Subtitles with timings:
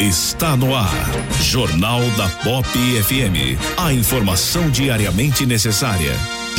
[0.00, 0.92] Está no ar.
[1.40, 3.58] Jornal da Pop FM.
[3.78, 6.12] A informação diariamente necessária.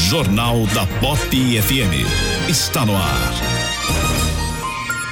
[0.10, 2.50] Jornal da Pop FM.
[2.50, 3.34] Está no ar.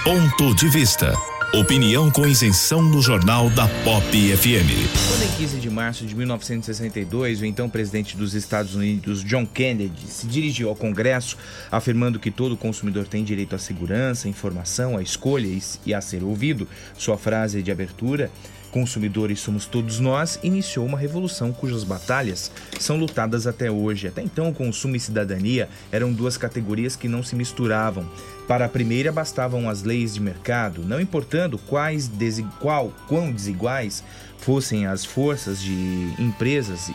[0.04, 1.14] Ponto de vista.
[1.60, 4.92] Opinião com isenção no Jornal da Pop FM.
[5.08, 10.06] Quando em 15 de março de 1962, o então presidente dos Estados Unidos, John Kennedy,
[10.06, 11.38] se dirigiu ao Congresso
[11.72, 15.48] afirmando que todo consumidor tem direito à segurança, à informação, à escolha
[15.86, 16.68] e a ser ouvido,
[16.98, 18.30] sua frase de abertura
[18.76, 24.10] consumidores somos todos nós, iniciou uma revolução cujas batalhas são lutadas até hoje.
[24.10, 28.06] Até então, consumo e cidadania eram duas categorias que não se misturavam.
[28.50, 34.04] Para a primeira, bastavam as leis de mercado, não importando quais desigual, quão desiguais
[34.40, 36.92] fossem as forças de empresas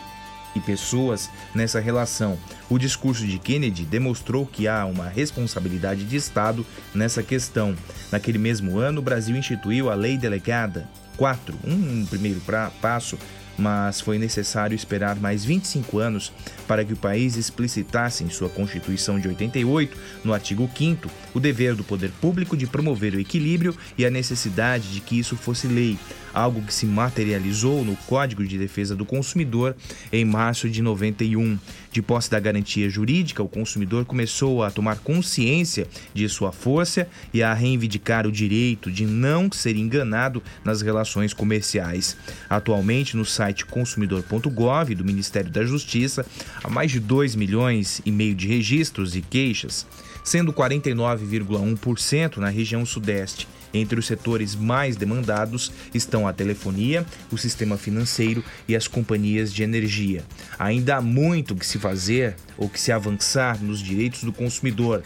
[0.55, 2.37] e pessoas nessa relação.
[2.69, 6.63] O discurso de Kennedy demonstrou que há uma responsabilidade de Estado
[6.93, 7.75] nessa questão.
[8.11, 10.87] Naquele mesmo ano, o Brasil instituiu a Lei Delegada
[11.21, 13.15] 4, um primeiro pra, passo,
[13.55, 16.33] mas foi necessário esperar mais 25 anos
[16.67, 21.75] para que o país explicitasse em sua Constituição de 88, no artigo 5 o dever
[21.75, 25.95] do poder público de promover o equilíbrio e a necessidade de que isso fosse lei,
[26.33, 29.75] algo que se materializou no Código de Defesa do Consumidor
[30.11, 31.57] em março de 91.
[31.91, 37.43] De posse da garantia jurídica, o consumidor começou a tomar consciência de sua força e
[37.43, 42.15] a reivindicar o direito de não ser enganado nas relações comerciais.
[42.49, 46.25] Atualmente, no site consumidor.gov do Ministério da Justiça,
[46.63, 49.85] há mais de 2 milhões e meio de registros e queixas,
[50.23, 57.77] sendo 49,1% na região sudeste Entre os setores mais demandados estão a telefonia, o sistema
[57.77, 60.23] financeiro e as companhias de energia.
[60.59, 65.03] Ainda há muito que se fazer ou que se avançar nos direitos do consumidor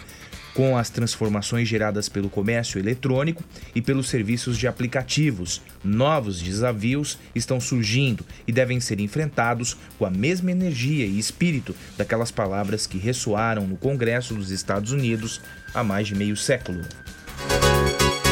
[0.56, 3.44] com as transformações geradas pelo comércio eletrônico
[3.76, 5.62] e pelos serviços de aplicativos.
[5.84, 12.32] Novos desafios estão surgindo e devem ser enfrentados com a mesma energia e espírito daquelas
[12.32, 15.42] palavras que ressoaram no Congresso dos Estados Unidos
[15.74, 16.82] há mais de meio século.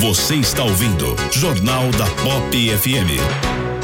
[0.03, 3.82] Você está ouvindo Jornal da Pop FM.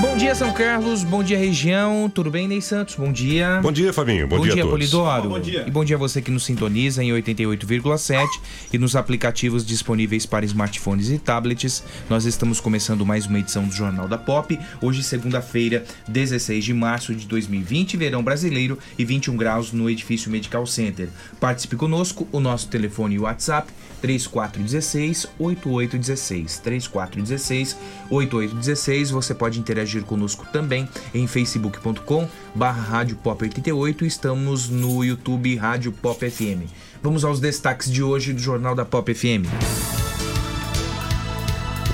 [0.00, 1.04] Bom dia, São Carlos.
[1.04, 2.10] Bom dia, região.
[2.12, 2.94] Tudo bem, Ney Santos?
[2.94, 3.60] Bom dia.
[3.62, 4.26] Bom dia, Fabinho.
[4.26, 4.70] Bom, dia, a todos.
[4.70, 5.28] Polidoro.
[5.28, 5.64] Bom dia.
[5.66, 8.26] E bom dia a você que nos sintoniza em 88,7
[8.72, 11.84] e nos aplicativos disponíveis para smartphones e tablets.
[12.08, 14.58] Nós estamos começando mais uma edição do Jornal da Pop.
[14.80, 20.64] Hoje, segunda-feira, 16 de março de 2020, verão brasileiro e 21 graus no edifício Medical
[20.64, 21.10] Center.
[21.38, 23.70] Participe conosco, o nosso telefone e WhatsApp
[24.00, 27.76] 3416 8816 3416
[28.10, 29.10] 8816.
[29.10, 35.92] Você pode interagir conosco também em facebook.com barra Rádio Pop 88 estamos no YouTube Rádio
[35.92, 36.70] Pop FM.
[37.02, 39.46] Vamos aos destaques de hoje do Jornal da Pop FM.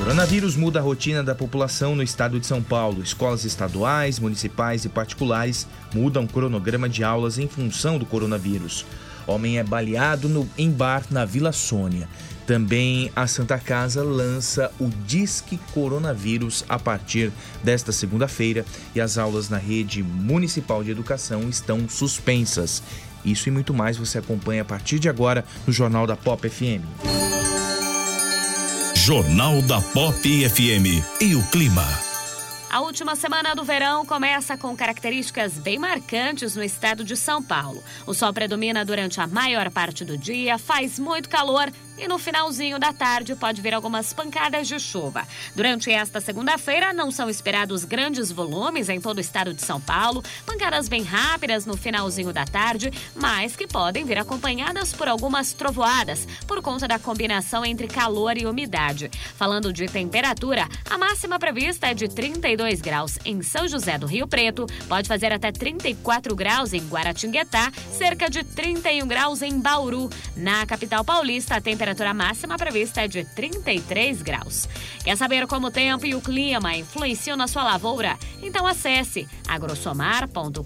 [0.07, 3.03] Coronavírus muda a rotina da população no estado de São Paulo.
[3.03, 8.87] Escolas estaduais, municipais e particulares mudam o cronograma de aulas em função do coronavírus.
[9.27, 12.09] Homem é baleado no, em bar na Vila Sônia.
[12.47, 17.33] Também a Santa Casa lança o Disque Coronavírus a partir
[17.65, 18.65] desta segunda-feira
[18.95, 22.83] e as aulas na rede municipal de educação estão suspensas.
[23.25, 26.85] Isso e muito mais você acompanha a partir de agora no Jornal da Pop FM.
[28.95, 32.16] Jornal da Pop FM e o clima.
[32.77, 37.83] A última semana do verão começa com características bem marcantes no estado de São Paulo.
[38.07, 42.79] O sol predomina durante a maior parte do dia, faz muito calor e no finalzinho
[42.79, 45.27] da tarde pode vir algumas pancadas de chuva.
[45.55, 50.23] Durante esta segunda-feira não são esperados grandes volumes em todo o estado de São Paulo,
[50.45, 56.27] pancadas bem rápidas no finalzinho da tarde, mas que podem vir acompanhadas por algumas trovoadas
[56.47, 59.11] por conta da combinação entre calor e umidade.
[59.37, 64.27] Falando de temperatura, a máxima prevista é de 32 graus em São José do Rio
[64.27, 70.11] Preto, pode fazer até 34 graus em Guaratinguetá, cerca de 31 graus em Bauru.
[70.37, 74.69] Na capital paulista, a temperatura temperatura máxima prevista é de 33 graus.
[75.05, 78.17] Quer saber como o tempo e o clima influenciam na sua lavoura?
[78.43, 80.63] Então acesse agrosomar.com.br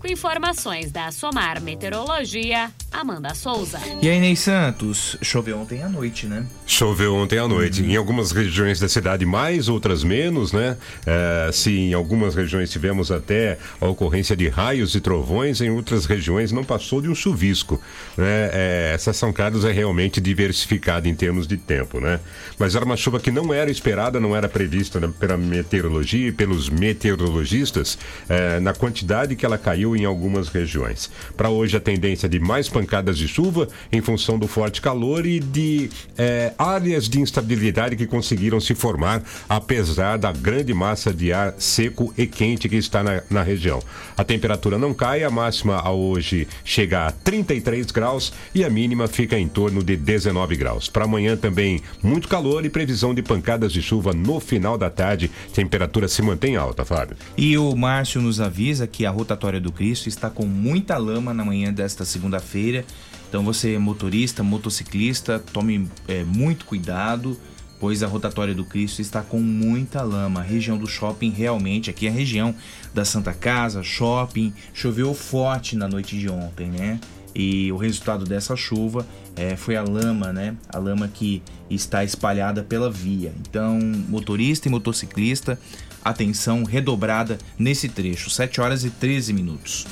[0.00, 3.78] com informações da Somar Meteorologia, Amanda Souza.
[4.02, 6.44] E aí, Ney Santos, choveu ontem à noite, né?
[6.66, 7.82] Choveu ontem à noite.
[7.82, 10.76] Em algumas regiões da cidade mais, outras menos, né?
[11.06, 16.06] É, se em algumas regiões tivemos até a ocorrência de raios e trovões, em outras
[16.06, 17.80] regiões não passou de um chuvisco.
[18.16, 18.50] Né?
[18.52, 22.20] É, essa São Carlos é realmente diversificada em termos de tempo, né?
[22.58, 26.32] Mas era uma chuva que não era esperada, não era prevista né, pela meteorologia e
[26.32, 27.98] pelos meteorologistas
[28.28, 31.10] eh, na quantidade que ela caiu em algumas regiões.
[31.36, 35.40] Para hoje, a tendência de mais pancadas de chuva em função do forte calor e
[35.40, 41.54] de eh, áreas de instabilidade que conseguiram se formar apesar da grande massa de ar
[41.58, 43.80] seco e quente que está na, na região.
[44.16, 49.06] A temperatura não cai, a máxima a hoje chega a 33 graus e a mínima
[49.08, 50.88] fica em torno de 19 graus.
[50.88, 55.32] Para amanhã também muito calor e previsão de pancadas de chuva no final da tarde.
[55.52, 57.16] Temperatura se mantém alta, Fábio.
[57.36, 61.44] E o Márcio nos avisa que a rotatória do Cristo está com muita lama na
[61.44, 62.84] manhã desta segunda-feira.
[63.28, 67.36] Então você, motorista, motociclista, tome é, muito cuidado,
[67.80, 70.38] pois a rotatória do Cristo está com muita lama.
[70.38, 72.54] A região do shopping realmente, aqui é a região
[72.94, 77.00] da Santa Casa, shopping, choveu forte na noite de ontem, né?
[77.34, 79.06] E o resultado dessa chuva
[79.38, 80.56] é, foi a lama, né?
[80.68, 81.40] A lama que
[81.70, 83.32] está espalhada pela via.
[83.40, 83.78] Então,
[84.08, 85.58] motorista e motociclista,
[86.04, 88.28] atenção redobrada nesse trecho.
[88.28, 89.86] 7 horas e 13 minutos.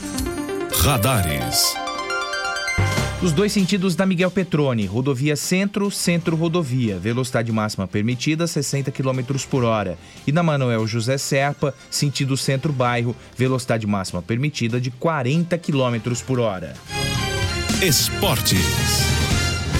[0.80, 1.76] Radares.
[3.22, 9.20] Os dois sentidos da Miguel Petrone, rodovia Centro, Centro Rodovia, velocidade máxima permitida 60 km
[9.48, 9.96] por hora.
[10.26, 16.40] E na Manuel José Serpa, sentido Centro Bairro, velocidade máxima permitida de 40 km por
[16.40, 16.74] hora.
[17.80, 19.15] Esportes.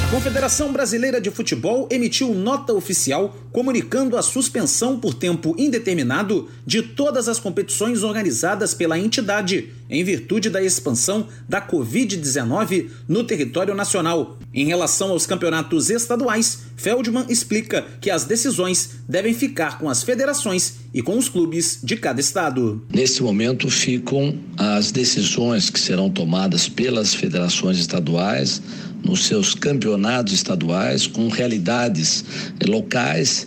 [0.08, 7.26] Confederação Brasileira de Futebol emitiu nota oficial comunicando a suspensão por tempo indeterminado de todas
[7.26, 14.38] as competições organizadas pela entidade em virtude da expansão da Covid-19 no território nacional.
[14.54, 20.74] Em relação aos campeonatos estaduais, Feldman explica que as decisões devem ficar com as federações
[20.94, 22.84] e com os clubes de cada estado.
[22.92, 28.62] Nesse momento ficam as decisões que serão tomadas pelas federações estaduais
[29.06, 32.24] nos seus campeonatos estaduais com realidades
[32.66, 33.46] locais.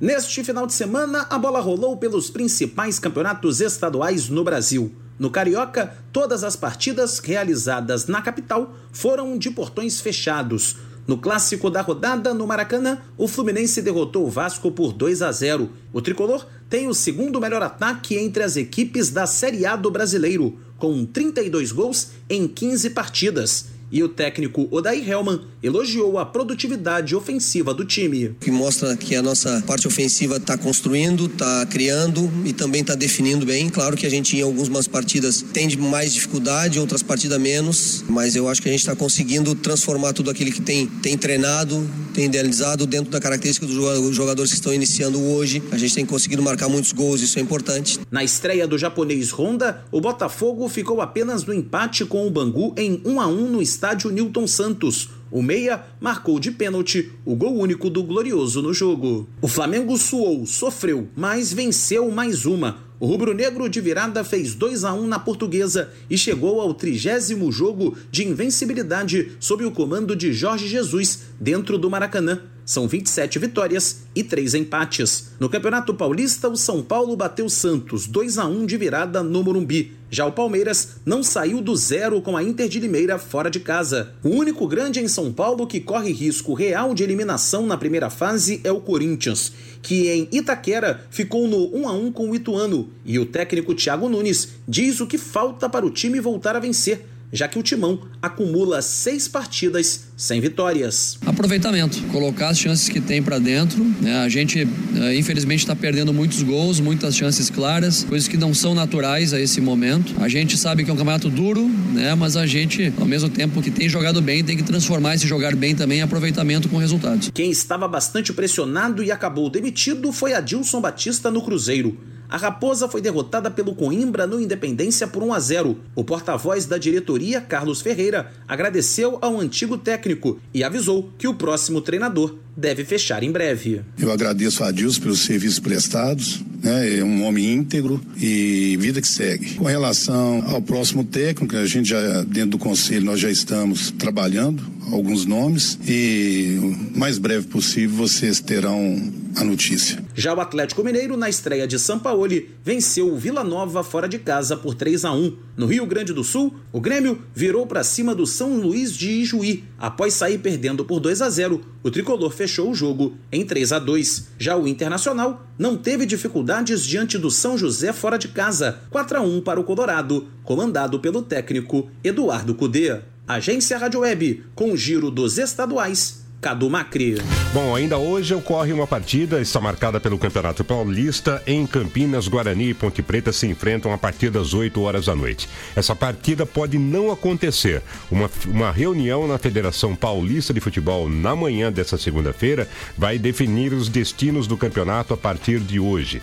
[0.00, 4.90] Neste final de semana, a bola rolou pelos principais campeonatos estaduais no Brasil.
[5.18, 10.76] No Carioca, todas as partidas realizadas na capital foram de portões fechados.
[11.06, 15.70] No clássico da rodada, no Maracanã, o Fluminense derrotou o Vasco por 2 a 0.
[15.92, 20.58] O tricolor tem o segundo melhor ataque entre as equipes da Série A do Brasileiro,
[20.78, 23.75] com 32 gols em 15 partidas.
[23.90, 28.34] E o técnico Odair Helman elogiou a produtividade ofensiva do time.
[28.40, 33.46] Que mostra que a nossa parte ofensiva está construindo, está criando e também está definindo
[33.46, 33.68] bem.
[33.68, 38.48] Claro que a gente em algumas partidas tem mais dificuldade, outras partidas menos, mas eu
[38.48, 42.86] acho que a gente está conseguindo transformar tudo aquilo que tem, tem treinado, tem idealizado
[42.86, 45.62] dentro da característica dos jogadores que estão iniciando hoje.
[45.70, 48.00] A gente tem conseguido marcar muitos gols, isso é importante.
[48.10, 53.00] Na estreia do japonês Honda, o Botafogo ficou apenas no empate com o Bangu em
[53.04, 55.10] 1 a 1 no estádio Newton Santos.
[55.30, 59.28] O Meia marcou de pênalti o gol único do Glorioso no jogo.
[59.42, 62.78] O Flamengo suou, sofreu, mas venceu mais uma.
[62.98, 67.94] O rubro-negro de virada fez 2 a 1 na Portuguesa e chegou ao trigésimo jogo
[68.10, 72.40] de invencibilidade sob o comando de Jorge Jesus dentro do Maracanã.
[72.66, 75.28] São 27 vitórias e 3 empates.
[75.38, 79.92] No Campeonato Paulista, o São Paulo bateu Santos 2 a 1 de virada no Morumbi.
[80.10, 84.14] Já o Palmeiras não saiu do zero com a Inter de Limeira fora de casa.
[84.20, 88.60] O único grande em São Paulo que corre risco real de eliminação na primeira fase
[88.64, 93.16] é o Corinthians, que em Itaquera ficou no 1 a 1 com o Ituano, e
[93.16, 97.48] o técnico Thiago Nunes diz o que falta para o time voltar a vencer já
[97.48, 101.18] que o Timão acumula seis partidas sem vitórias.
[101.26, 103.84] Aproveitamento, colocar as chances que tem para dentro.
[104.00, 104.16] Né?
[104.18, 108.74] A gente, eh, infelizmente, está perdendo muitos gols, muitas chances claras, coisas que não são
[108.74, 110.14] naturais a esse momento.
[110.20, 112.14] A gente sabe que é um campeonato duro, né?
[112.14, 115.54] mas a gente, ao mesmo tempo que tem jogado bem, tem que transformar esse jogar
[115.54, 117.30] bem também em aproveitamento com resultados.
[117.34, 121.96] Quem estava bastante pressionado e acabou demitido foi Adilson Batista no Cruzeiro.
[122.28, 125.78] A Raposa foi derrotada pelo Coimbra no Independência por 1 a 0.
[125.94, 131.80] O porta-voz da diretoria, Carlos Ferreira, agradeceu ao antigo técnico e avisou que o próximo
[131.80, 133.82] treinador deve fechar em breve.
[133.98, 136.98] Eu agradeço a Deus pelos serviços prestados, né?
[136.98, 139.54] É um homem íntegro e vida que segue.
[139.54, 144.76] Com relação ao próximo técnico, a gente já dentro do conselho nós já estamos trabalhando
[144.92, 149.02] alguns nomes e o mais breve possível vocês terão
[149.36, 150.02] a notícia.
[150.14, 154.56] Já o Atlético Mineiro, na estreia de Sampaoli, venceu o Vila Nova fora de casa
[154.56, 155.36] por 3 a 1.
[155.56, 159.64] No Rio Grande do Sul, o Grêmio virou para cima do São Luís de Ijuí.
[159.78, 163.78] Após sair perdendo por 2 a 0, o tricolor fechou o jogo em 3 a
[163.78, 164.30] 2.
[164.40, 169.20] Já o Internacional não teve dificuldades diante do São José fora de casa, 4 a
[169.20, 172.98] 1 para o Colorado, comandado pelo técnico Eduardo Cudê.
[173.28, 177.20] Agência Rádio Web, com o giro dos estaduais, Cadu Macri.
[177.52, 181.42] Bom, ainda hoje ocorre uma partida, está marcada pelo Campeonato Paulista.
[181.46, 185.48] Em Campinas, Guarani e Ponte Preta se enfrentam a partir das 8 horas da noite.
[185.74, 187.82] Essa partida pode não acontecer.
[188.10, 193.88] Uma, uma reunião na Federação Paulista de Futebol na manhã dessa segunda-feira vai definir os
[193.88, 196.22] destinos do campeonato a partir de hoje.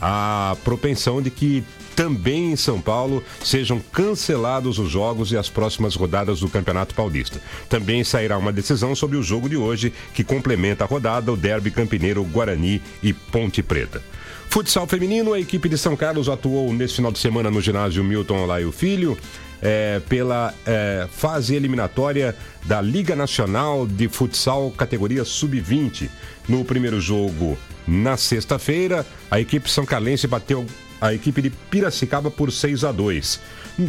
[0.00, 1.62] A propensão de que
[1.94, 7.40] também em São Paulo sejam cancelados os jogos e as próximas rodadas do Campeonato Paulista.
[7.68, 11.70] Também sairá uma decisão sobre o jogo de hoje, que complementa a rodada, o Derby
[11.70, 14.02] Campineiro, Guarani e Ponte Preta.
[14.48, 18.42] Futsal feminino, a equipe de São Carlos atuou nesse final de semana no ginásio Milton
[18.42, 19.16] Olaio Filho.
[19.64, 26.10] É, pela é, fase eliminatória da Liga Nacional de Futsal categoria Sub-20.
[26.48, 27.56] No primeiro jogo,
[27.86, 30.66] na sexta-feira, a equipe são carlense bateu
[31.02, 33.40] a equipe de Piracicaba por 6 a 2.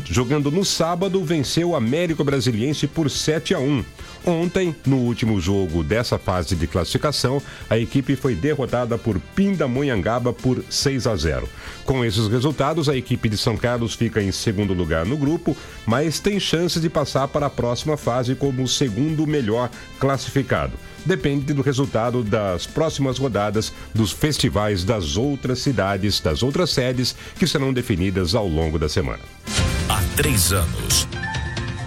[0.05, 3.85] Jogando no sábado, venceu o Américo Brasiliense por 7 a 1.
[4.25, 10.63] Ontem, no último jogo dessa fase de classificação, a equipe foi derrotada por Pindamonhangaba por
[10.69, 11.49] 6 a 0.
[11.83, 16.19] Com esses resultados, a equipe de São Carlos fica em segundo lugar no grupo, mas
[16.19, 20.73] tem chances de passar para a próxima fase como o segundo melhor classificado
[21.05, 27.47] depende do resultado das próximas rodadas dos festivais das outras cidades, das outras sedes, que
[27.47, 29.19] serão definidas ao longo da semana.
[29.89, 31.07] Há três anos.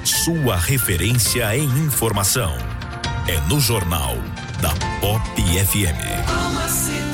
[0.07, 2.57] Sua referência em informação.
[3.27, 4.17] É no Jornal
[4.63, 4.71] da
[5.01, 7.06] Pop FM.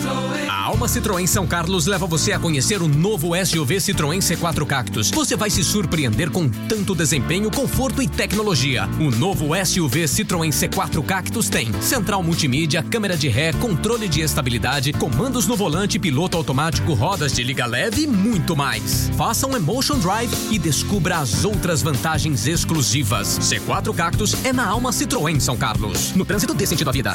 [0.83, 1.27] Alma Citroën.
[1.29, 5.12] São Carlos leva você a conhecer o novo SUV Citroën C4 Cactus.
[5.12, 8.89] Você vai se surpreender com tanto desempenho, conforto e tecnologia.
[8.99, 14.93] O novo SUV Citroën C4 Cactus tem central multimídia, câmera de ré, controle de estabilidade,
[14.93, 19.09] comandos no volante, piloto automático, rodas de liga leve e muito mais.
[19.17, 23.39] Faça um Emotion Drive e descubra as outras vantagens exclusivas.
[23.39, 26.12] C4 Cactus é na Alma Citroën São Carlos.
[26.17, 27.15] No trânsito dê sentido à vida.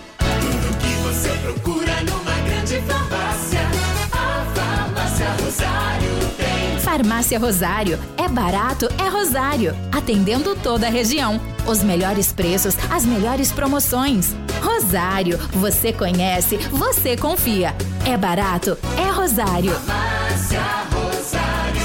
[6.91, 7.97] Farmácia Rosário.
[8.17, 9.73] É barato, é Rosário.
[9.93, 11.39] Atendendo toda a região.
[11.65, 14.35] Os melhores preços, as melhores promoções.
[14.61, 15.37] Rosário.
[15.53, 17.73] Você conhece, você confia.
[18.05, 19.71] É barato, é Rosário.
[19.71, 21.81] Farmácia Rosário.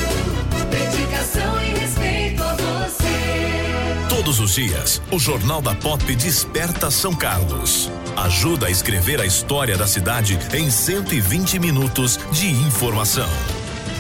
[0.73, 4.09] Dedicação e respeito a você.
[4.09, 7.89] Todos os dias, o Jornal da Pop desperta São Carlos.
[8.17, 13.29] Ajuda a escrever a história da cidade em 120 minutos de informação.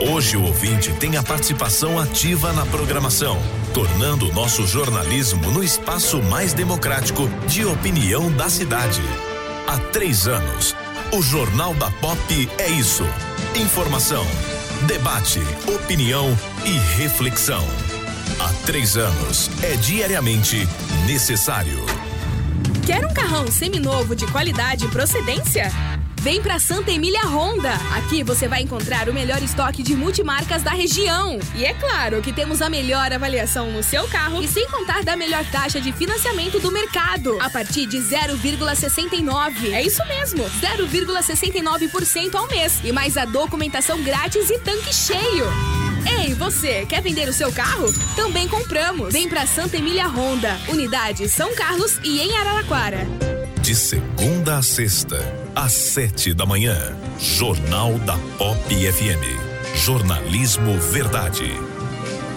[0.00, 3.40] Hoje o ouvinte tem a participação ativa na programação,
[3.72, 9.00] tornando o nosso jornalismo no espaço mais democrático de opinião da cidade.
[9.66, 10.76] Há três anos,
[11.12, 13.04] o Jornal da Pop é isso:
[13.58, 14.24] informação,
[14.86, 16.36] debate, opinião
[16.66, 17.64] e reflexão.
[18.38, 20.68] Há três anos é diariamente
[21.06, 21.84] necessário.
[22.84, 25.70] Quer um carrão seminovo de qualidade e procedência?
[26.26, 27.72] Vem pra Santa Emília Honda.
[27.96, 31.38] Aqui você vai encontrar o melhor estoque de multimarcas da região.
[31.54, 35.14] E é claro que temos a melhor avaliação no seu carro e sem contar da
[35.14, 39.72] melhor taxa de financiamento do mercado, a partir de 0,69.
[39.72, 45.46] É isso mesmo, 0,69% ao mês e mais a documentação grátis e tanque cheio.
[46.18, 47.86] Ei, você, quer vender o seu carro?
[48.16, 49.12] Também compramos.
[49.12, 53.35] Vem pra Santa Emília Honda, unidade São Carlos e em Araraquara.
[53.66, 55.18] De segunda a sexta,
[55.52, 56.96] às sete da manhã.
[57.18, 59.74] Jornal da Pop FM.
[59.74, 61.50] Jornalismo Verdade.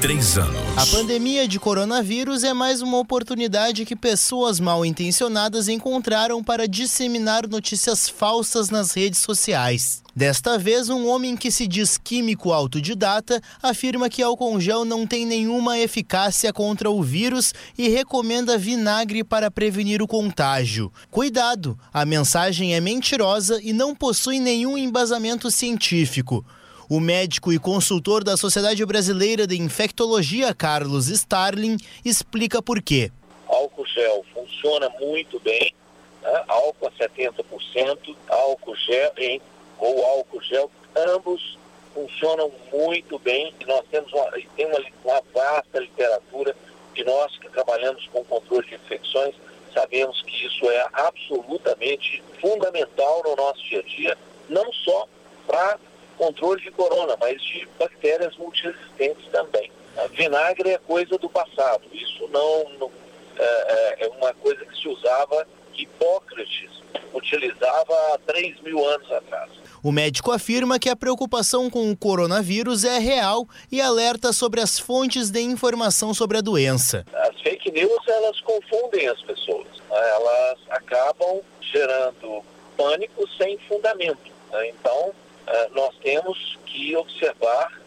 [0.02, 0.60] Três anos.
[0.76, 7.48] A pandemia de coronavírus é mais uma oportunidade que pessoas mal intencionadas encontraram para disseminar
[7.48, 10.02] notícias falsas nas redes sociais.
[10.20, 15.26] Desta vez, um homem que se diz químico autodidata afirma que álcool gel não tem
[15.26, 20.92] nenhuma eficácia contra o vírus e recomenda vinagre para prevenir o contágio.
[21.10, 26.46] Cuidado, a mensagem é mentirosa e não possui nenhum embasamento científico.
[26.90, 33.10] O médico e consultor da Sociedade Brasileira de Infectologia, Carlos Starling, explica por quê.
[33.48, 35.74] Álcool gel funciona muito bem,
[36.22, 36.44] né?
[36.46, 39.42] álcool a 70%, álcool gel em,
[39.80, 41.58] ou álcool gel, ambos
[41.94, 43.54] funcionam muito bem.
[43.66, 46.56] Nós temos uma, tem uma, uma vasta literatura
[46.96, 49.36] e nós que trabalhamos com controle de infecções
[49.74, 54.18] sabemos que isso é absolutamente fundamental no nosso dia a dia,
[54.50, 55.08] não só
[55.48, 55.80] para
[56.18, 59.72] controle de corona, mas de bactérias multiresistentes também.
[60.12, 61.84] Vinagre é coisa do passado.
[61.92, 62.92] Isso não, não
[63.38, 66.70] é, é, uma coisa que se usava, que Hipócrates
[67.14, 69.50] utilizava há 3 mil anos atrás.
[69.82, 74.78] O médico afirma que a preocupação com o coronavírus é real e alerta sobre as
[74.78, 77.06] fontes de informação sobre a doença.
[77.14, 79.68] As fake news, elas confundem as pessoas.
[79.90, 82.44] Elas acabam gerando
[82.76, 84.32] pânico sem fundamento.
[84.52, 84.70] Né?
[84.70, 85.14] Então,
[85.48, 87.82] eh, nós temos que observar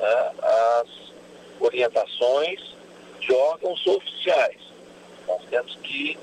[0.00, 0.32] eh,
[0.80, 0.88] as
[1.60, 2.60] orientações
[3.20, 4.60] de órgãos oficiais.
[5.28, 6.18] Nós temos que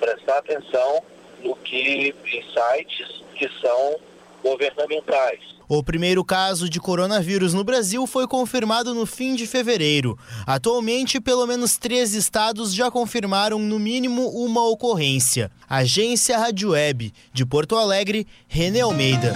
[0.00, 1.02] prestar atenção
[1.42, 3.96] no que em sites que são
[4.44, 5.40] governamentais.
[5.66, 10.16] O primeiro caso de coronavírus no Brasil foi confirmado no fim de fevereiro.
[10.46, 15.50] Atualmente, pelo menos três estados já confirmaram no mínimo uma ocorrência.
[15.68, 19.34] Agência Rádio Web, de Porto Alegre, René Almeida.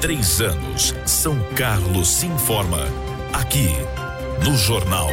[0.00, 2.88] três anos, São Carlos se informa.
[3.32, 3.68] Aqui,
[4.44, 5.06] no Jornal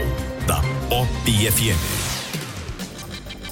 [0.48, 2.19] da Pop FM.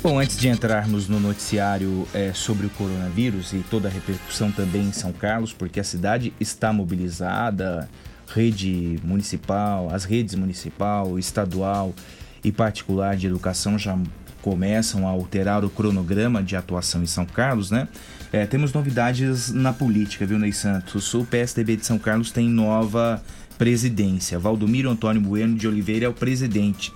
[0.10, 4.84] Bom, antes de entrarmos no noticiário é, sobre o coronavírus e toda a repercussão também
[4.84, 7.89] em São Carlos, porque a cidade está mobilizada,
[8.34, 11.93] rede municipal, as redes municipal, estadual
[12.41, 14.00] e particular de educação já
[14.41, 17.89] começam a alterar o cronograma de atuação em São Carlos, né?
[18.32, 21.13] É, temos novidades na política, viu, Ney Santos?
[21.13, 23.22] O PSDB de São Carlos tem nova
[23.58, 24.39] presidência.
[24.39, 26.93] Valdomiro Antônio Bueno de Oliveira é o presidente.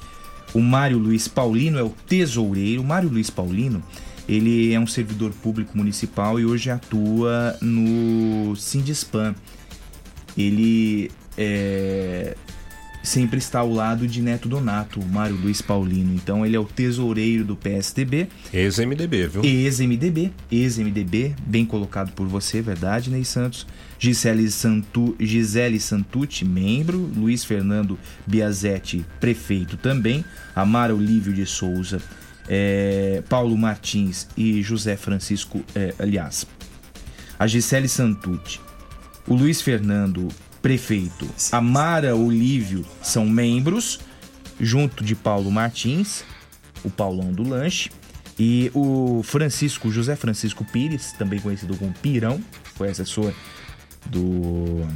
[0.54, 2.82] O Mário Luiz Paulino é o tesoureiro.
[2.82, 3.82] O Mário Luiz Paulino,
[4.28, 9.36] ele é um servidor público municipal e hoje atua no Sindispan.
[10.38, 12.36] Ele é,
[13.04, 16.14] sempre está ao lado de Neto Donato, o Mário Luiz Paulino.
[16.14, 18.28] Então ele é o tesoureiro do PSDB.
[18.54, 19.44] Ex-MDB, viu?
[19.44, 23.66] Ex-MDB, ex-MDB, bem colocado por você, verdade, Ney Santos.
[24.00, 26.98] Gisele, Santu, Gisele Santucci, membro.
[27.16, 30.26] Luiz Fernando Biazetti, prefeito também.
[30.56, 32.02] Amara Olívio de Souza,
[32.48, 36.46] é, Paulo Martins e José Francisco, é, aliás,
[37.38, 38.60] a Gisele Santucci,
[39.28, 40.28] o Luiz Fernando,
[40.62, 44.00] prefeito, a Mara Olívio são membros,
[44.60, 46.24] junto de Paulo Martins,
[46.84, 47.90] o Paulão do Lanche,
[48.40, 52.42] e o Francisco, José Francisco Pires, também conhecido como Pirão,
[52.76, 53.34] foi assessor
[54.06, 54.88] do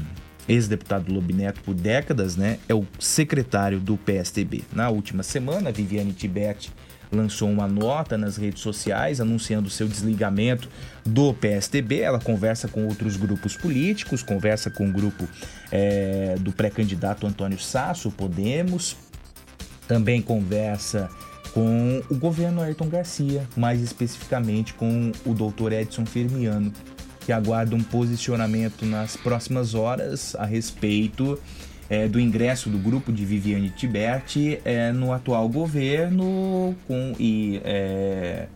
[0.48, 2.60] ex-deputado Lobineto por décadas, né?
[2.68, 4.64] É o secretário do PSDB.
[4.74, 6.72] Na última semana, Viviane Tibete
[7.16, 10.70] lançou uma nota nas redes sociais anunciando seu desligamento
[11.06, 12.02] do PSDB.
[12.02, 15.28] Ela conversa com outros grupos políticos, conversa com o grupo
[15.72, 18.96] é, do pré-candidato Antônio Sasso, Podemos,
[19.88, 21.10] também conversa
[21.54, 26.72] com o governo Ayrton Garcia, mais especificamente com o doutor Edson Firmiano,
[27.22, 31.40] que aguarda um posicionamento nas próximas horas a respeito
[31.90, 38.48] é, do ingresso do grupo de Viviane Tiberti é, no atual governo com, e é,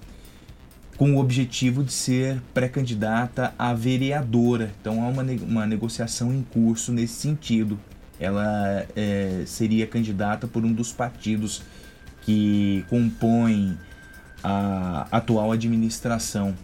[0.98, 4.72] com o objetivo de ser pré-candidata a vereadora.
[4.82, 7.80] Então há uma, uma negociação em curso nesse sentido.
[8.20, 11.62] Ela é, seria candidata por um dos partidos
[12.24, 13.78] que compõem
[14.44, 16.56] a atual administração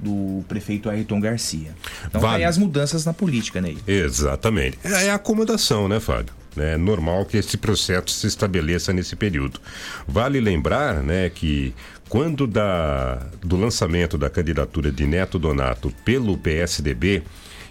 [0.00, 1.74] do prefeito Ayrton Garcia.
[2.06, 2.38] Então Vale.
[2.38, 3.78] vai as mudanças na política, Ney.
[3.86, 4.78] Exatamente.
[4.84, 6.32] É é a acomodação, né, Fábio?
[6.56, 9.60] É normal que esse processo se estabeleça nesse período.
[10.06, 11.74] Vale lembrar, né, que
[12.08, 17.22] quando da, do lançamento da candidatura de Neto Donato pelo PSDB,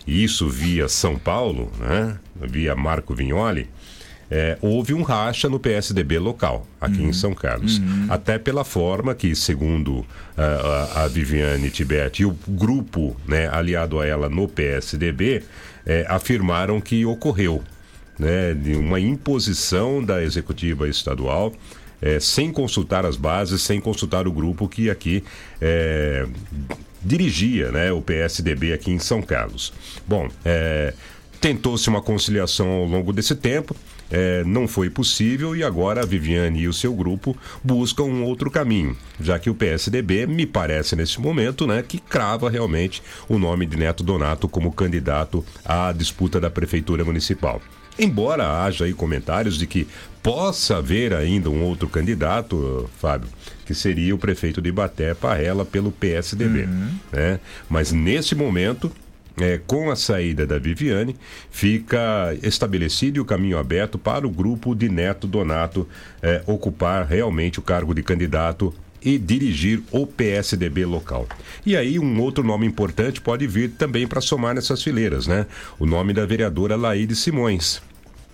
[0.07, 3.69] e isso via São Paulo, né, via Marco Vignoli,
[4.31, 7.81] é, houve um racha no PSDB local, aqui em São Carlos.
[8.09, 10.05] Até pela forma que, segundo
[10.37, 15.43] ah, a, a Viviane Tibete e o grupo né, aliado a ela no PSDB,
[15.85, 17.63] é, afirmaram que ocorreu
[18.19, 21.53] né, de uma imposição da executiva estadual.
[22.01, 25.23] é, sem consultar as bases, sem consultar o grupo que aqui
[25.59, 26.25] é,
[27.01, 29.73] dirigia né, o PSDB aqui em São Carlos.
[30.07, 30.93] Bom, é,
[31.39, 33.75] tentou-se uma conciliação ao longo desse tempo,
[34.11, 38.49] é, não foi possível e agora a Viviane e o seu grupo buscam um outro
[38.49, 43.65] caminho, já que o PSDB, me parece nesse momento, né, que crava realmente o nome
[43.65, 47.61] de Neto Donato como candidato à disputa da Prefeitura Municipal.
[47.97, 49.85] Embora haja aí comentários de que
[50.23, 53.27] possa haver ainda um outro candidato, Fábio,
[53.65, 56.65] que seria o prefeito de Ibaté, Parrela, pelo PSDB.
[57.11, 57.39] Né?
[57.69, 58.89] Mas nesse momento,
[59.39, 61.15] é, com a saída da Viviane,
[61.49, 65.87] fica estabelecido o caminho aberto para o grupo de Neto Donato
[66.21, 71.27] é, ocupar realmente o cargo de candidato e dirigir o PSDB local.
[71.65, 75.45] E aí um outro nome importante pode vir também para somar nessas fileiras, né?
[75.79, 77.81] O nome da vereadora Laíde Simões.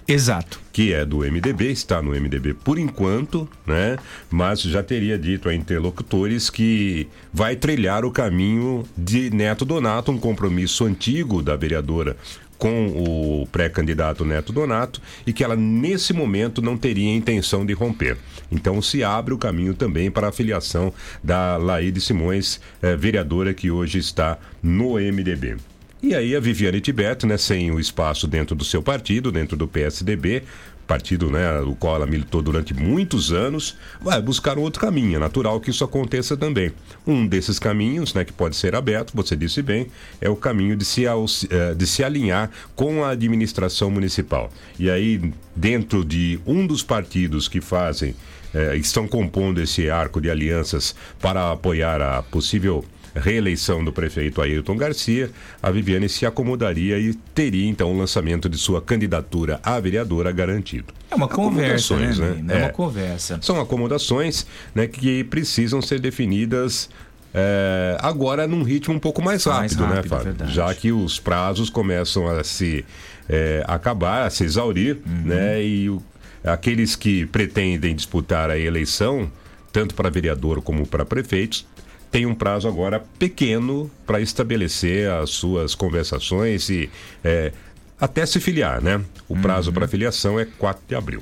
[0.07, 0.59] Exato.
[0.71, 3.97] Que é do MDB, está no MDB por enquanto, né?
[4.29, 10.19] Mas já teria dito a interlocutores que vai trilhar o caminho de Neto Donato, um
[10.19, 12.15] compromisso antigo da vereadora
[12.57, 18.17] com o pré-candidato Neto Donato e que ela nesse momento não teria intenção de romper.
[18.51, 23.71] Então se abre o caminho também para a filiação da Laíde Simões, eh, vereadora que
[23.71, 25.57] hoje está no MDB.
[26.03, 29.67] E aí a Viviane Tibete, né, sem o espaço dentro do seu partido, dentro do
[29.67, 30.43] PSDB,
[30.85, 35.15] partido, né, o qual ela militou durante muitos anos, vai buscar um outro caminho.
[35.15, 36.71] É natural que isso aconteça também.
[37.05, 39.87] Um desses caminhos, né, que pode ser aberto, você disse bem,
[40.21, 44.51] é o caminho de se, eh, de se alinhar com a administração municipal.
[44.79, 48.15] E aí, dentro de um dos partidos que fazem,
[48.53, 54.75] eh, estão compondo esse arco de alianças para apoiar a possível reeleição do prefeito Ayrton
[54.75, 60.31] Garcia, a Viviane se acomodaria e teria então o lançamento de sua candidatura a vereadora
[60.31, 60.93] garantido.
[61.09, 62.05] É uma conversa, né?
[62.11, 62.55] Acomodações, Ney?
[62.55, 63.39] É uma conversa.
[63.41, 66.89] São acomodações né, que precisam ser definidas
[67.33, 70.25] é, agora num ritmo um pouco mais Mais rápido, né, rápido, Fábio?
[70.25, 70.53] verdade.
[70.53, 72.85] Já que os prazos começam a se
[73.27, 75.21] é, acabar, a se exaurir, Uhum.
[75.25, 75.63] né?
[75.63, 76.01] E o-
[76.43, 79.31] aqueles que pretendem disputar a eleição,
[79.73, 81.65] tanto para vereador como para prefeitos,
[82.11, 86.89] têm um prazo agora pequeno para estabelecer as suas conversações e
[87.23, 87.51] é,
[87.99, 89.01] até se filiar, né?
[89.27, 89.73] O prazo Uhum.
[89.75, 91.21] para filiação é 4 de abril.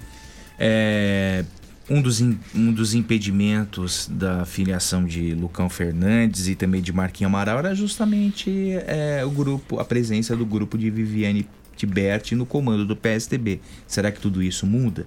[0.59, 1.43] É,
[1.89, 7.29] um, dos, in- um dos impedimentos da filiação de Lucão Fernandes e também de Marquinhos
[7.29, 8.49] Amaral era justamente
[8.87, 13.59] é, o grupo, a presença do grupo de Viviane Tiberti no comando do PSDB.
[13.87, 15.05] Será que tudo isso muda?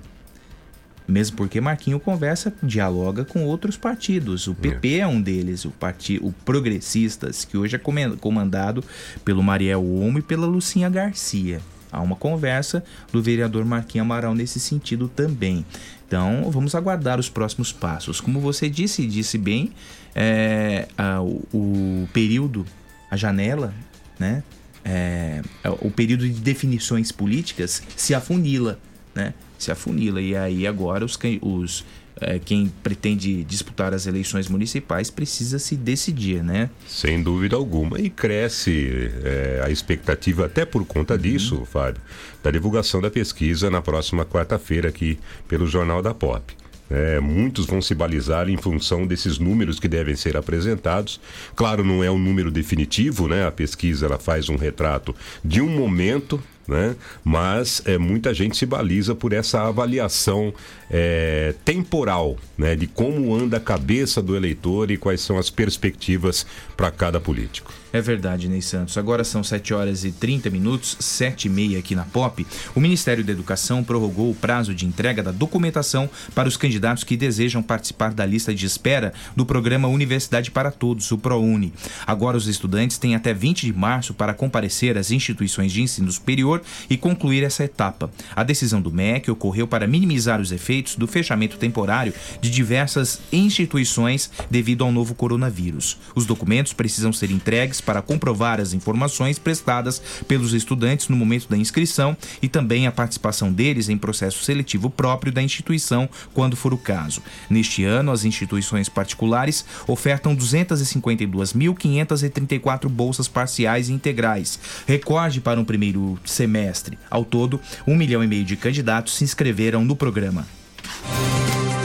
[1.08, 4.46] Mesmo porque Marquinho conversa, dialoga com outros partidos.
[4.48, 7.80] O PP é, um deles, o partido Progressistas, que hoje é
[8.20, 8.82] comandado
[9.24, 11.60] pelo Mariel Omo e pela Lucinha Garcia.
[11.92, 15.64] Há uma conversa do vereador Marquinhos Amaral nesse sentido também.
[16.06, 18.20] Então, vamos aguardar os próximos passos.
[18.20, 19.72] Como você disse, e disse bem,
[20.14, 22.66] é, a- o, o período,
[23.10, 23.72] a janela,
[24.18, 24.42] né?
[24.84, 25.40] é,
[25.80, 28.78] o período de definições políticas se afunila,
[29.14, 29.34] né?
[29.58, 30.20] Se afunila.
[30.20, 31.84] E aí agora os, os
[32.20, 36.70] é, quem pretende disputar as eleições municipais precisa se decidir, né?
[36.86, 38.00] Sem dúvida alguma.
[38.00, 42.00] E cresce é, a expectativa, até por conta disso, Fábio,
[42.42, 46.54] da divulgação da pesquisa na próxima quarta-feira aqui pelo Jornal da Pop.
[46.88, 51.20] É, muitos vão se balizar em função desses números que devem ser apresentados.
[51.54, 53.44] Claro, não é um número definitivo, né?
[53.44, 55.14] A pesquisa ela faz um retrato
[55.44, 56.96] de um momento, né?
[57.24, 60.52] Mas é, muita gente se baliza por essa avaliação
[60.90, 62.76] é, temporal, né?
[62.76, 66.46] De como anda a cabeça do eleitor e quais são as perspectivas
[66.76, 67.72] para cada político.
[67.92, 68.98] É verdade, Ney Santos.
[68.98, 72.46] Agora são 7 horas e 30 minutos, 7 e meia aqui na POP.
[72.74, 77.16] O Ministério da Educação prorrogou o prazo de entrega da documentação para os candidatos que
[77.16, 81.72] desejam participar da lista de espera do programa Universidade para Todos, o ProUni.
[82.06, 86.60] Agora os estudantes têm até 20 de março para comparecer às instituições de ensino superior
[86.90, 88.10] e concluir essa etapa.
[88.34, 94.30] A decisão do MEC ocorreu para minimizar os efeitos do fechamento temporário de diversas instituições
[94.50, 95.96] devido ao novo coronavírus.
[96.14, 101.56] Os documentos precisam ser entregues para comprovar as informações prestadas pelos estudantes no momento da
[101.56, 106.78] inscrição e também a participação deles em processo seletivo próprio da instituição, quando for o
[106.78, 107.22] caso.
[107.48, 116.18] Neste ano, as instituições particulares ofertam 252.534 bolsas parciais e integrais, recorde para um primeiro
[116.24, 116.98] semestre.
[117.10, 120.46] Ao todo, um milhão e meio de candidatos se inscreveram no programa.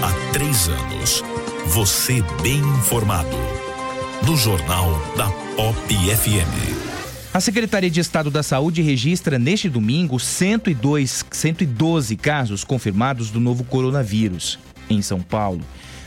[0.01, 1.23] Há três anos,
[1.67, 3.37] você bem informado.
[4.25, 6.91] No Jornal da Pop FM.
[7.33, 13.63] A Secretaria de Estado da Saúde registra neste domingo 102, 112 casos confirmados do novo
[13.63, 14.59] coronavírus
[14.89, 15.61] em São Paulo.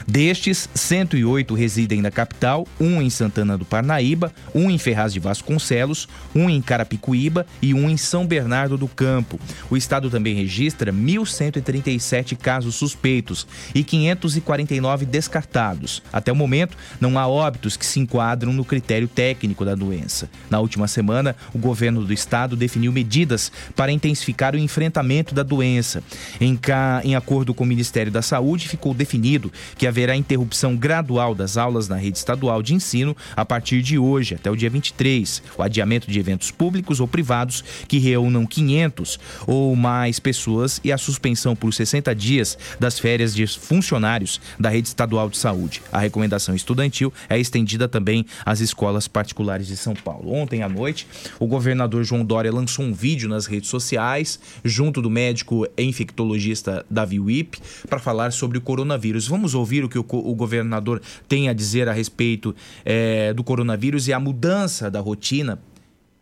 [0.07, 6.07] Destes, 108 residem na capital, um em Santana do Parnaíba, um em Ferraz de Vasconcelos,
[6.35, 9.41] um em Carapicuíba e um em São Bernardo do Campo.
[9.71, 16.03] O estado também registra 1.137 casos suspeitos e 549 descartados.
[16.13, 20.29] Até o momento, não há óbitos que se enquadram no critério técnico da doença.
[20.51, 26.03] Na última semana, o governo do estado definiu medidas para intensificar o enfrentamento da doença.
[26.39, 27.01] Em, ca...
[27.05, 31.89] em acordo com o Ministério da Saúde, ficou definido que haverá interrupção gradual das aulas
[31.89, 35.41] na rede estadual de ensino a partir de hoje, até o dia 23.
[35.57, 40.99] O adiamento de eventos públicos ou privados que reúnam 500 ou mais pessoas e a
[40.99, 45.81] suspensão por 60 dias das férias de funcionários da rede estadual de saúde.
[45.93, 50.33] A recomendação estudantil é estendida também às escolas particulares de São Paulo.
[50.33, 51.07] Ontem à noite,
[51.39, 57.21] o governador João Dória lançou um vídeo nas redes sociais, junto do médico infectologista Davi
[57.21, 59.29] Wip, para falar sobre o coronavírus.
[59.29, 64.09] Vamos ouvir o que o, o governador tem a dizer a respeito eh, do coronavírus
[64.09, 65.59] e a mudança da rotina,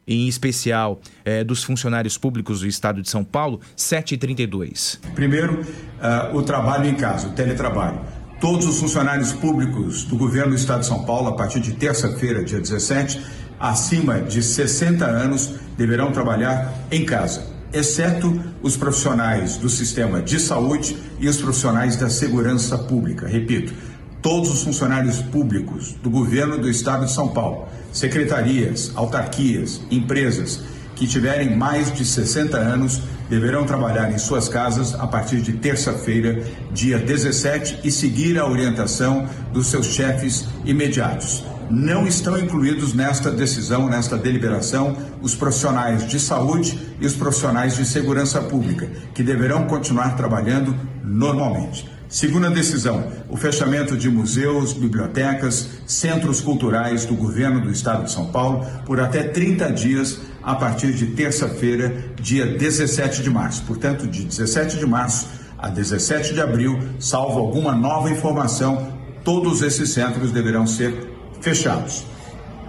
[0.07, 4.99] em especial eh, dos funcionários públicos do estado de São Paulo, 7h32.
[5.15, 5.65] Primeiro,
[6.01, 8.01] ah, o trabalho em casa, o teletrabalho.
[8.41, 12.43] Todos os funcionários públicos do governo do Estado de São Paulo, a partir de terça-feira,
[12.43, 13.21] dia 17,
[13.61, 20.97] acima de 60 anos, deverão trabalhar em casa, exceto os profissionais do sistema de saúde
[21.19, 23.27] e os profissionais da segurança pública.
[23.27, 23.73] Repito,
[24.21, 30.61] todos os funcionários públicos do governo do Estado de São Paulo, secretarias, autarquias, empresas
[30.95, 36.45] que tiverem mais de 60 anos deverão trabalhar em suas casas a partir de terça-feira,
[36.71, 41.43] dia 17, e seguir a orientação dos seus chefes imediatos.
[41.73, 47.87] Não estão incluídos nesta decisão, nesta deliberação, os profissionais de saúde e os profissionais de
[47.87, 51.91] segurança pública, que deverão continuar trabalhando normalmente.
[52.11, 58.27] Segunda decisão, o fechamento de museus, bibliotecas, centros culturais do governo do estado de São
[58.27, 63.63] Paulo por até 30 dias a partir de terça-feira, dia 17 de março.
[63.63, 68.93] Portanto, de 17 de março a 17 de abril, salvo alguma nova informação,
[69.25, 71.12] todos esses centros deverão ser
[71.43, 72.07] fechados.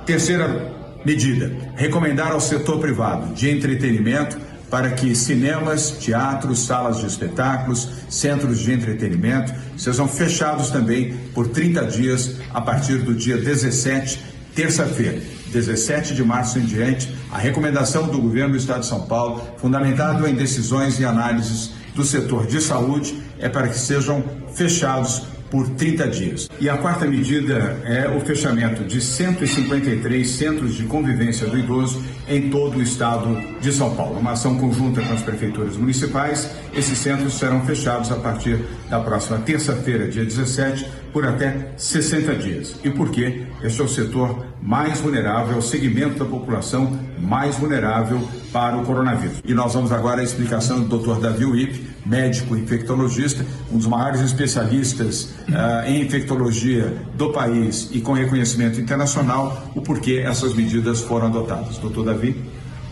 [0.05, 0.73] Terceira
[1.05, 4.37] medida, recomendar ao setor privado de entretenimento
[4.69, 11.85] para que cinemas, teatros, salas de espetáculos, centros de entretenimento sejam fechados também por 30
[11.85, 14.19] dias a partir do dia 17,
[14.55, 15.21] terça-feira.
[15.51, 20.27] 17 de março em diante, a recomendação do governo do Estado de São Paulo, fundamentado
[20.27, 24.23] em decisões e análises do setor de saúde, é para que sejam
[24.55, 25.21] fechados
[25.53, 26.49] por 30 dias.
[26.59, 32.49] E a quarta medida é o fechamento de 153 centros de convivência do idoso em
[32.49, 34.17] todo o estado de São Paulo.
[34.17, 39.37] Uma ação conjunta com as prefeituras municipais, esses centros serão fechados a partir da próxima
[39.37, 42.75] terça-feira, dia 17, por até 60 dias.
[42.83, 43.43] E por quê?
[43.63, 49.41] Este é o setor mais vulnerável, o segmento da população mais vulnerável para o coronavírus.
[49.45, 51.21] E nós vamos agora à explicação do Dr.
[51.21, 58.13] Davi Wip, médico infectologista, um dos maiores especialistas uh, em infectologia do país e com
[58.13, 61.77] reconhecimento internacional, o porquê essas medidas foram adotadas.
[61.77, 62.35] Doutor Davi?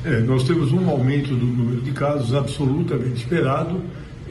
[0.03, 3.81] É, nós temos um aumento do número de casos absolutamente esperado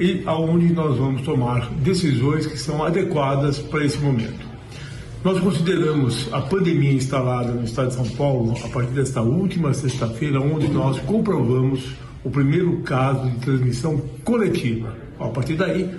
[0.01, 4.49] e aonde nós vamos tomar decisões que são adequadas para esse momento.
[5.23, 10.41] Nós consideramos a pandemia instalada no estado de São Paulo a partir desta última sexta-feira,
[10.41, 11.91] onde nós comprovamos
[12.25, 14.97] o primeiro caso de transmissão coletiva.
[15.19, 15.91] A partir daí,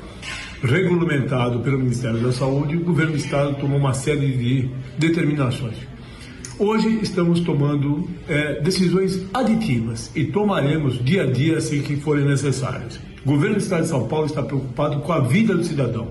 [0.63, 5.75] regulamentado pelo Ministério da Saúde, o governo do estado tomou uma série de determinações.
[6.57, 13.10] Hoje estamos tomando é, decisões aditivas e tomaremos dia a dia assim que forem necessárias.
[13.23, 16.07] O governo do estado de São Paulo está preocupado com a vida do cidadão.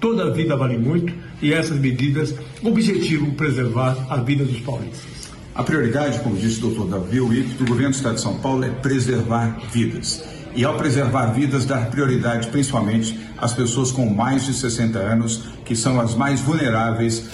[0.00, 5.32] Toda vida vale muito e essas medidas objetivam preservar a vida dos paulistas.
[5.54, 8.64] A prioridade, como disse o doutor Davi Witt, do governo do Estado de São Paulo
[8.64, 10.24] é preservar vidas.
[10.54, 15.74] E ao preservar vidas, dar prioridade principalmente às pessoas com mais de 60 anos, que
[15.74, 17.28] são as mais vulneráveis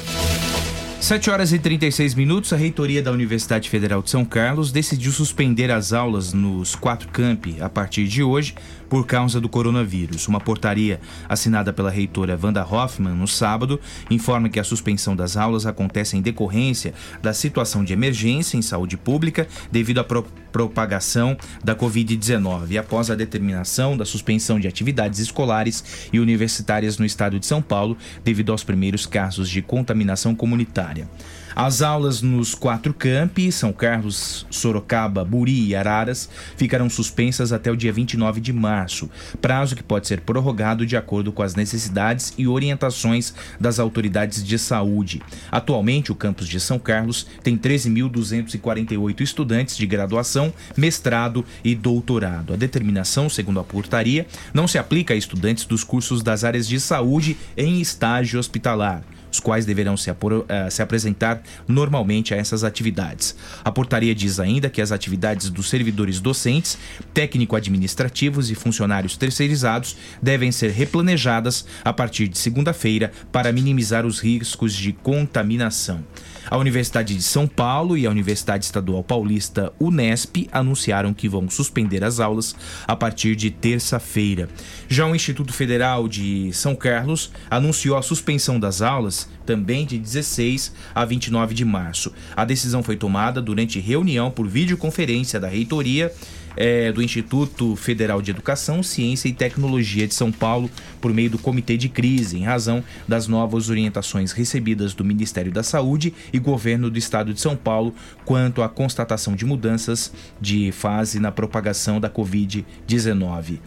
[1.00, 5.70] 7 horas e 36 minutos, a reitoria da Universidade Federal de São Carlos decidiu suspender
[5.70, 8.54] as aulas nos quatro campi a partir de hoje
[8.88, 10.28] por causa do coronavírus.
[10.28, 15.66] Uma portaria assinada pela reitora Wanda Hoffmann no sábado informa que a suspensão das aulas
[15.66, 21.76] acontece em decorrência da situação de emergência em saúde pública devido à pro propagação da
[21.76, 27.46] Covid-19 e após a determinação da suspensão de atividades escolares e universitárias no estado de
[27.46, 31.06] São Paulo devido aos primeiros casos de contaminação comunitária.
[31.54, 37.76] As aulas nos quatro campi, São Carlos, Sorocaba, Buri e Araras, ficarão suspensas até o
[37.76, 42.46] dia 29 de março, prazo que pode ser prorrogado de acordo com as necessidades e
[42.46, 45.22] orientações das autoridades de saúde.
[45.50, 52.52] Atualmente, o campus de São Carlos tem 13.248 estudantes de graduação, mestrado e doutorado.
[52.52, 56.78] A determinação, segundo a portaria, não se aplica a estudantes dos cursos das áreas de
[56.78, 62.64] saúde em estágio hospitalar os quais deverão se, apor, uh, se, apresentar normalmente a essas
[62.64, 63.36] atividades.
[63.64, 66.78] A portaria diz ainda que as atividades dos servidores docentes,
[67.12, 74.72] técnico-administrativos e funcionários terceirizados devem ser replanejadas a partir de segunda-feira para minimizar os riscos
[74.72, 76.04] de contaminação.
[76.50, 82.02] A Universidade de São Paulo e a Universidade Estadual Paulista Unesp anunciaram que vão suspender
[82.02, 82.56] as aulas
[82.86, 84.48] a partir de terça-feira.
[84.88, 90.72] Já o Instituto Federal de São Carlos anunciou a suspensão das aulas também de 16
[90.94, 92.12] a 29 de março.
[92.34, 96.12] A decisão foi tomada durante reunião por videoconferência da reitoria
[96.60, 100.68] é, do Instituto Federal de Educação, Ciência e Tecnologia de São Paulo
[101.00, 105.62] por meio do Comitê de Crise, em razão das novas orientações recebidas do Ministério da
[105.62, 107.94] Saúde e Governo do Estado de São Paulo
[108.24, 113.60] quanto à constatação de mudanças de fase na propagação da Covid-19.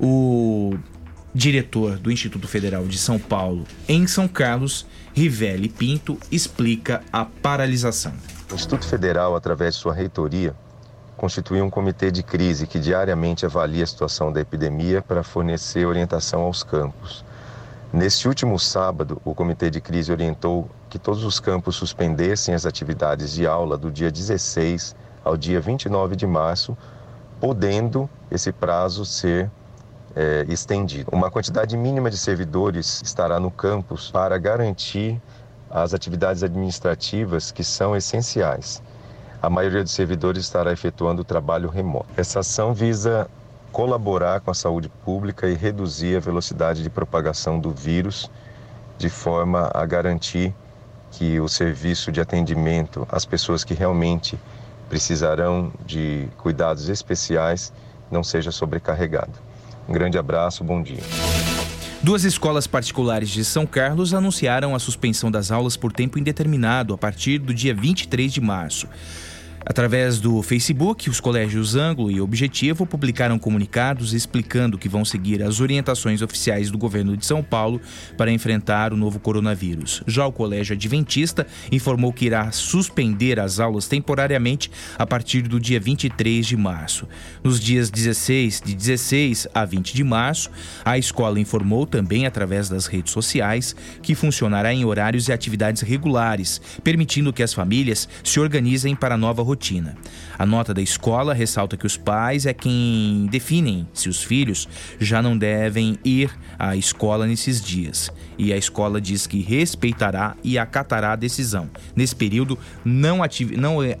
[0.00, 0.78] O
[1.34, 8.14] diretor do Instituto Federal de São Paulo em São Carlos, Rivelli Pinto, explica a paralisação.
[8.50, 10.56] O Instituto Federal, através de sua reitoria,
[11.18, 16.42] constitui um comitê de crise que diariamente avalia a situação da epidemia para fornecer orientação
[16.42, 17.24] aos campos.
[17.92, 23.32] Neste último sábado, o comitê de crise orientou que todos os campos suspendessem as atividades
[23.32, 26.78] de aula do dia 16 ao dia 29 de março,
[27.40, 29.50] podendo esse prazo ser
[30.14, 31.10] é, estendido.
[31.12, 35.20] Uma quantidade mínima de servidores estará no campus para garantir
[35.68, 38.80] às atividades administrativas que são essenciais.
[39.40, 42.08] A maioria dos servidores estará efetuando o trabalho remoto.
[42.16, 43.28] Essa ação visa
[43.70, 48.28] colaborar com a saúde pública e reduzir a velocidade de propagação do vírus,
[48.96, 50.52] de forma a garantir
[51.12, 54.38] que o serviço de atendimento às pessoas que realmente
[54.88, 57.72] precisarão de cuidados especiais
[58.10, 59.32] não seja sobrecarregado.
[59.88, 61.02] Um grande abraço, bom dia.
[62.02, 66.98] Duas escolas particulares de São Carlos anunciaram a suspensão das aulas por tempo indeterminado a
[66.98, 68.88] partir do dia 23 de março.
[69.68, 75.60] Através do Facebook, os colégios Ângulo e Objetivo publicaram comunicados explicando que vão seguir as
[75.60, 77.78] orientações oficiais do governo de São Paulo
[78.16, 80.02] para enfrentar o novo coronavírus.
[80.06, 85.78] Já o Colégio Adventista informou que irá suspender as aulas temporariamente a partir do dia
[85.78, 87.06] 23 de março.
[87.44, 90.50] Nos dias 16, de 16 a 20 de março,
[90.82, 96.58] a escola informou também através das redes sociais que funcionará em horários e atividades regulares,
[96.82, 99.57] permitindo que as famílias se organizem para a nova rotina.
[100.38, 104.68] A nota da escola ressalta que os pais é quem definem se os filhos
[105.00, 108.10] já não devem ir à escola nesses dias.
[108.38, 111.68] E a escola diz que respeitará e acatará a decisão.
[111.96, 113.18] Nesse período, não,
[113.56, 113.98] não, é,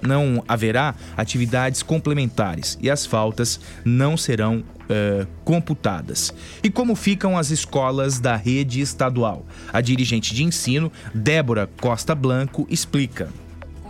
[0.00, 6.32] não haverá atividades complementares e as faltas não serão Uh, computadas.
[6.62, 9.44] E como ficam as escolas da rede estadual?
[9.72, 13.28] A dirigente de ensino, Débora Costa Blanco, explica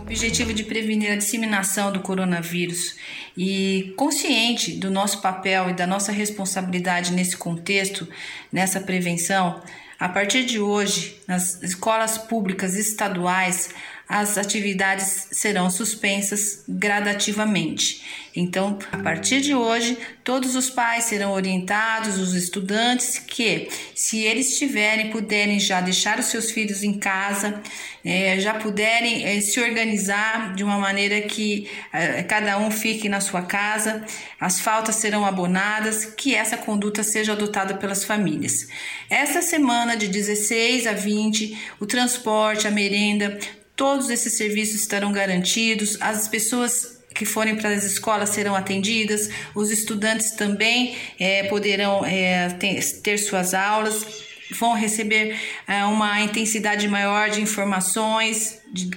[0.07, 2.95] objetivo de prevenir a disseminação do coronavírus.
[3.37, 8.07] E consciente do nosso papel e da nossa responsabilidade nesse contexto,
[8.51, 9.61] nessa prevenção,
[9.99, 13.69] a partir de hoje, nas escolas públicas estaduais,
[14.07, 18.01] as atividades serão suspensas gradativamente.
[18.33, 24.57] Então, a partir de hoje, todos os pais serão orientados, os estudantes, que se eles
[24.57, 27.61] tiverem, puderem já deixar os seus filhos em casa,
[28.05, 33.19] é, já puderem é, se organizar de uma maneira que é, cada um fique na
[33.19, 34.05] sua casa,
[34.39, 38.67] as faltas serão abonadas, que essa conduta seja adotada pelas famílias.
[39.09, 43.39] Essa semana, de 16 a 20, o transporte, a merenda,
[43.77, 49.69] Todos esses serviços estarão garantidos, as pessoas que forem para as escolas serão atendidas, os
[49.69, 54.03] estudantes também é, poderão é, ter, suas aulas,
[54.51, 58.89] vão receber é, uma intensidade maior de informações, de,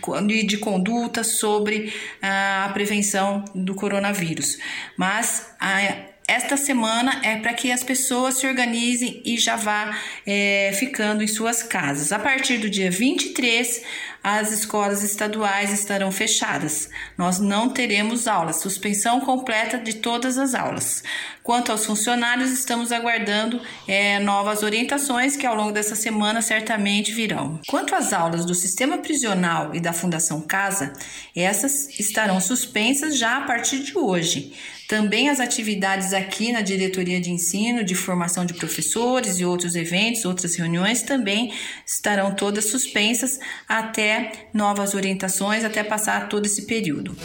[0.44, 4.58] de conduta sobre a prevenção do coronavírus.
[4.96, 10.70] Mas a, esta semana é para que as pessoas se organizem e já vá é,
[10.78, 12.12] ficando em suas casas.
[12.12, 13.82] A partir do dia 23,
[14.22, 16.88] as escolas estaduais estarão fechadas.
[17.18, 21.02] Nós não teremos aulas, suspensão completa de todas as aulas.
[21.42, 27.58] Quanto aos funcionários, estamos aguardando é, novas orientações que ao longo dessa semana certamente virão.
[27.66, 30.92] Quanto às aulas do sistema prisional e da Fundação Casa,
[31.34, 34.52] essas estarão suspensas já a partir de hoje.
[34.90, 40.24] Também as atividades aqui na diretoria de ensino, de formação de professores e outros eventos,
[40.24, 41.52] outras reuniões também
[41.86, 43.38] estarão todas suspensas
[43.68, 47.16] até novas orientações, até passar todo esse período.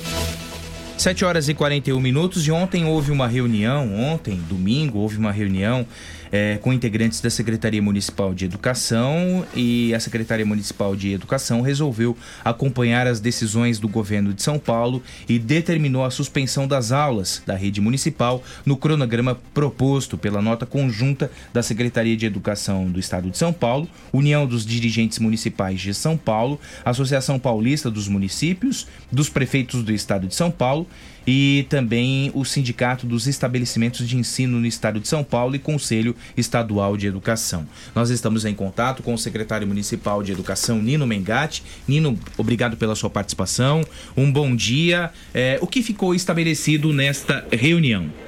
[0.95, 5.87] 7 horas e 41 minutos e ontem houve uma reunião, ontem, domingo, houve uma reunião
[6.35, 12.17] é, com integrantes da Secretaria Municipal de Educação e a Secretaria Municipal de Educação resolveu
[12.43, 17.55] acompanhar as decisões do governo de São Paulo e determinou a suspensão das aulas da
[17.55, 23.37] rede municipal no cronograma proposto pela nota conjunta da Secretaria de Educação do Estado de
[23.37, 29.83] São Paulo, União dos Dirigentes Municipais de São Paulo, Associação Paulista dos Municípios, dos Prefeitos
[29.83, 30.85] do Estado de São Paulo
[31.25, 36.15] e também o Sindicato dos Estabelecimentos de Ensino no Estado de São Paulo e Conselho
[36.35, 37.67] Estadual de Educação.
[37.93, 41.63] Nós estamos em contato com o secretário municipal de Educação, Nino Mengatti.
[41.87, 43.83] Nino, obrigado pela sua participação.
[44.15, 45.11] Um bom dia.
[45.33, 48.24] É, o que ficou estabelecido nesta reunião?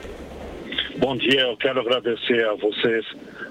[0.99, 3.05] Bom dia, eu quero agradecer a vocês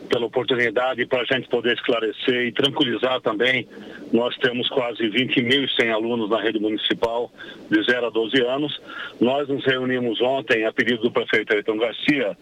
[0.09, 3.69] pela oportunidade para a gente poder esclarecer e tranquilizar também.
[4.13, 7.31] Nós temos quase 20.100 alunos na rede municipal
[7.71, 8.83] de 0 a 12 anos.
[9.21, 12.37] Nós nos reunimos ontem, a pedido do prefeito Ayrton Garcia,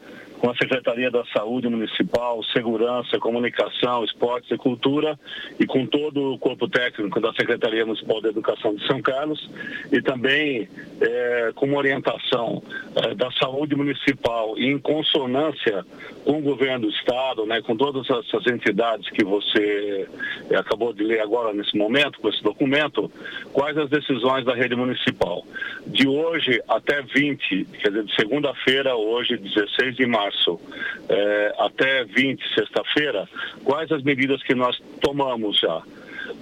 [0.44, 5.18] com a Secretaria da Saúde Municipal, Segurança, Comunicação, Esportes e Cultura
[5.58, 9.50] e com todo o corpo técnico da Secretaria Municipal de Educação de São Carlos
[9.90, 10.68] e também
[11.00, 12.62] é, com uma orientação
[12.94, 15.82] é, da Saúde Municipal e em consonância
[16.24, 20.08] com o governo do Estado, né, com todas essas entidades que você
[20.50, 23.10] é, acabou de ler agora nesse momento, com esse documento,
[23.52, 25.46] quais as decisões da rede municipal.
[25.86, 30.60] De hoje até 20, quer dizer, de segunda-feira, hoje, 16 de março, março
[31.08, 33.28] é, até 20, sexta-feira,
[33.62, 35.82] quais as medidas que nós tomamos já?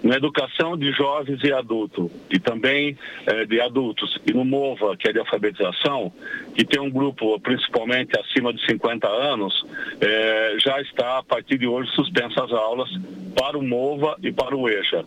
[0.02, 2.96] Na educação de jovens e adultos, e também
[3.26, 6.12] eh, de adultos, e no MOVA, que é de alfabetização,
[6.54, 9.64] que tem um grupo principalmente acima de 50 anos,
[10.00, 12.90] eh, já está a partir de hoje suspensas as aulas
[13.36, 15.04] para o MOVA e para o EJA.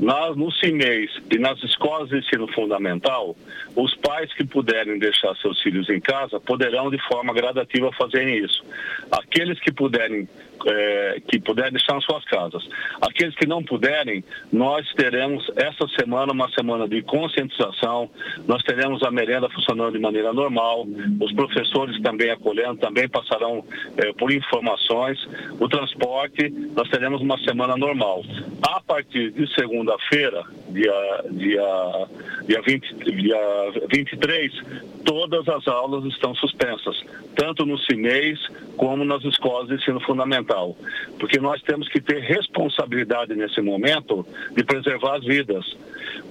[0.00, 3.34] Na, no CIMEIS e nas escolas de ensino fundamental,
[3.74, 8.62] os pais que puderem deixar seus filhos em casa poderão de forma gradativa fazerem isso.
[9.10, 10.28] Aqueles que puderem
[10.66, 12.66] é, que puderem deixar nas suas casas.
[13.00, 18.08] Aqueles que não puderem, nós teremos essa semana uma semana de conscientização,
[18.46, 20.86] nós teremos a merenda funcionando de maneira normal,
[21.20, 23.64] os professores também acolhendo, também passarão
[23.96, 25.18] é, por informações,
[25.58, 28.22] o transporte, nós teremos uma semana normal.
[28.62, 32.06] A partir de segunda-feira, dia, dia,
[32.46, 34.52] dia, 20, dia 23,
[35.04, 37.02] todas as aulas estão suspensas,
[37.34, 38.38] tanto no CIMEIS
[38.76, 40.76] como nas escolas de ensino fundamental,
[41.18, 44.15] porque nós temos que ter responsabilidade nesse momento
[44.54, 45.76] de preservar as vidas.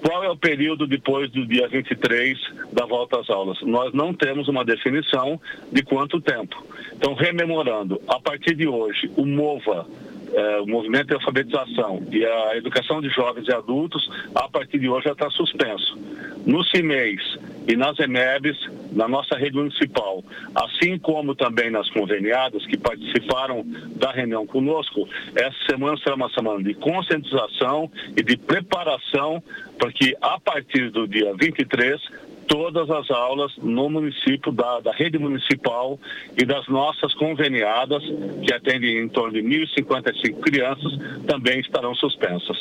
[0.02, 2.38] Qual é o período depois do dia 23
[2.72, 3.62] da volta às aulas?
[3.62, 5.40] Nós não temos uma definição
[5.72, 6.64] de quanto tempo.
[6.94, 9.86] Então, rememorando, a partir de hoje, o MOVA,
[10.34, 14.90] eh, o movimento de alfabetização e a educação de jovens e adultos, a partir de
[14.90, 15.98] hoje já está suspenso.
[16.46, 18.58] No CIMEIS e nas EMEBs,
[18.92, 23.64] na nossa rede municipal, assim como também nas conveniadas que participaram
[23.96, 29.42] da reunião conosco, essa semana será uma semana de conscientização e de preparação
[29.78, 32.02] para que a partir do dia 23
[32.48, 36.00] todas as aulas no município, da, da rede municipal
[36.38, 38.04] e das nossas conveniadas,
[38.46, 42.58] que atendem em torno de 1.055 crianças, também estarão suspensas.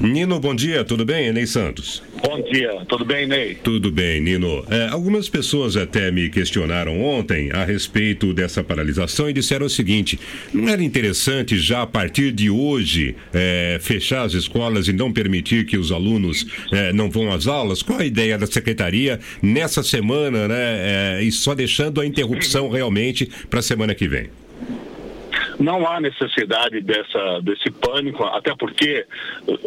[0.00, 1.32] Nino, bom dia, tudo bem?
[1.32, 2.02] Ney Santos.
[2.22, 3.56] Bom dia, tudo bem, Ney?
[3.56, 4.64] Tudo bem, Nino.
[4.70, 10.18] É, algumas pessoas até me questionaram ontem a respeito dessa paralisação e disseram o seguinte:
[10.52, 15.66] não era interessante já a partir de hoje é, fechar as escolas e não permitir
[15.66, 17.82] que os alunos é, não vão às aulas?
[17.82, 21.18] Qual a ideia da secretaria nessa semana, né?
[21.18, 24.28] É, e só deixando a interrupção realmente para a semana que vem?
[25.58, 29.04] Não há necessidade dessa, desse pânico, até porque,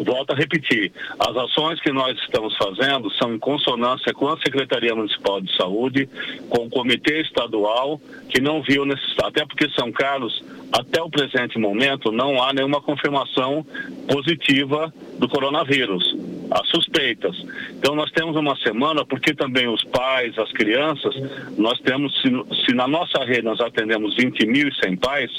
[0.04, 4.94] volto a repetir, as ações que nós estamos fazendo são em consonância com a Secretaria
[4.94, 6.08] Municipal de Saúde,
[6.48, 11.58] com o Comitê Estadual, que não viu necessidade, até porque São Carlos, até o presente
[11.58, 13.66] momento, não há nenhuma confirmação
[14.08, 16.16] positiva do coronavírus
[16.52, 17.34] as suspeitas.
[17.70, 21.14] Então nós temos uma semana, porque também os pais, as crianças,
[21.56, 22.28] nós temos, se,
[22.64, 25.30] se na nossa rede nós atendemos 20.100 pais,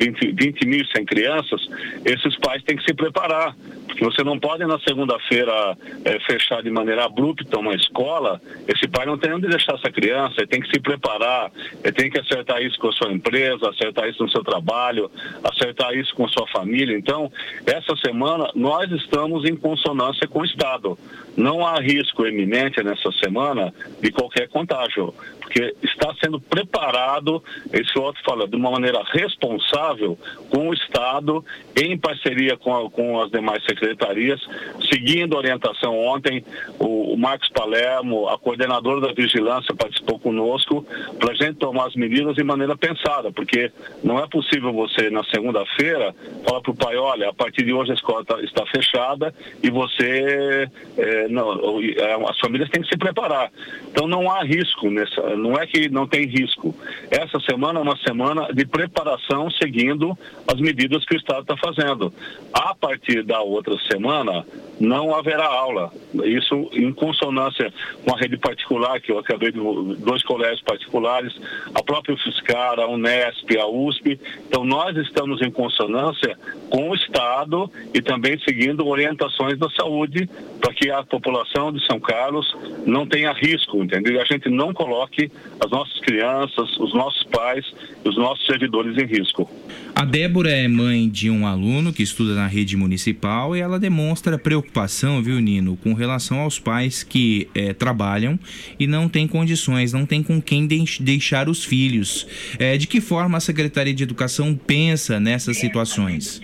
[0.00, 1.68] 20, 20.100 crianças,
[2.04, 3.54] esses pais têm que se preparar.
[3.86, 9.04] Porque você não pode na segunda-feira é, fechar de maneira abrupta uma escola, esse pai
[9.04, 11.50] não tem onde deixar essa criança, ele tem que se preparar,
[11.84, 15.10] ele tem que acertar isso com a sua empresa, acertar isso no seu trabalho,
[15.44, 16.96] acertar isso com a sua família.
[16.96, 17.30] Então,
[17.66, 20.96] essa semana nós estamos em consonância com o Estado.
[21.36, 25.12] Não há risco eminente nessa semana de qualquer contágio
[25.50, 27.42] porque está sendo preparado,
[27.72, 30.16] esse outro fala, de uma maneira responsável
[30.48, 31.44] com o Estado,
[31.76, 34.40] em parceria com, a, com as demais secretarias,
[34.88, 36.44] seguindo a orientação ontem,
[36.78, 40.86] o, o Marcos Palermo, a coordenadora da vigilância, participou conosco
[41.18, 43.72] para a gente tomar as medidas de maneira pensada, porque
[44.04, 46.14] não é possível você, na segunda-feira,
[46.46, 49.68] falar para o pai, olha, a partir de hoje a escola tá, está fechada e
[49.68, 53.50] você, é, não, as famílias têm que se preparar.
[53.90, 56.74] Então não há risco nessa, não é que não tem risco.
[57.10, 60.16] Essa semana é uma semana de preparação seguindo
[60.46, 62.12] as medidas que o Estado está fazendo.
[62.52, 64.44] A partir da outra semana,
[64.80, 65.92] não haverá aula.
[66.24, 67.72] Isso em consonância
[68.04, 69.60] com a rede particular, que eu acabei de
[69.98, 71.32] dois colégios particulares,
[71.74, 74.18] a própria Fiscar, a Unesp, a USP.
[74.48, 76.36] Então nós estamos em consonância
[76.70, 80.28] com o Estado e também seguindo orientações da saúde
[80.60, 84.14] para que a população de São Carlos não tenha risco, entendeu?
[84.14, 85.29] E a gente não coloque
[85.62, 87.66] as nossas crianças, os nossos pais,
[88.04, 89.48] os nossos servidores em risco.
[89.94, 94.38] A Débora é mãe de um aluno que estuda na rede municipal e ela demonstra
[94.38, 98.38] preocupação, viu, Nino, com relação aos pais que é, trabalham
[98.78, 102.26] e não têm condições, não tem com quem deixar os filhos.
[102.58, 106.40] É, de que forma a Secretaria de Educação pensa nessas situações?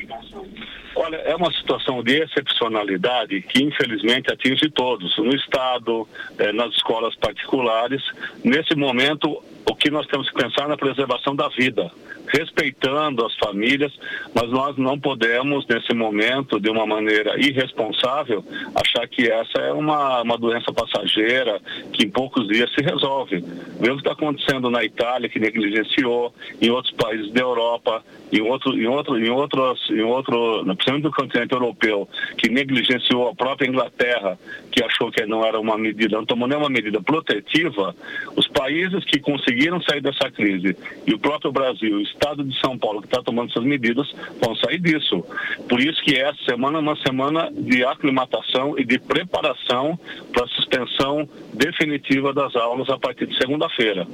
[1.06, 6.04] Olha, é uma situação de excepcionalidade que infelizmente atinge todos, no Estado,
[6.36, 8.02] eh, nas escolas particulares.
[8.42, 11.92] Nesse momento, o que nós temos que pensar é na preservação da vida
[12.28, 13.92] respeitando as famílias,
[14.34, 20.22] mas nós não podemos, nesse momento, de uma maneira irresponsável, achar que essa é uma,
[20.22, 21.60] uma doença passageira
[21.92, 23.44] que em poucos dias se resolve.
[23.80, 28.02] Vê o que está acontecendo na Itália, que negligenciou, em outros países da Europa,
[28.32, 32.08] em outro, em outro, em outros, em outro, principalmente continente europeu,
[32.38, 34.38] que negligenciou a própria Inglaterra,
[34.72, 37.94] que achou que não era uma medida, não tomou nenhuma medida protetiva,
[38.36, 43.00] os países que conseguiram sair dessa crise, e o próprio Brasil, Estado de São Paulo,
[43.00, 44.10] que está tomando essas medidas,
[44.42, 45.24] vão sair disso.
[45.68, 49.98] Por isso que essa semana é uma semana de aclimatação e de preparação
[50.32, 54.06] para a suspensão definitiva das aulas a partir de segunda-feira.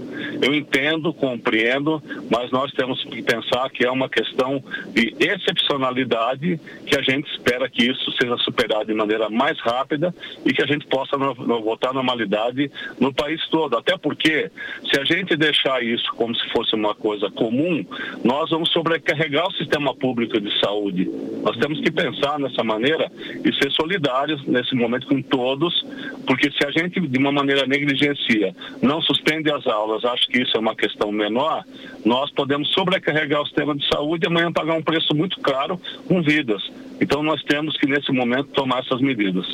[0.42, 6.98] Eu entendo, compreendo, mas nós temos que pensar que é uma questão de excepcionalidade que
[6.98, 10.86] a gente espera que isso seja superado de maneira mais rápida e que a gente
[10.86, 13.76] possa voltar à normalidade no país todo.
[13.76, 14.50] Até porque,
[14.90, 17.84] se a gente deixar isso como se fosse uma coisa comum,
[18.24, 21.10] nós vamos sobrecarregar o sistema público de saúde.
[21.42, 23.10] Nós temos que pensar nessa maneira
[23.44, 25.84] e ser solidários nesse momento com todos,
[26.26, 30.56] porque se a gente, de uma maneira negligencia, não suspende as aulas, acho que isso
[30.56, 31.64] é uma questão menor,
[32.04, 36.22] nós podemos sobrecarregar o sistema de saúde e amanhã pagar um preço muito caro com
[36.22, 36.62] vidas.
[37.00, 39.46] Então nós temos que, nesse momento, tomar essas medidas.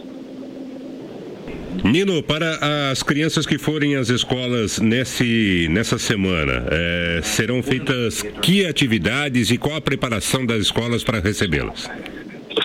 [1.85, 8.67] Nino, para as crianças que forem às escolas nesse, nessa semana, eh, serão feitas que
[8.67, 11.89] atividades e qual a preparação das escolas para recebê-las?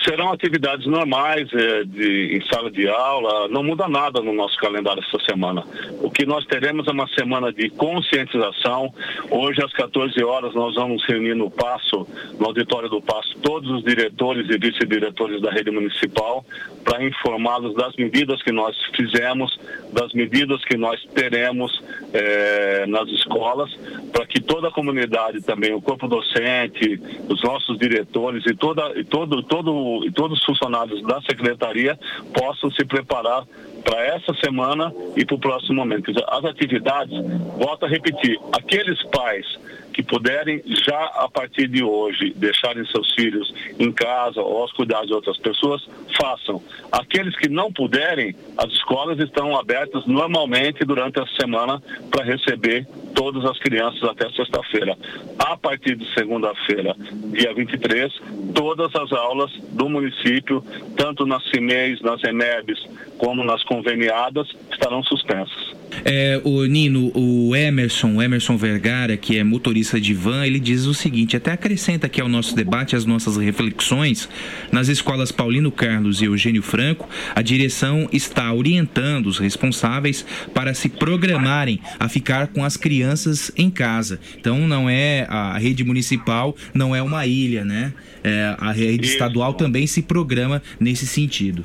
[0.04, 5.02] Serão atividades normais eh, de, em sala de aula, não muda nada no nosso calendário
[5.02, 5.64] essa semana.
[6.02, 8.92] O que nós teremos é uma semana de conscientização.
[9.30, 12.06] Hoje, às 14 horas, nós vamos reunir no Passo,
[12.38, 16.44] no auditório do Passo, todos os diretores e vice-diretores da rede municipal
[16.84, 19.58] para informá-los das medidas que nós fizemos,
[19.94, 21.82] das medidas que nós teremos
[22.12, 23.72] eh, nas escolas,
[24.12, 29.04] para que toda a comunidade também, o corpo docente, os nossos diretores e, toda, e
[29.04, 31.98] todo, todo, e todos os funcionários da secretaria
[32.32, 33.44] possam se preparar
[33.84, 36.10] para essa semana e para o próximo momento.
[36.28, 37.16] As atividades,
[37.56, 39.46] volto a repetir, aqueles pais
[39.94, 45.06] que puderem já a partir de hoje deixarem seus filhos em casa ou aos cuidados
[45.06, 45.88] de outras pessoas,
[46.20, 46.60] façam.
[46.90, 51.80] Aqueles que não puderem, as escolas estão abertas normalmente durante a semana
[52.10, 54.96] para receber todas as crianças até sexta-feira.
[55.38, 56.96] A partir de segunda-feira,
[57.32, 58.12] dia 23,
[58.54, 60.62] todas as aulas do município,
[60.96, 62.84] tanto nas CIMEIs, nas EMEBs,
[63.18, 65.74] como nas conveniadas, estarão suspensas.
[66.04, 70.86] É, o Nino, o Emerson, o Emerson Vergara, que é motorista de van, ele diz
[70.86, 74.28] o seguinte: até acrescenta aqui ao nosso debate as nossas reflexões.
[74.72, 80.88] Nas escolas Paulino Carlos e Eugênio Franco, a direção está orientando os responsáveis para se
[80.88, 84.18] programarem a ficar com as crianças em casa.
[84.38, 87.92] Então, não é a rede municipal, não é uma ilha, né?
[88.22, 91.64] É, a rede estadual também se programa nesse sentido.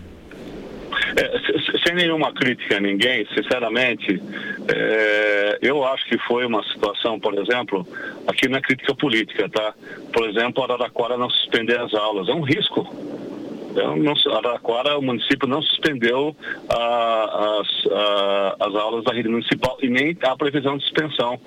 [1.89, 4.21] É, sem nenhuma crítica a ninguém, sinceramente,
[4.67, 7.87] é, eu acho que foi uma situação, por exemplo,
[8.27, 9.73] aqui na crítica política, tá?
[10.13, 12.87] Por exemplo, Araraquara não suspender as aulas, é um risco.
[13.79, 16.35] Então, não, Araraquara, o município não suspendeu
[16.67, 17.67] as,
[18.59, 21.39] as aulas da rede municipal e nem a previsão de suspensão.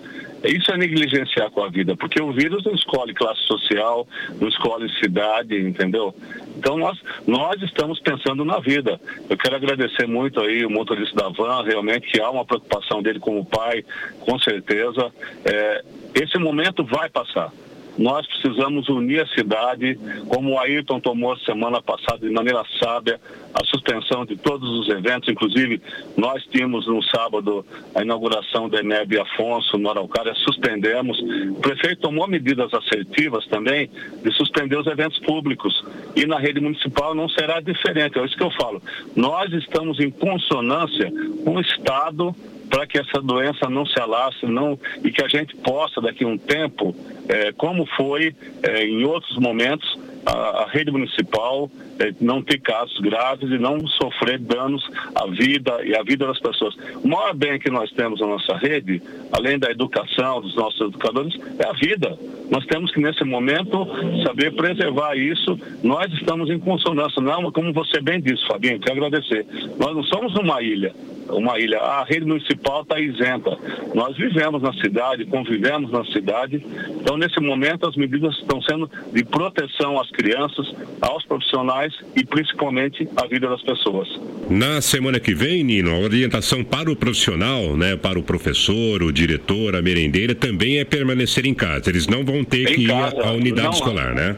[0.42, 4.08] Isso é negligenciar com a vida, porque o vírus não escolhe classe social,
[4.40, 6.14] não escolhe cidade, entendeu?
[6.56, 8.98] Então nós, nós estamos pensando na vida.
[9.28, 13.20] Eu quero agradecer muito aí o motorista da van, realmente que há uma preocupação dele
[13.20, 13.84] como pai,
[14.20, 15.12] com certeza.
[15.44, 17.52] É, esse momento vai passar.
[17.98, 23.20] Nós precisamos unir a cidade, como o Ayrton tomou semana passada de maneira sábia,
[23.54, 25.80] a suspensão de todos os eventos, inclusive
[26.16, 27.64] nós tínhamos no sábado
[27.94, 31.18] a inauguração da Eneb Afonso no Araucária, suspendemos.
[31.50, 33.90] O prefeito tomou medidas assertivas também
[34.22, 35.84] de suspender os eventos públicos
[36.16, 38.82] e na rede municipal não será diferente, é isso que eu falo.
[39.14, 41.12] Nós estamos em consonância
[41.44, 42.34] com o Estado
[42.72, 46.26] para que essa doença não se alastre não, e que a gente possa, daqui a
[46.26, 46.96] um tempo,
[47.28, 52.98] é, como foi é, em outros momentos, a, a rede municipal é, não ter casos
[53.00, 56.74] graves e não sofrer danos à vida e à vida das pessoas.
[57.04, 59.02] O maior bem que nós temos na nossa rede,
[59.32, 62.18] além da educação dos nossos educadores, é a vida.
[62.50, 63.86] Nós temos que, nesse momento,
[64.26, 65.58] saber preservar isso.
[65.82, 69.44] Nós estamos em consonância, não, como você bem disse, Fabinho, quero agradecer.
[69.78, 70.94] Nós não somos uma ilha
[71.28, 71.78] uma ilha.
[71.78, 73.56] A rede municipal está isenta.
[73.94, 76.64] Nós vivemos na cidade, convivemos na cidade.
[77.00, 83.08] Então, nesse momento, as medidas estão sendo de proteção às crianças, aos profissionais e principalmente
[83.16, 84.08] à vida das pessoas.
[84.50, 89.12] Na semana que vem, Nino, a orientação para o profissional, né, para o professor, o
[89.12, 91.90] diretor, a merendeira, também é permanecer em casa.
[91.90, 94.36] Eles não vão ter em que casa, ir à unidade não, escolar, né?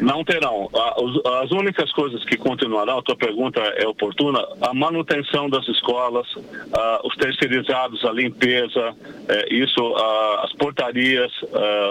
[0.00, 0.68] Não terão.
[1.42, 6.26] As únicas coisas que continuarão, a tua pergunta é oportuna, a manutenção das escolas,
[7.04, 8.94] os terceirizados, a limpeza,
[9.28, 9.94] eh, isso,
[10.42, 11.32] as portarias,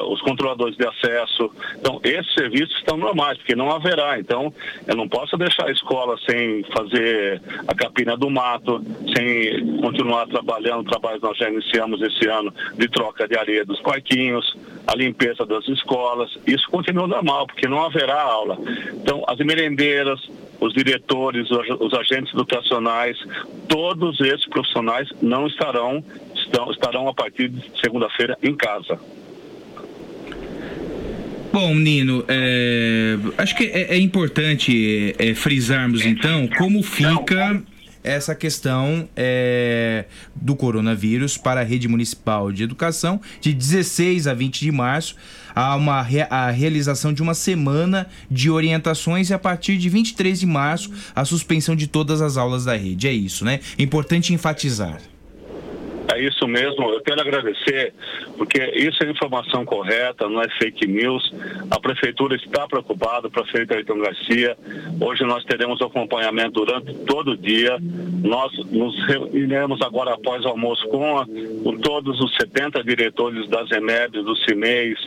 [0.08, 1.52] os controladores de acesso.
[1.80, 4.20] Então, esses serviços estão normais, porque não haverá.
[4.20, 4.54] Então,
[4.88, 8.84] eu não posso deixar a escola sem fazer a capina do mato,
[9.16, 13.66] sem continuar trabalhando, o trabalho que nós já iniciamos esse ano de troca de areia
[13.66, 14.56] dos parquinhos,
[14.88, 16.30] a limpeza das escolas.
[16.46, 18.58] Isso continua normal, porque não haverá aula.
[18.94, 20.20] Então, as merendeiras,
[20.60, 23.18] os diretores, os ag- os agentes educacionais,
[23.68, 29.00] todos esses profissionais não estarão, estão, estarão a partir de segunda-feira em casa.
[31.52, 37.62] Bom, Nino, é, acho que é, é importante é, frisarmos então como fica
[38.06, 44.60] essa questão é, do coronavírus para a rede municipal de educação de 16 a 20
[44.60, 45.16] de março
[45.56, 50.46] há uma a realização de uma semana de orientações e a partir de 23 de
[50.46, 53.08] março a suspensão de todas as aulas da rede.
[53.08, 53.60] É isso né?
[53.78, 55.00] É importante enfatizar
[56.14, 57.94] É isso mesmo, eu quero agradecer,
[58.38, 61.34] porque isso é informação correta, não é fake news.
[61.72, 64.56] A prefeitura está preocupada, o prefeito Ayrton Garcia.
[65.02, 67.78] Hoje nós teremos acompanhamento durante todo o dia.
[68.24, 73.70] Nós nos reuniremos agora após o almoço com, a- com todos os 70 diretores das
[73.72, 75.00] EMEBs, do CIMEIs,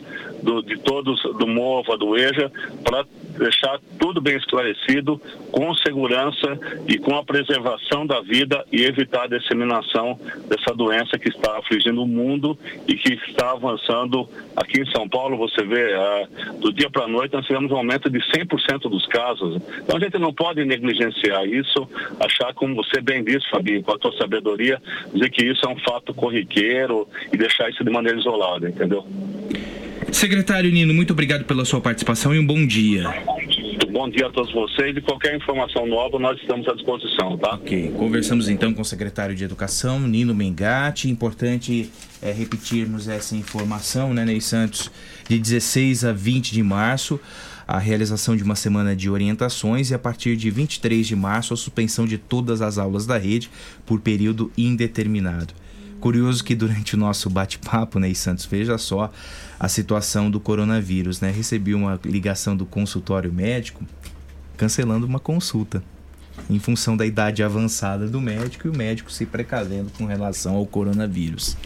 [0.43, 2.51] do, de todos, do MOVA, do EJA,
[2.85, 3.05] para
[3.39, 5.21] deixar tudo bem esclarecido,
[5.53, 10.19] com segurança e com a preservação da vida e evitar a disseminação
[10.49, 15.37] dessa doença que está afligindo o mundo e que está avançando aqui em São Paulo.
[15.39, 16.29] Você vê, ah,
[16.59, 19.61] do dia para a noite nós tivemos um aumento de 100% dos casos.
[19.83, 21.89] Então a gente não pode negligenciar isso,
[22.21, 24.81] achar, como você bem disse, Fabinho, com a tua sabedoria,
[25.13, 29.07] dizer que isso é um fato corriqueiro e deixar isso de maneira isolada, entendeu?
[30.13, 33.05] Secretário Nino muito obrigado pela sua participação e um bom dia
[33.91, 37.55] Bom dia a todos vocês e qualquer informação nova nós estamos à disposição, tá?
[37.55, 41.11] Ok, conversamos então com o secretário de Educação, Nino Mengatti.
[41.11, 41.91] Importante
[42.23, 44.89] é, repetirmos essa informação, né, Ney Santos?
[45.29, 47.19] De 16 a 20 de março,
[47.67, 51.57] a realização de uma semana de orientações e a partir de 23 de março, a
[51.57, 53.51] suspensão de todas as aulas da rede
[53.85, 55.53] por período indeterminado.
[56.01, 59.11] Curioso que durante o nosso bate-papo, Ney Santos, veja só
[59.59, 61.31] a situação do coronavírus, né?
[61.31, 63.85] Recebi uma ligação do consultório médico
[64.57, 65.83] cancelando uma consulta
[66.49, 70.67] em função da idade avançada do médico e o médico se precavendo com relação ao
[70.67, 71.57] coronavírus.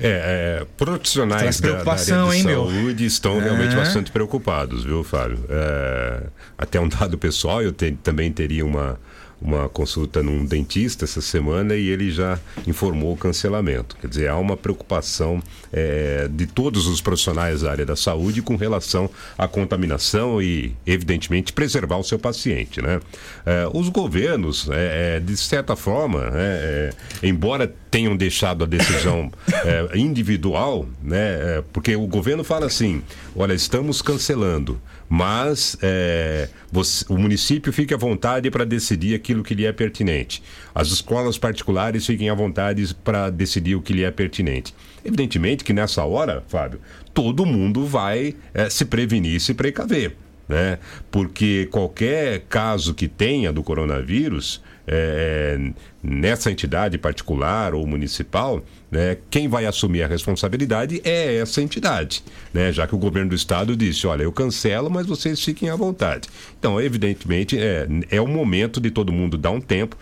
[0.00, 2.70] É, é, profissionais da, da área de hein, meu?
[2.70, 3.76] saúde estão realmente É.
[3.76, 5.40] bastante preocupados, viu, Fábio?
[5.48, 6.22] É,
[6.56, 9.00] até um dado pessoal, eu te- também teria uma,
[9.40, 13.96] uma consulta num dentista essa semana e ele já informou o cancelamento.
[13.96, 18.56] Quer dizer, há uma preocupação é, de todos os profissionais da área da saúde com
[18.56, 23.00] relação à contaminação e, evidentemente, preservar o seu paciente, né?
[23.46, 26.90] É, os governos, é, é, de certa forma, né, é,
[27.22, 29.30] embora tenham deixado a decisão
[29.64, 31.62] é, individual, né?
[31.72, 33.02] porque o governo fala assim:
[33.34, 39.54] olha, estamos cancelando, mas é, você- o município fique à vontade para decidir aquilo que
[39.54, 40.42] lhe é pertinente.
[40.74, 44.74] As escolas particulares fiquem à vontade para decidir o que lhe é pertinente.
[45.04, 46.80] Evidentemente que nessa hora, Fábio,
[47.14, 50.16] todo mundo vai é, se prevenir e se precaver
[50.48, 50.78] né?
[51.10, 55.58] Porque qualquer caso que tenha do coronavírus é,
[56.02, 62.22] nessa entidade particular ou municipal, né, quem vai assumir a responsabilidade é essa entidade,
[62.52, 62.72] né?
[62.72, 66.28] Já que o governo do estado disse, olha, eu cancelo, mas vocês fiquem à vontade.
[66.58, 69.96] Então, evidentemente, é, é o momento de todo mundo dar um tempo,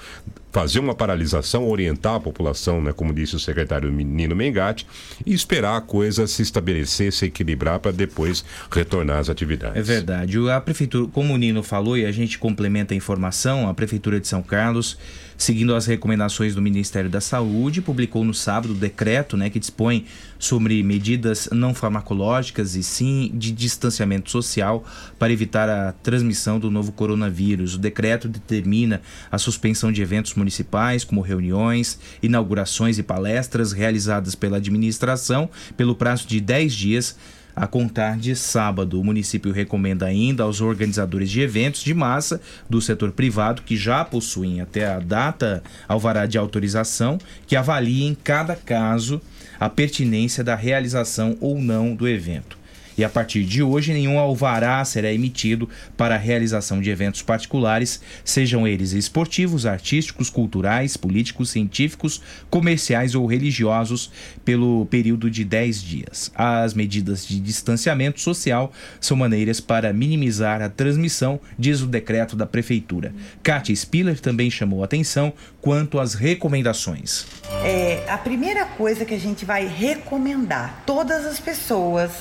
[0.52, 4.86] fazer uma paralisação, orientar a população, né, como disse o secretário Nino Mengatti,
[5.26, 9.76] e esperar a coisa se estabelecer, se equilibrar para depois retornar às atividades.
[9.76, 10.38] É verdade.
[10.48, 14.28] A prefeitura, como o Nino falou, e a gente complementa a informação, a prefeitura de
[14.28, 14.96] São Carlos,
[15.36, 20.06] seguindo as recomendações do Ministério da Saúde, publicou no sábado o decreto, né, que dispõe
[20.38, 24.84] sobre medidas não farmacológicas e sim de distanciamento social
[25.18, 27.74] para evitar a transmissão do novo coronavírus.
[27.74, 34.58] O decreto determina a suspensão de eventos municipais, como reuniões, inaugurações e palestras realizadas pela
[34.58, 37.16] administração pelo prazo de 10 dias
[37.56, 39.00] a contar de sábado.
[39.00, 42.38] O município recomenda ainda aos organizadores de eventos de massa
[42.68, 48.54] do setor privado que já possuem até a data alvará de autorização que avaliem cada
[48.54, 49.22] caso
[49.58, 52.58] a pertinência da realização ou não do evento.
[52.96, 58.00] E a partir de hoje, nenhum alvará será emitido para a realização de eventos particulares,
[58.24, 64.10] sejam eles esportivos, artísticos, culturais, políticos, científicos, comerciais ou religiosos,
[64.44, 66.32] pelo período de 10 dias.
[66.34, 72.46] As medidas de distanciamento social são maneiras para minimizar a transmissão, diz o decreto da
[72.46, 73.14] Prefeitura.
[73.42, 77.26] Kátia Spiller também chamou atenção quanto às recomendações.
[77.64, 82.12] É, a primeira coisa que a gente vai recomendar todas as pessoas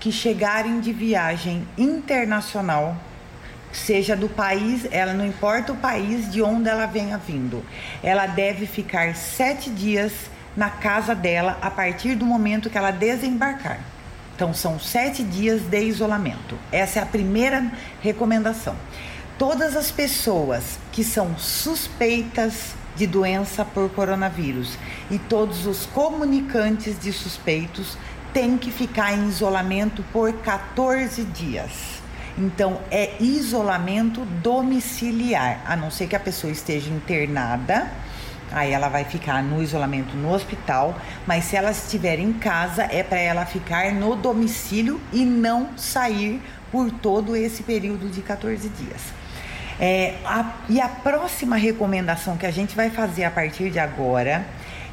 [0.00, 2.96] que chegarem de viagem internacional,
[3.70, 7.62] seja do país, ela não importa o país de onde ela venha vindo,
[8.02, 10.12] ela deve ficar sete dias
[10.56, 13.78] na casa dela a partir do momento que ela desembarcar.
[14.34, 16.58] Então são sete dias de isolamento.
[16.72, 17.70] Essa é a primeira
[18.00, 18.74] recomendação.
[19.38, 24.76] Todas as pessoas que são suspeitas de doença por coronavírus
[25.10, 27.96] e todos os comunicantes de suspeitos
[28.32, 32.00] têm que ficar em isolamento por 14 dias.
[32.38, 37.90] Então é isolamento domiciliar, a não ser que a pessoa esteja internada,
[38.52, 43.02] aí ela vai ficar no isolamento no hospital, mas se ela estiver em casa é
[43.02, 46.40] para ela ficar no domicílio e não sair
[46.72, 49.00] por todo esse período de 14 dias.
[49.78, 54.44] É, a- e a próxima recomendação que a gente vai fazer a partir de agora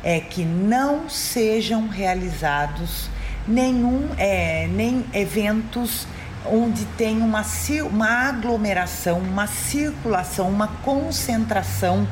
[0.03, 3.09] é que não sejam realizados
[3.47, 6.07] nenhum é, nem eventos
[6.45, 7.45] onde tem uma,
[7.89, 12.07] uma aglomeração, uma circulação, uma concentração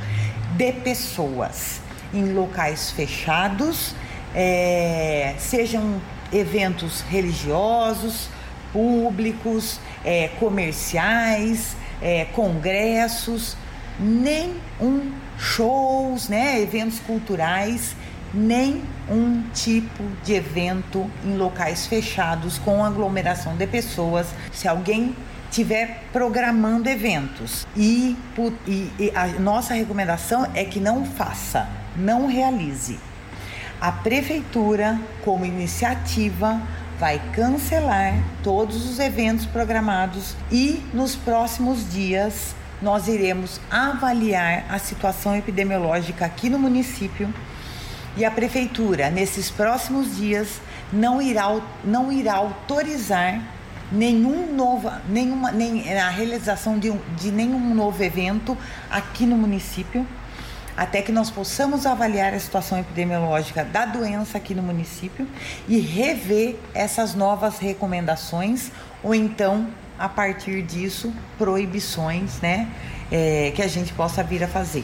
[0.55, 1.79] de pessoas
[2.13, 3.95] em locais fechados,
[4.33, 8.29] é, sejam eventos religiosos,
[8.71, 13.55] públicos, é, comerciais, é, congressos,
[13.99, 17.95] nem um shows, né, eventos culturais,
[18.33, 24.27] nem um tipo de evento em locais fechados com aglomeração de pessoas.
[24.51, 25.15] Se alguém
[25.51, 28.17] tiver programando eventos e,
[28.67, 32.99] e- e a nossa recomendação é que não faça, não realize.
[33.79, 36.61] A prefeitura, como iniciativa,
[36.99, 45.35] vai cancelar todos os eventos programados e nos próximos dias nós iremos avaliar a situação
[45.35, 47.33] epidemiológica aqui no município
[48.17, 50.61] e a prefeitura, nesses próximos dias,
[50.91, 53.41] não irá, não irá autorizar
[53.91, 58.57] nenhum novo, nenhuma, nem a realização de, de nenhum novo evento
[58.89, 60.07] aqui no município,
[60.77, 65.27] até que nós possamos avaliar a situação epidemiológica da doença aqui no município
[65.67, 72.67] e rever essas novas recomendações, ou então, a partir disso, proibições, né?
[73.11, 74.83] É, que a gente possa vir a fazer.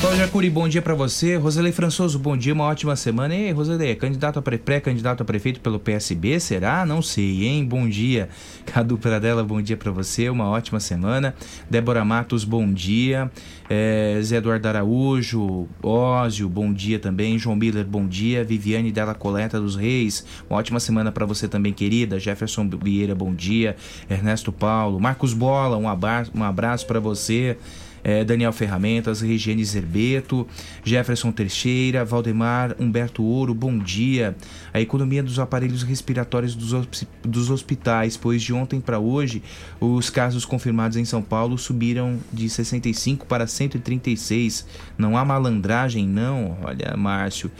[0.00, 1.36] Cláudia Curi, bom dia pra você.
[1.36, 3.34] Roselei Françoso, bom dia, uma ótima semana.
[3.34, 6.86] Ei, Roselei, candidato a pré-candidato a prefeito pelo PSB, será?
[6.86, 7.64] Não sei, hein?
[7.64, 8.28] Bom dia.
[8.64, 11.34] Cadu Pradella, bom dia pra você, uma ótima semana.
[11.68, 13.30] Débora Matos, bom dia.
[13.72, 17.38] É, Zé Eduardo Araújo, Ózio, bom dia também.
[17.38, 18.42] João Miller, bom dia.
[18.42, 22.18] Viviane Della Coleta dos Reis, uma ótima semana pra você também, querida.
[22.18, 23.76] Jefferson Vieira, bom dia.
[24.10, 27.56] Ernesto Paulo, Marcos Bola, um abraço, um abraço para você.
[28.02, 30.46] É, Daniel Ferramentas, Regiane Zerbeto,
[30.84, 34.36] Jefferson Teixeira, Valdemar Humberto Ouro, bom dia.
[34.72, 39.42] A economia dos aparelhos respiratórios dos, dos hospitais, pois de ontem para hoje
[39.80, 44.66] os casos confirmados em São Paulo subiram de 65 para 136.
[44.96, 46.56] Não há malandragem, não.
[46.62, 47.50] Olha, Márcio.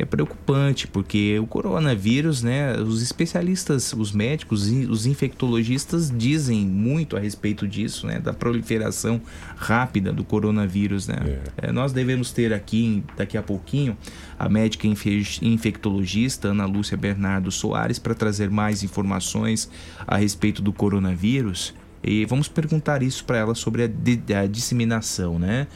[0.00, 2.74] É preocupante porque o coronavírus, né?
[2.78, 8.18] Os especialistas, os médicos e os infectologistas dizem muito a respeito disso, né?
[8.18, 9.20] Da proliferação
[9.56, 11.16] rápida do coronavírus, né?
[11.58, 13.94] É, nós devemos ter aqui, daqui a pouquinho,
[14.38, 19.70] a médica infe- infectologista Ana Lúcia Bernardo Soares para trazer mais informações
[20.06, 21.74] a respeito do coronavírus.
[22.02, 25.66] E vamos perguntar isso para ela sobre a, a disseminação, né?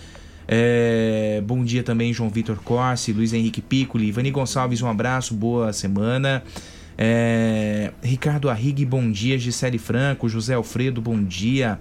[0.46, 5.72] É, bom dia também, João Vitor Corsi, Luiz Henrique Piccoli, Ivani Gonçalves, um abraço, boa
[5.72, 6.42] semana.
[6.96, 9.38] É, Ricardo Arrigue, bom dia.
[9.38, 11.78] Gisele Franco, José Alfredo, bom dia.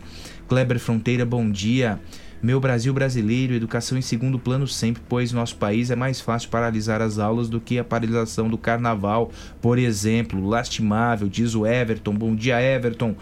[0.47, 1.99] Kleber Fronteira, bom dia.
[2.41, 7.01] Meu Brasil brasileiro, educação em segundo plano sempre, pois nosso país é mais fácil paralisar
[7.01, 10.45] as aulas do que a paralisação do carnaval, por exemplo.
[10.45, 12.13] Lastimável, diz o Everton.
[12.13, 13.15] Bom dia, Everton.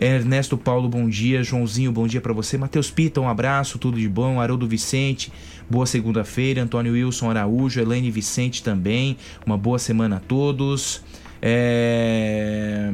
[0.00, 1.44] Ernesto Paulo, bom dia.
[1.44, 2.56] Joãozinho, bom dia pra você.
[2.56, 4.40] Matheus Pita, um abraço, tudo de bom.
[4.40, 5.30] Haroldo Vicente,
[5.68, 6.62] boa segunda-feira.
[6.62, 9.18] Antônio Wilson Araújo, Elaine Vicente também.
[9.44, 11.02] Uma boa semana a todos.
[11.42, 12.90] É...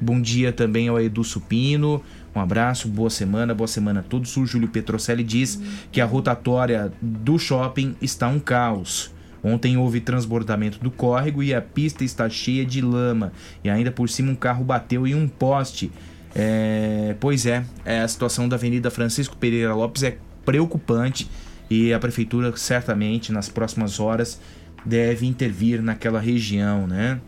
[0.00, 2.00] Bom dia também ao Edu Supino.
[2.32, 4.36] Um abraço, boa semana, boa semana a todos.
[4.36, 9.10] O Júlio Petrocelli diz que a rotatória do shopping está um caos.
[9.46, 13.32] Ontem houve transbordamento do córrego e a pista está cheia de lama.
[13.62, 15.92] E ainda por cima um carro bateu em um poste.
[16.34, 21.30] É, pois é, é, a situação da Avenida Francisco Pereira Lopes é preocupante
[21.70, 24.40] e a prefeitura certamente nas próximas horas
[24.84, 27.20] deve intervir naquela região, né?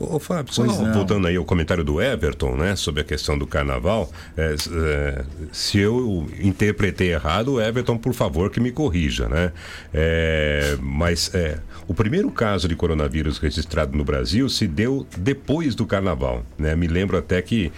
[0.00, 0.92] Ô, Fábio, só não.
[0.94, 5.78] voltando aí ao comentário do Everton, né, sobre a questão do carnaval, é, é, se
[5.78, 9.52] eu interpretei errado, Everton, por favor, que me corrija, né?
[9.92, 15.84] É, mas é, o primeiro caso de coronavírus registrado no Brasil se deu depois do
[15.84, 16.74] carnaval, né?
[16.74, 17.70] Me lembro até que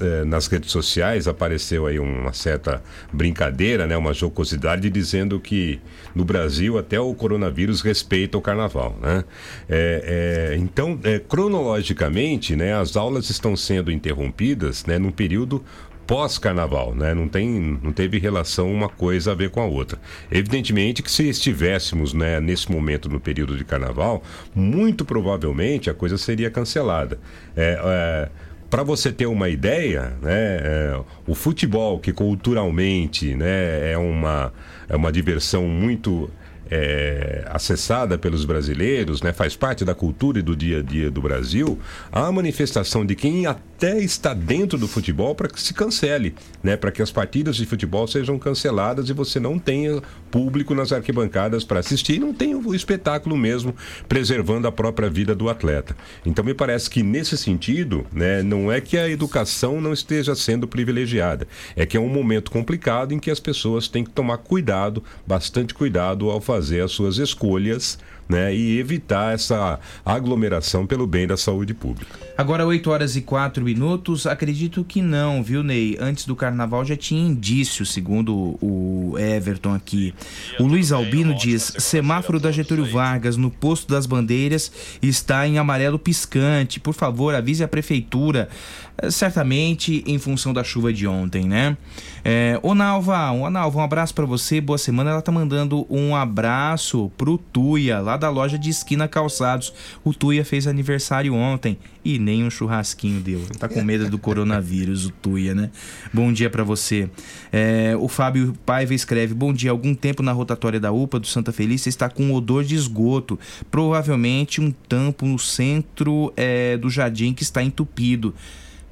[0.00, 5.78] é, nas redes sociais apareceu aí uma certa brincadeira, né, uma jocosidade dizendo que
[6.14, 9.24] no Brasil até o coronavírus respeita o carnaval, né?
[9.68, 11.18] É, então, é,
[11.66, 15.64] cronologicamente, né, as aulas estão sendo interrompidas, né, num período
[16.06, 17.12] pós-carnaval, né?
[17.12, 19.98] Não tem, não teve relação uma coisa a ver com a outra.
[20.30, 24.22] Evidentemente que se estivéssemos, né, nesse momento no período de carnaval,
[24.54, 27.18] muito provavelmente a coisa seria cancelada.
[27.56, 28.28] É, é,
[28.70, 34.52] para você ter uma ideia, né, é, o futebol que culturalmente, né, é uma
[34.88, 36.30] é uma diversão muito
[36.70, 41.20] é, acessada pelos brasileiros, né, faz parte da cultura e do dia a dia do
[41.20, 41.78] Brasil,
[42.10, 43.46] a manifestação de quem
[43.76, 47.66] até está dentro do futebol para que se cancele, né, para que as partidas de
[47.66, 52.74] futebol sejam canceladas e você não tenha público nas arquibancadas para assistir não tenha o
[52.74, 53.76] espetáculo mesmo,
[54.08, 55.94] preservando a própria vida do atleta.
[56.24, 60.66] Então me parece que nesse sentido, né, não é que a educação não esteja sendo
[60.66, 61.46] privilegiada,
[61.76, 65.74] é que é um momento complicado em que as pessoas têm que tomar cuidado, bastante
[65.74, 71.74] cuidado ao fazer as suas escolhas, né, e evitar essa aglomeração pelo bem da saúde
[71.74, 72.25] pública.
[72.38, 75.96] Agora 8 horas e 4 minutos, acredito que não, viu, Ney?
[75.98, 80.14] Antes do carnaval já tinha indício, segundo o Everton aqui.
[80.60, 84.70] O Luiz Albino diz: semáforo da Getúlio Vargas no posto das bandeiras
[85.00, 86.78] está em amarelo piscante.
[86.78, 88.50] Por favor, avise a prefeitura.
[88.98, 91.76] Eh, Certamente em função da chuva de ontem, né?
[92.22, 95.10] É, ô Nalva, ô Nalva, um abraço pra você, boa semana.
[95.10, 99.72] Ela tá mandando um abraço pro Tuia, lá da loja de esquina calçados.
[100.04, 103.40] O Tuia fez aniversário ontem e nem um churrasquinho deu.
[103.58, 105.70] Tá com medo do coronavírus, o Tuia, né?
[106.12, 107.10] Bom dia pra você.
[107.50, 111.50] É, o Fábio Paiva escreve: Bom dia, algum tempo na rotatória da UPA do Santa
[111.50, 113.36] Felícia está com odor de esgoto.
[113.72, 118.32] Provavelmente um tampo no centro é, do jardim que está entupido.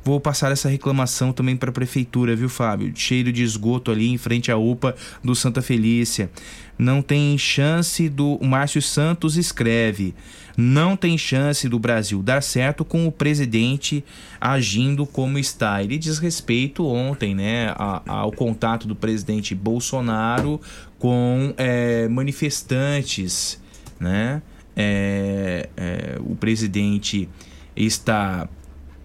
[0.04, 2.92] Vou passar essa reclamação também para a prefeitura, viu, Fábio?
[2.94, 6.30] Cheiro de esgoto ali em frente à UPA do Santa Felícia.
[6.76, 8.34] Não tem chance do.
[8.34, 10.14] O Márcio Santos escreve.
[10.56, 14.04] Não tem chance do Brasil dar certo com o presidente
[14.40, 15.82] agindo como está.
[15.82, 20.60] Ele diz respeito ontem, né, ao contato do presidente Bolsonaro
[20.98, 23.60] com eh, manifestantes,
[23.98, 24.42] né?
[24.76, 27.28] É, é, o presidente
[27.76, 28.48] está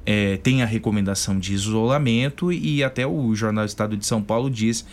[0.06, 4.84] é, tem a recomendação de isolamento e até o Jornal Estado de São Paulo diz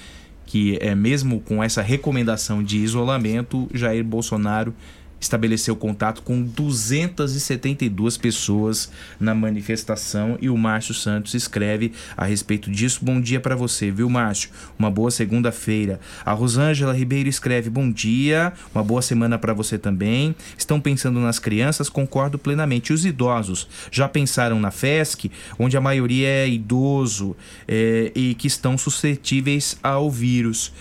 [0.44, 4.74] que é mesmo com essa recomendação de isolamento, Jair Bolsonaro
[5.20, 13.04] estabeleceu contato com 272 pessoas na manifestação e o Márcio Santos escreve a respeito disso.
[13.04, 14.50] Bom dia para você, viu, Márcio?
[14.78, 16.00] Uma boa segunda-feira.
[16.24, 20.34] A Rosângela Ribeiro escreve: Bom dia, uma boa semana para você também.
[20.56, 21.88] Estão pensando nas crianças?
[21.88, 22.92] Concordo plenamente.
[22.92, 27.36] Os idosos já pensaram na FESC, onde a maioria é idoso
[27.66, 30.72] é, e que estão suscetíveis ao vírus.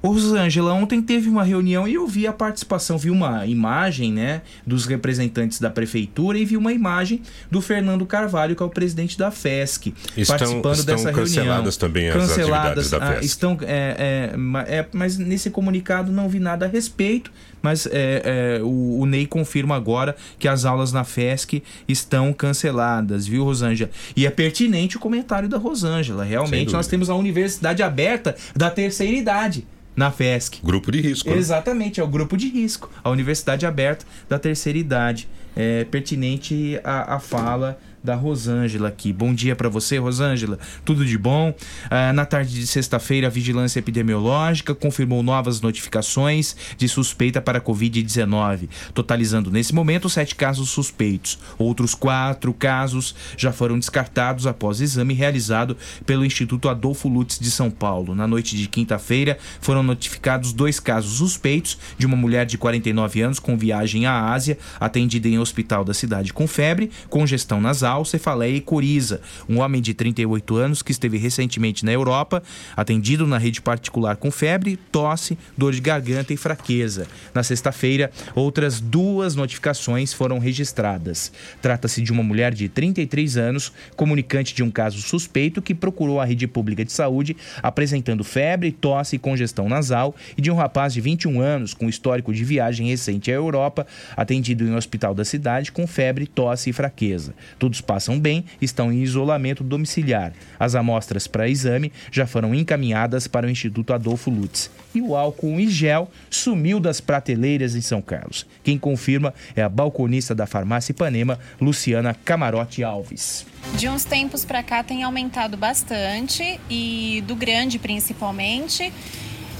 [0.00, 4.42] Ô, Rosângela, ontem teve uma reunião e eu vi a participação, vi uma imagem, né,
[4.66, 7.20] dos representantes da prefeitura e vi uma imagem
[7.50, 11.78] do Fernando Carvalho, que é o presidente da FESC, Estão- participando estão dessa canceladas reunião.
[11.78, 13.26] também as atividades da ah, FESC.
[13.26, 14.32] estão, é,
[14.68, 19.06] é, é, mas nesse comunicado não vi nada a respeito, mas é, é, o, o
[19.06, 23.90] Ney confirma agora que as aulas na FESC estão canceladas, viu, Rosângela?
[24.16, 26.24] E é pertinente o comentário da Rosângela.
[26.24, 29.66] Realmente, nós temos a universidade aberta da terceira idade
[29.98, 30.60] na FESC.
[30.62, 31.28] Grupo de risco.
[31.28, 31.36] né?
[31.36, 32.88] Exatamente, é o grupo de risco.
[33.02, 35.28] A Universidade Aberta da Terceira Idade.
[35.56, 39.12] É pertinente a, a fala da Rosângela aqui.
[39.12, 40.58] Bom dia para você, Rosângela.
[40.84, 41.54] Tudo de bom?
[41.90, 47.60] Ah, na tarde de sexta-feira, a Vigilância Epidemiológica confirmou novas notificações de suspeita para a
[47.60, 51.38] Covid-19, totalizando nesse momento sete casos suspeitos.
[51.58, 55.76] Outros quatro casos já foram descartados após exame realizado
[56.06, 58.14] pelo Instituto Adolfo Lutz de São Paulo.
[58.14, 63.38] Na noite de quinta-feira, foram notificados dois casos suspeitos de uma mulher de 49 anos
[63.38, 68.60] com viagem à Ásia, atendida em hospital da cidade com febre, congestão nasal, cefaleia e
[68.60, 69.20] coriza.
[69.48, 72.42] Um homem de 38 anos que esteve recentemente na Europa,
[72.76, 77.06] atendido na rede particular com febre, tosse, dor de garganta e fraqueza.
[77.34, 81.32] Na sexta-feira, outras duas notificações foram registradas.
[81.62, 86.24] Trata-se de uma mulher de 33 anos, comunicante de um caso suspeito que procurou a
[86.24, 91.00] rede pública de saúde apresentando febre, tosse e congestão nasal, e de um rapaz de
[91.00, 93.86] 21 anos com histórico de viagem recente à Europa,
[94.16, 97.34] atendido em um hospital da cidade com febre, tosse e fraqueza.
[97.78, 100.32] Todos passam bem, estão em isolamento domiciliar.
[100.58, 104.70] As amostras para exame já foram encaminhadas para o Instituto Adolfo Lutz.
[104.94, 108.46] E o álcool em gel sumiu das prateleiras em São Carlos.
[108.64, 113.46] Quem confirma é a balconista da farmácia Ipanema, Luciana Camarote Alves.
[113.76, 118.92] De uns tempos para cá tem aumentado bastante e do grande principalmente.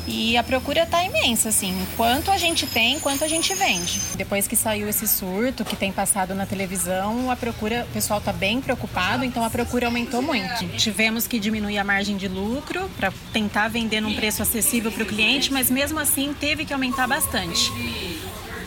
[0.09, 1.77] E a procura tá imensa, assim.
[1.97, 4.01] Quanto a gente tem, quanto a gente vende.
[4.17, 8.33] Depois que saiu esse surto que tem passado na televisão, a procura, o pessoal tá
[8.33, 10.67] bem preocupado, então a procura aumentou muito.
[10.77, 15.07] Tivemos que diminuir a margem de lucro para tentar vender num preço acessível para o
[15.07, 17.71] cliente, mas mesmo assim teve que aumentar bastante.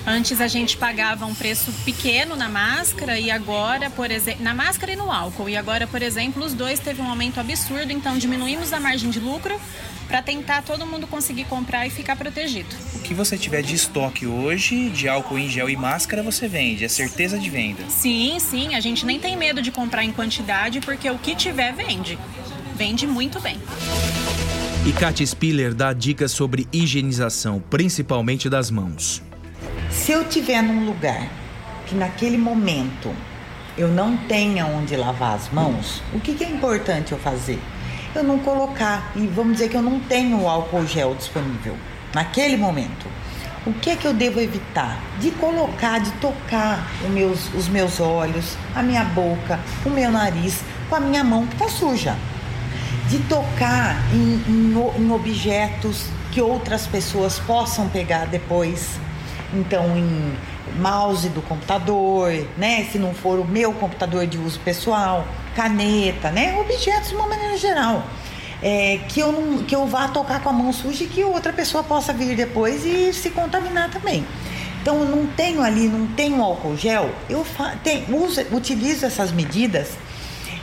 [0.06, 4.94] Antes a gente pagava um preço pequeno na máscara e agora, por exemplo, na máscara
[4.94, 5.48] e no álcool.
[5.48, 9.20] E agora, por exemplo, os dois teve um aumento absurdo, então diminuímos a margem de
[9.20, 9.60] lucro
[10.08, 12.68] para tentar todo mundo conseguir comprar e ficar protegido.
[12.96, 16.84] O que você tiver de estoque hoje, de álcool em gel e máscara, você vende.
[16.84, 17.84] É certeza de venda.
[17.88, 21.74] Sim, sim, a gente nem tem medo de comprar em quantidade porque o que tiver
[21.74, 22.18] vende.
[22.76, 23.58] Vende muito bem.
[24.86, 29.22] E Katia Spiller dá dicas sobre higienização, principalmente das mãos.
[29.92, 31.28] Se eu tiver num lugar
[31.86, 33.14] que naquele momento
[33.78, 37.60] eu não tenha onde lavar as mãos, o que, que é importante eu fazer?
[38.16, 41.76] Eu não colocar, e vamos dizer que eu não tenho o álcool gel disponível
[42.14, 43.06] naquele momento.
[43.66, 44.98] O que é que eu devo evitar?
[45.20, 50.64] De colocar, de tocar os meus, os meus olhos, a minha boca, o meu nariz
[50.90, 52.16] com a minha mão que está suja.
[53.08, 59.00] De tocar em, em em objetos que outras pessoas possam pegar depois.
[59.54, 60.34] Então, em
[60.80, 62.88] mouse do computador, né?
[62.92, 65.26] Se não for o meu computador de uso pessoal,
[65.56, 66.58] caneta, né?
[66.60, 68.04] Objetos de uma maneira geral.
[68.64, 71.52] É, que, eu não, que eu vá tocar com a mão suja e que outra
[71.52, 74.26] pessoa possa vir depois e se contaminar também.
[74.82, 79.32] Então, eu não tenho ali, não tenho álcool gel, eu fa- tem- uso, utilizo essas
[79.32, 79.90] medidas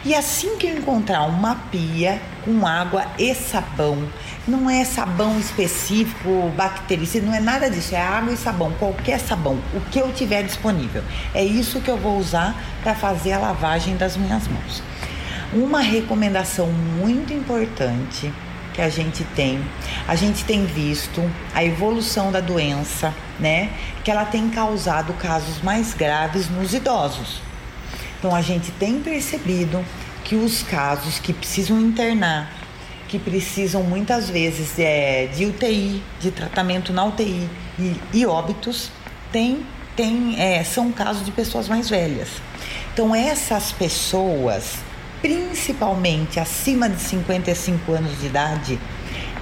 [0.04, 4.08] e assim que eu encontrar uma pia com água e sabão,
[4.46, 9.58] não é sabão específico, bactericida, não é nada disso, é água e sabão, qualquer sabão,
[9.74, 11.02] o que eu tiver disponível.
[11.34, 14.82] É isso que eu vou usar para fazer a lavagem das minhas mãos.
[15.52, 18.32] Uma recomendação muito importante
[18.72, 19.60] que a gente tem,
[20.06, 23.70] a gente tem visto a evolução da doença, né?
[24.04, 27.47] Que ela tem causado casos mais graves nos idosos.
[28.18, 29.84] Então a gente tem percebido
[30.24, 32.52] que os casos que precisam internar,
[33.06, 37.48] que precisam muitas vezes é, de UTI, de tratamento na UTI
[37.78, 38.90] e, e óbitos,
[39.30, 39.64] tem,
[39.96, 42.28] tem, é, são casos de pessoas mais velhas.
[42.92, 44.74] Então essas pessoas,
[45.22, 48.78] principalmente acima de 55 anos de idade,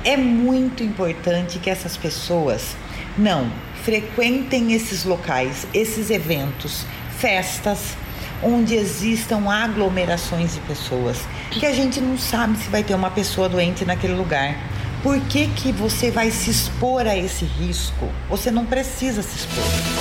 [0.04, 2.76] é muito importante que essas pessoas
[3.16, 3.50] não
[3.82, 6.84] frequentem esses locais, esses eventos,
[7.18, 7.96] festas,
[8.42, 11.18] onde existam aglomerações de pessoas,
[11.50, 14.56] que a gente não sabe se vai ter uma pessoa doente naquele lugar.
[15.02, 18.10] Por que, que você vai se expor a esse risco?
[18.28, 19.95] Você não precisa se expor.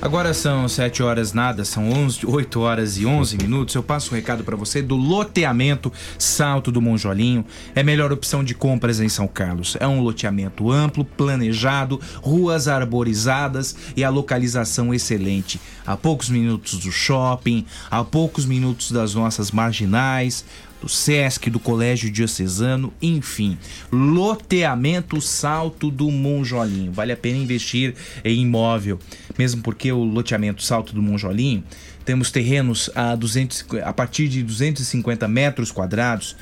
[0.00, 3.74] Agora são 7 horas nada, são 11, 8 horas e 11 minutos.
[3.74, 7.44] Eu passo um recado para você do loteamento Salto do Monjolinho.
[7.74, 9.76] É a melhor opção de compras em São Carlos.
[9.80, 15.60] É um loteamento amplo, planejado, ruas arborizadas e a localização excelente.
[15.84, 20.44] A poucos minutos do shopping, a poucos minutos das nossas marginais,
[20.80, 23.58] do SESC, do Colégio Diocesano, enfim.
[23.90, 26.92] Loteamento Salto do Monjolinho.
[26.92, 28.98] Vale a pena investir em imóvel,
[29.38, 31.64] mesmo porque o loteamento Salto do Monjolinho
[32.04, 36.34] temos terrenos a, 200, a partir de 250 metros quadrados.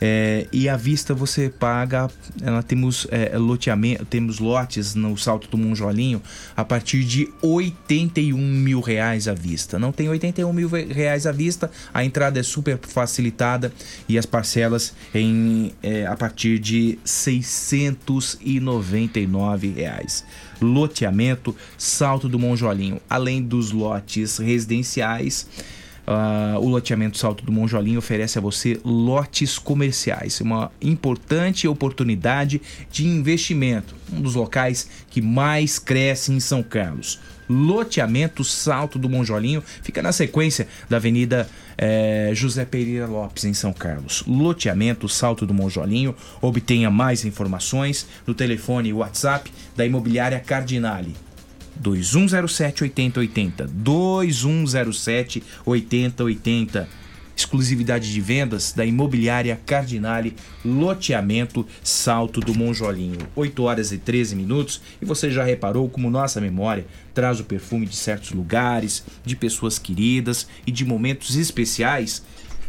[0.00, 2.10] É, e à vista você paga,
[2.42, 6.20] ela temos é, loteamento, temos lotes no Salto do Monjolinho
[6.56, 9.78] a partir de 81 mil reais à vista.
[9.78, 13.72] Não tem 81 mil reais à vista, a entrada é super facilitada
[14.08, 20.24] e as parcelas em, é, a partir de 699 reais.
[20.60, 25.46] Loteamento Salto do Monjolinho, além dos lotes residenciais.
[26.06, 32.60] Ah, o loteamento Salto do Monjolinho oferece a você lotes comerciais, uma importante oportunidade
[32.90, 37.20] de investimento, um dos locais que mais cresce em São Carlos.
[37.48, 43.72] Loteamento Salto do Monjolinho fica na sequência da Avenida eh, José Pereira Lopes, em São
[43.72, 44.24] Carlos.
[44.26, 46.14] Loteamento Salto do Monjolinho.
[46.40, 51.14] Obtenha mais informações no telefone e WhatsApp da Imobiliária Cardinale.
[51.76, 53.66] 2107 8080.
[53.66, 56.88] 2107 8080.
[57.36, 63.18] Exclusividade de vendas da Imobiliária Cardinale, loteamento Salto do Monjolinho.
[63.34, 64.80] 8 horas e 13 minutos.
[65.02, 69.78] E você já reparou como nossa memória traz o perfume de certos lugares, de pessoas
[69.78, 72.22] queridas e de momentos especiais?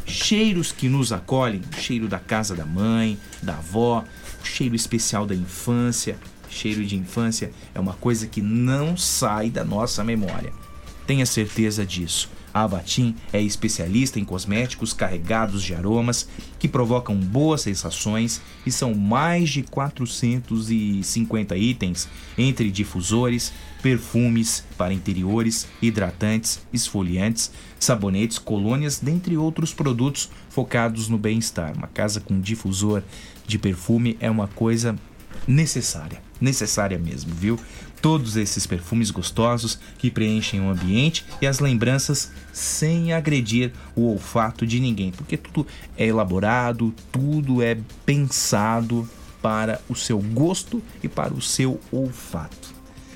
[0.08, 4.04] Cheiros que nos acolhem, o cheiro da casa da mãe, da avó,
[4.44, 6.18] o cheiro especial da infância,
[6.56, 10.54] cheiro de infância é uma coisa que não sai da nossa memória.
[11.06, 12.30] Tenha certeza disso.
[12.56, 16.26] A Avatim é especialista em cosméticos carregados de aromas
[16.58, 22.08] que provocam boas sensações e são mais de 450 itens
[22.38, 23.52] entre difusores,
[23.84, 31.76] perfumes para interiores, hidratantes, esfoliantes, sabonetes, colônias, dentre outros produtos focados no bem-estar.
[31.76, 33.04] Uma casa com difusor
[33.46, 34.96] de perfume é uma coisa
[35.46, 37.60] necessária, necessária mesmo, viu?
[38.02, 44.68] Todos esses perfumes gostosos que preenchem o ambiente e as lembranças sem agredir o olfato
[44.68, 45.66] de ninguém, porque tudo
[45.98, 49.10] é elaborado, tudo é pensado
[49.42, 52.75] para o seu gosto e para o seu olfato.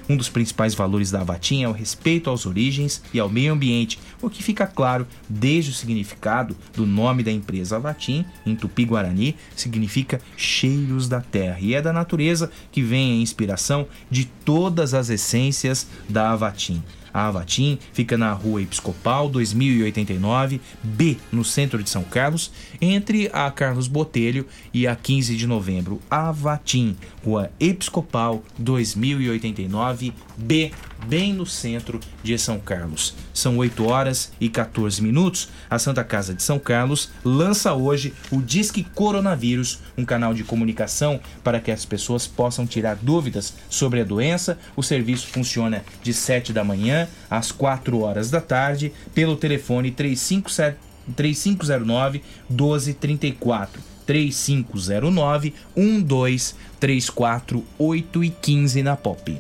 [0.10, 4.00] Um dos principais valores da Avatim é o respeito às origens e ao meio ambiente,
[4.20, 10.20] o que fica claro desde o significado do nome da empresa Avatim, em Tupi-Guarani, significa
[10.36, 11.60] cheiros da terra.
[11.60, 16.82] E é da natureza que vem a inspiração de todas as essências da Avatim.
[17.14, 23.50] A Avatim fica na rua Episcopal 2089, B, no centro de São Carlos, entre a
[23.52, 26.00] Carlos Botelho e a 15 de novembro.
[26.10, 30.72] Avatim, rua Episcopal 2089, B,
[31.06, 33.16] bem no centro de São Carlos.
[33.34, 35.50] São 8 horas e 14 minutos.
[35.70, 41.20] A Santa Casa de São Carlos lança hoje o Disque Coronavírus, um canal de comunicação
[41.44, 44.58] para que as pessoas possam tirar dúvidas sobre a doença.
[44.76, 50.89] O serviço funciona de 7 da manhã às 4 horas da tarde pelo telefone 357
[51.14, 53.82] 3509 1234.
[54.06, 59.40] 3509 1234 8 e 15 na Pop.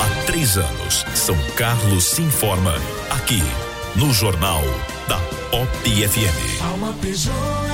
[0.00, 2.74] Há três anos, São Carlos se informa
[3.10, 3.42] aqui
[3.96, 4.62] no Jornal
[5.08, 5.18] da
[5.50, 5.68] Pop
[6.08, 7.69] FM.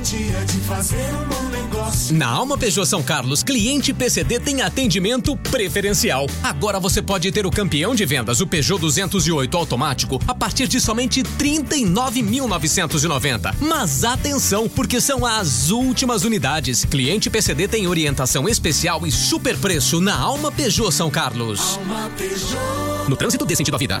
[0.00, 2.16] Garantia de fazer um bom negócio.
[2.16, 6.24] Na Alma Peugeot São Carlos, cliente PCD tem atendimento preferencial.
[6.42, 10.80] Agora você pode ter o campeão de vendas, o Peugeot 208 automático, a partir de
[10.80, 13.54] somente 39.990.
[13.60, 16.86] Mas atenção, porque são as últimas unidades.
[16.86, 21.76] Cliente PCD tem orientação especial e super preço na Alma Peugeot São Carlos.
[21.76, 23.06] Alma Peugeot.
[23.06, 24.00] No trânsito dê sentido à vida.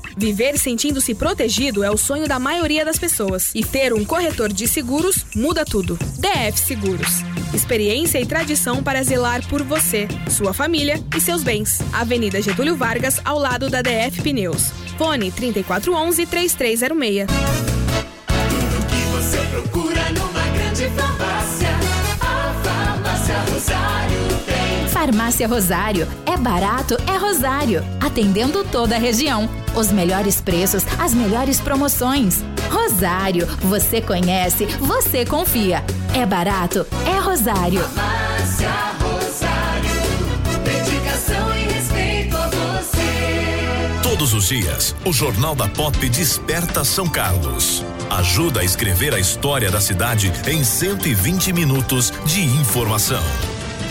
[0.17, 3.51] Viver sentindo-se protegido é o sonho da maioria das pessoas.
[3.53, 5.97] E ter um corretor de seguros muda tudo.
[6.17, 7.21] DF Seguros.
[7.53, 11.79] Experiência e tradição para zelar por você, sua família e seus bens.
[11.91, 14.71] Avenida Getúlio Vargas, ao lado da DF Pneus.
[14.97, 17.80] Fone 3411 3306.
[25.01, 26.07] Farmácia Rosário.
[26.27, 27.83] É barato, é Rosário.
[27.99, 29.49] Atendendo toda a região.
[29.75, 32.43] Os melhores preços, as melhores promoções.
[32.69, 33.47] Rosário.
[33.63, 35.83] Você conhece, você confia.
[36.13, 37.81] É barato, é Rosário.
[37.81, 38.69] Farmácia
[39.01, 39.91] Rosário.
[40.63, 44.03] Dedicação e respeito a você.
[44.03, 47.83] Todos os dias, o Jornal da Pop desperta São Carlos.
[48.07, 53.23] Ajuda a escrever a história da cidade em 120 minutos de informação.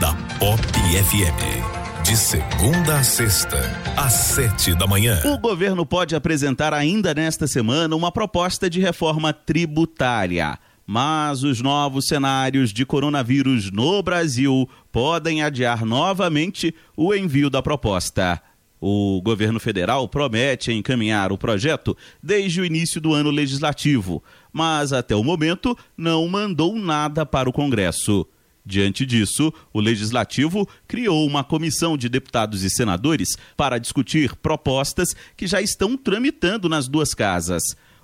[0.00, 2.02] da Pop FM.
[2.04, 3.58] De segunda a sexta,
[3.96, 5.20] às sete da manhã.
[5.24, 10.58] O governo pode apresentar ainda nesta semana uma proposta de reforma tributária.
[10.86, 18.40] Mas os novos cenários de coronavírus no Brasil podem adiar novamente o envio da proposta.
[18.80, 25.16] O governo federal promete encaminhar o projeto desde o início do ano legislativo, mas até
[25.16, 28.26] o momento não mandou nada para o Congresso.
[28.68, 35.46] Diante disso, o Legislativo criou uma comissão de deputados e senadores para discutir propostas que
[35.46, 37.62] já estão tramitando nas duas casas.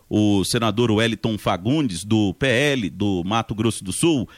[0.09, 4.29] O senador Wellington Fagundes, do PL do Mato Grosso do Sul,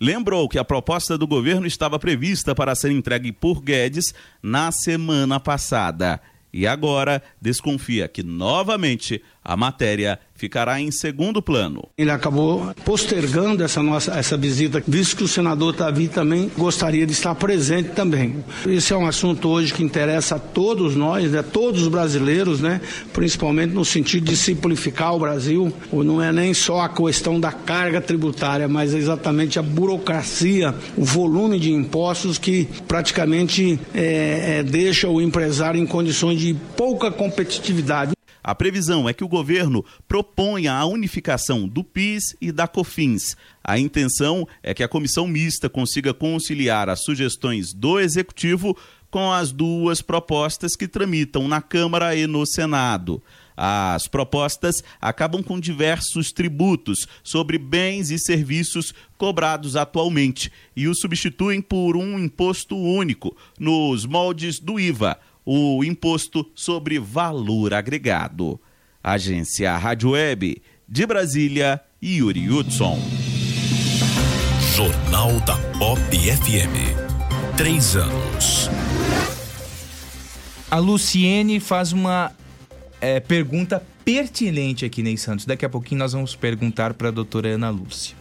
[0.00, 5.40] lembrou que a proposta do governo estava prevista para ser entregue por Guedes na semana
[5.40, 6.20] passada.
[6.52, 11.84] E agora desconfia que novamente a matéria ficará em segundo plano.
[11.96, 17.12] Ele acabou postergando essa nossa essa visita, visto que o senador Tavi também gostaria de
[17.12, 18.44] estar presente também.
[18.66, 22.80] Esse é um assunto hoje que interessa a todos nós, né, todos os brasileiros, né,
[23.12, 25.72] principalmente no sentido de simplificar o Brasil.
[25.92, 31.04] Não é nem só a questão da carga tributária, mas é exatamente a burocracia, o
[31.04, 38.14] volume de impostos que praticamente é, é, deixa o empresário em condições de pouca competitividade.
[38.44, 43.38] A previsão é que o governo proponha a unificação do PIS e da COFINS.
[43.64, 48.76] A intenção é que a comissão mista consiga conciliar as sugestões do executivo
[49.10, 53.22] com as duas propostas que tramitam na Câmara e no Senado.
[53.56, 61.62] As propostas acabam com diversos tributos sobre bens e serviços cobrados atualmente e o substituem
[61.62, 68.60] por um imposto único nos moldes do IVA, o imposto sobre valor agregado.
[69.02, 72.98] Agência Rádio Web de Brasília, Yuri Hudson.
[74.74, 77.56] Jornal da Pop FM.
[77.56, 78.68] Três anos.
[80.70, 82.32] A Luciene faz uma
[83.00, 85.46] é, pergunta pertinente aqui, Ney Santos.
[85.46, 88.16] Daqui a pouquinho nós vamos perguntar para a doutora Ana Lúcia.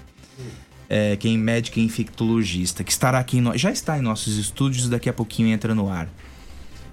[0.89, 4.87] É, quem é médica e infectologista, que estará aqui, no, já está em nossos estúdios,
[4.87, 6.07] daqui a pouquinho entra no ar.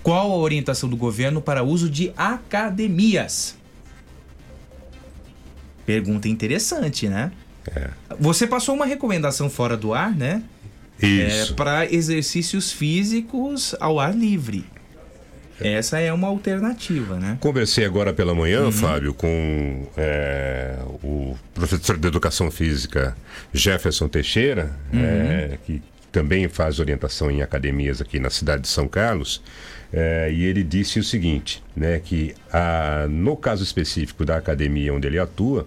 [0.03, 3.57] Qual a orientação do governo para uso de academias?
[5.85, 7.33] Pergunta interessante, né?
[7.75, 7.91] É.
[8.19, 10.43] Você passou uma recomendação fora do ar, né?
[11.03, 11.53] Isso.
[11.53, 14.65] É, para exercícios físicos ao ar livre.
[15.61, 17.37] Essa é uma alternativa, né?
[17.39, 18.73] Conversei agora pela manhã, uhum.
[18.73, 23.15] Fábio, com é, o professor de Educação Física
[23.53, 25.01] Jefferson Teixeira, uhum.
[25.05, 29.43] é, que também faz orientação em academias aqui na cidade de São Carlos.
[29.93, 35.09] É, e ele disse o seguinte, né, que a, no caso específico da academia onde
[35.09, 35.67] ele atua,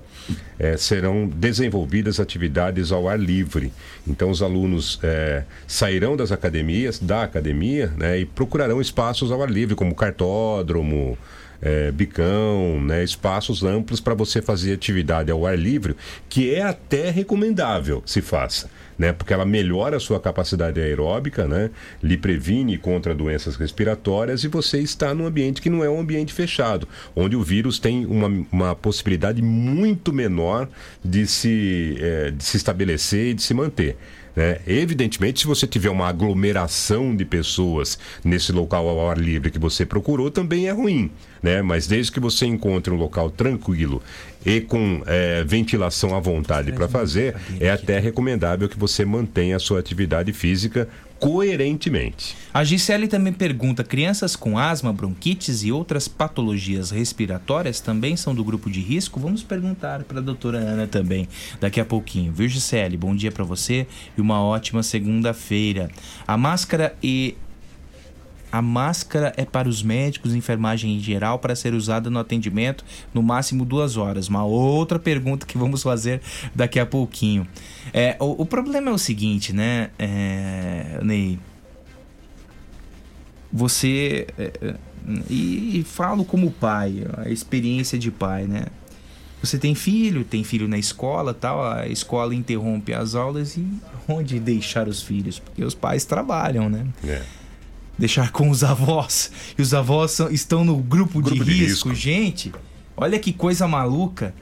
[0.57, 3.73] é, serão desenvolvidas atividades ao ar livre.
[4.07, 9.49] Então os alunos é, sairão das academias, da academia, né, e procurarão espaços ao ar
[9.49, 11.17] livre, como cartódromo,
[11.61, 15.97] é, bicão, né, espaços amplos para você fazer atividade ao ar livre,
[16.29, 19.13] que é até recomendável se faça né?
[19.13, 21.69] Porque ela melhora a sua capacidade aeróbica, né?
[22.01, 26.33] Lhe previne contra doenças respiratórias e você está num ambiente que não é um ambiente
[26.33, 30.67] fechado, onde o vírus tem uma, uma possibilidade muito menor
[31.03, 33.97] de se, é, de se estabelecer e de se manter.
[34.35, 34.59] Né?
[34.65, 39.85] Evidentemente, se você tiver uma aglomeração de pessoas nesse local ao ar livre que você
[39.85, 41.11] procurou, também é ruim.
[41.41, 41.61] Né?
[41.61, 44.01] Mas desde que você encontre um local tranquilo
[44.45, 49.59] e com é, ventilação à vontade para fazer, é até recomendável que você mantenha a
[49.59, 50.87] sua atividade física
[51.23, 52.35] coerentemente.
[52.53, 58.43] A Gisele também pergunta: crianças com asma, bronquites e outras patologias respiratórias também são do
[58.43, 59.19] grupo de risco?
[59.19, 61.27] Vamos perguntar para a doutora Ana também
[61.61, 62.33] daqui a pouquinho.
[62.33, 62.97] Viu, Gisele?
[62.97, 63.87] Bom dia para você
[64.17, 65.89] e uma ótima segunda-feira.
[66.27, 67.37] A máscara e
[68.53, 73.23] A máscara é para os médicos, enfermagem em geral, para ser usada no atendimento no
[73.23, 74.27] máximo duas horas.
[74.27, 76.21] Uma outra pergunta que vamos fazer
[76.53, 77.47] daqui a pouquinho.
[77.91, 81.39] É, o, o problema é o seguinte, né, é, Ney?
[83.51, 84.27] Você.
[84.37, 84.75] É, é,
[85.27, 88.67] e, e falo como pai, a experiência de pai, né?
[89.41, 93.67] Você tem filho, tem filho na escola, tal, a escola interrompe as aulas e
[94.07, 95.39] onde deixar os filhos?
[95.39, 96.85] Porque os pais trabalham, né?
[97.03, 97.23] É.
[98.03, 99.31] Deixar com os avós.
[99.57, 101.87] E os avós são, estão no grupo, Grupo de, de risco.
[101.87, 101.95] risco.
[101.95, 102.51] Gente,
[102.97, 104.35] olha que coisa maluca.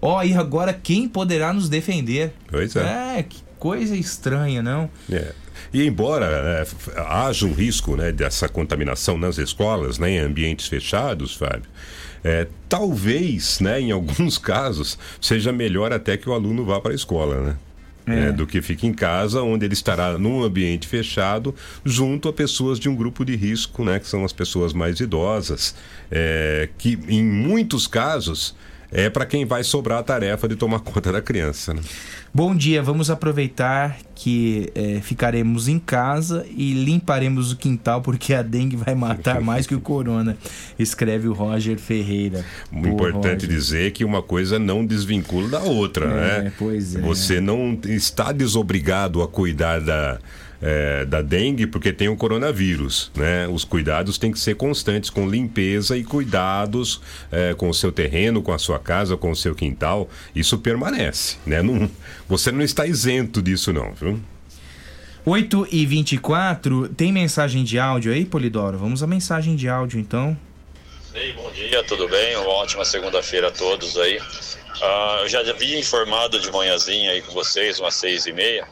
[0.00, 2.34] Ó, e agora quem poderá nos defender?
[2.50, 3.18] Pois é.
[3.18, 4.90] É, que coisa estranha, não?
[5.08, 5.32] É.
[5.72, 10.66] E embora é, f- haja um risco né, dessa contaminação nas escolas, né, em ambientes
[10.66, 11.70] fechados, Fábio,
[12.24, 16.94] é, talvez, né, em alguns casos, seja melhor até que o aluno vá para a
[16.96, 17.56] escola, né?
[18.06, 18.28] É.
[18.28, 21.54] É, do que fique em casa, onde ele estará num ambiente fechado,
[21.84, 25.74] junto a pessoas de um grupo de risco, né, que são as pessoas mais idosas,
[26.10, 28.56] é, que em muitos casos
[28.92, 31.72] é para quem vai sobrar a tarefa de tomar conta da criança.
[31.72, 31.80] Né?
[32.34, 38.42] Bom dia, vamos aproveitar que é, ficaremos em casa e limparemos o quintal porque a
[38.42, 40.36] dengue vai matar mais que o corona,
[40.78, 42.44] escreve o Roger Ferreira.
[42.70, 43.48] O Boa, importante Roger.
[43.48, 46.52] dizer que uma coisa não desvincula da outra, É, né?
[46.58, 47.00] pois é.
[47.00, 50.18] Você não está desobrigado a cuidar da,
[50.62, 53.48] é, da dengue porque tem o coronavírus, né?
[53.48, 57.00] Os cuidados têm que ser constantes com limpeza e cuidados
[57.32, 60.08] é, com o seu terreno, com a sua casa, com o seu quintal.
[60.34, 61.60] Isso permanece, né?
[61.60, 61.90] Não,
[62.28, 64.20] você não está isento disso não, viu?
[65.24, 68.78] 8 e 24 tem mensagem de áudio aí, Polidoro?
[68.78, 70.36] Vamos à mensagem de áudio então.
[71.14, 72.36] Ei, bom dia, tudo bem?
[72.36, 74.18] Uma ótima segunda-feira a todos aí.
[74.80, 78.66] Ah, eu já havia informado de manhãzinha aí com vocês, umas seis e meia,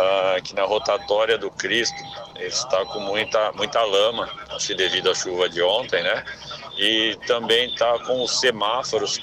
[0.00, 2.02] ah, que na rotatória do Cristo
[2.36, 6.24] está com muita, muita lama, que devido à chuva de ontem, né?
[6.78, 9.20] E também está com os semáforos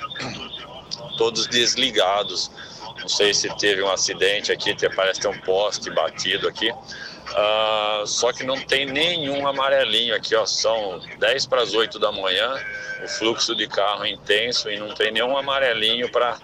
[1.18, 2.52] todos desligados.
[2.99, 6.72] Não sei se teve um acidente aqui, parece ter um poste batido aqui.
[7.36, 10.45] Ah, só que não tem nenhum amarelinho aqui, ó.
[10.45, 12.54] São 10 para as 8 da manhã,
[13.04, 16.38] o fluxo de carro é intenso e não tem nenhum amarelinho para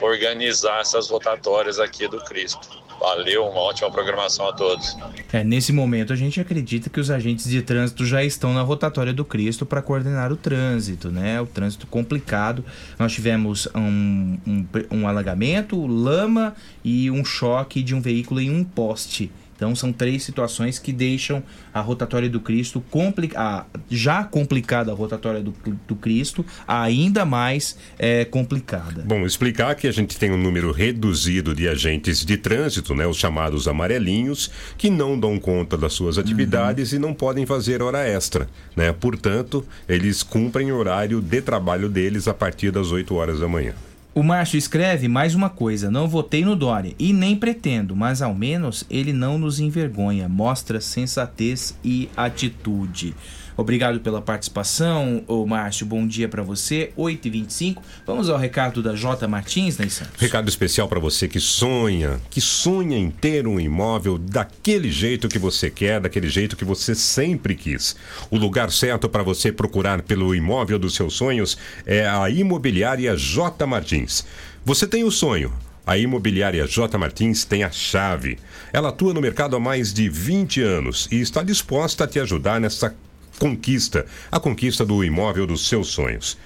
[0.00, 2.85] organizar essas rotatórias aqui do Cristo.
[2.98, 4.96] Valeu, uma ótima programação a todos.
[5.32, 9.12] É, nesse momento a gente acredita que os agentes de trânsito já estão na rotatória
[9.12, 11.40] do Cristo para coordenar o trânsito, né?
[11.40, 12.64] O trânsito complicado.
[12.98, 18.64] Nós tivemos um, um, um alagamento, lama e um choque de um veículo em um
[18.64, 19.30] poste.
[19.56, 21.42] Então são três situações que deixam
[21.72, 25.54] a rotatória do Cristo compli a já complicada a rotatória do,
[25.86, 29.02] do Cristo ainda mais é, complicada.
[29.06, 33.16] Bom, explicar que a gente tem um número reduzido de agentes de trânsito, né, os
[33.16, 38.48] chamados amarelinhos, que não dão conta das suas atividades e não podem fazer hora extra,
[38.74, 38.92] né?
[38.92, 43.74] Portanto, eles cumprem o horário de trabalho deles a partir das 8 horas da manhã.
[44.16, 48.34] O Márcio escreve mais uma coisa: não votei no Dória e nem pretendo, mas ao
[48.34, 53.14] menos ele não nos envergonha, mostra sensatez e atitude.
[53.56, 55.86] Obrigado pela participação, ô Márcio.
[55.86, 56.92] Bom dia pra você.
[56.96, 57.78] 8h25.
[58.06, 60.20] Vamos ao recado da J Martins, né, Santos?
[60.20, 65.38] Recado especial para você que sonha, que sonha em ter um imóvel daquele jeito que
[65.38, 67.96] você quer, daquele jeito que você sempre quis.
[68.30, 71.56] O lugar certo para você procurar pelo imóvel dos seus sonhos
[71.86, 74.26] é a Imobiliária J Martins.
[74.64, 75.52] Você tem o sonho.
[75.86, 78.38] A Imobiliária J Martins tem a chave.
[78.72, 82.60] Ela atua no mercado há mais de 20 anos e está disposta a te ajudar
[82.60, 82.92] nessa
[83.38, 86.36] conquista, a conquista do imóvel dos seus sonhos.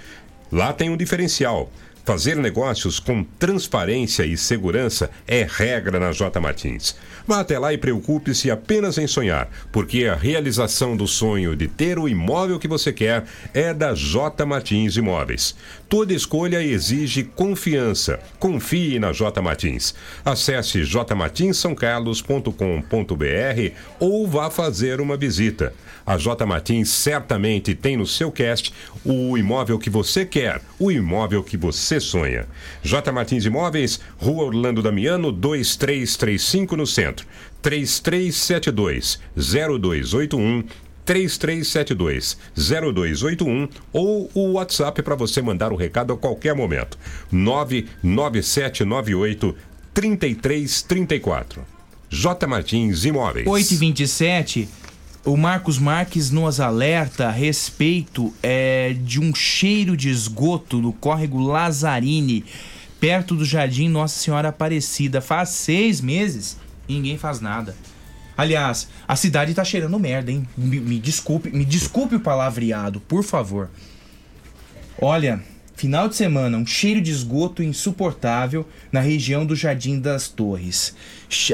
[0.51, 1.71] Lá tem um diferencial.
[2.05, 6.97] Fazer negócios com transparência e segurança é regra na J Martins.
[7.27, 11.98] Vá até lá e preocupe-se apenas em sonhar, porque a realização do sonho de ter
[11.98, 15.55] o imóvel que você quer é da J Martins Imóveis.
[15.89, 18.20] Toda escolha exige confiança.
[18.39, 19.94] Confie na J Martins.
[20.24, 25.74] Acesse jmartinssaocarlos.com.br ou vá fazer uma visita.
[26.06, 28.72] A J Martins certamente tem no seu cast
[29.05, 32.47] o imóvel que você quer, o imóvel que você sonha.
[32.83, 37.27] J Martins Imóveis, Rua Orlando Damiano, 2335 no centro.
[37.62, 40.65] 3372 0281
[41.05, 46.97] 3372 0281 ou o WhatsApp para você mandar o recado a qualquer momento.
[47.33, 49.57] 99798
[49.93, 51.67] 3334.
[52.09, 53.45] J Martins Imóveis.
[53.47, 54.69] 8 e 27
[55.24, 61.38] o Marcos Marques nos alerta a respeito é, de um cheiro de esgoto no córrego
[61.38, 62.44] Lazzarini,
[62.98, 65.20] perto do Jardim Nossa Senhora Aparecida.
[65.20, 66.56] Faz seis meses
[66.88, 67.76] e ninguém faz nada.
[68.36, 70.48] Aliás, a cidade tá cheirando merda, hein?
[70.56, 73.68] Me, me desculpe, me desculpe o palavreado, por favor.
[74.98, 75.42] Olha,
[75.81, 80.94] final de semana, um cheiro de esgoto insuportável na região do Jardim das Torres.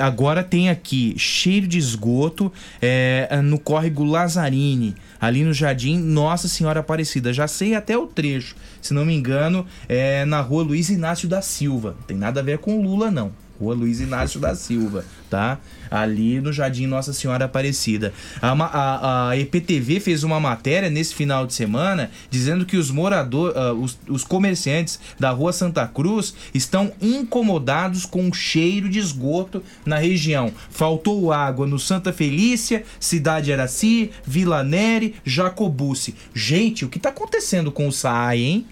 [0.01, 6.81] Agora tem aqui cheiro de esgoto é, no córrego Lazzarini, ali no Jardim Nossa Senhora
[6.81, 7.32] Aparecida.
[7.32, 11.40] Já sei até o trecho, se não me engano, é na rua Luiz Inácio da
[11.40, 11.94] Silva.
[11.97, 13.31] Não tem nada a ver com Lula, não.
[13.61, 15.59] Rua Luiz Inácio da Silva, tá?
[15.91, 18.12] Ali no Jardim Nossa Senhora Aparecida.
[18.41, 23.57] A, a, a EPTV fez uma matéria nesse final de semana dizendo que os moradores,
[23.78, 29.97] os, os comerciantes da Rua Santa Cruz estão incomodados com o cheiro de esgoto na
[29.97, 30.53] região.
[30.70, 36.15] Faltou água no Santa Felícia, Cidade Araci, Vila Neri, Jacobucci.
[36.35, 38.66] Gente, o que tá acontecendo com o SAAI, hein?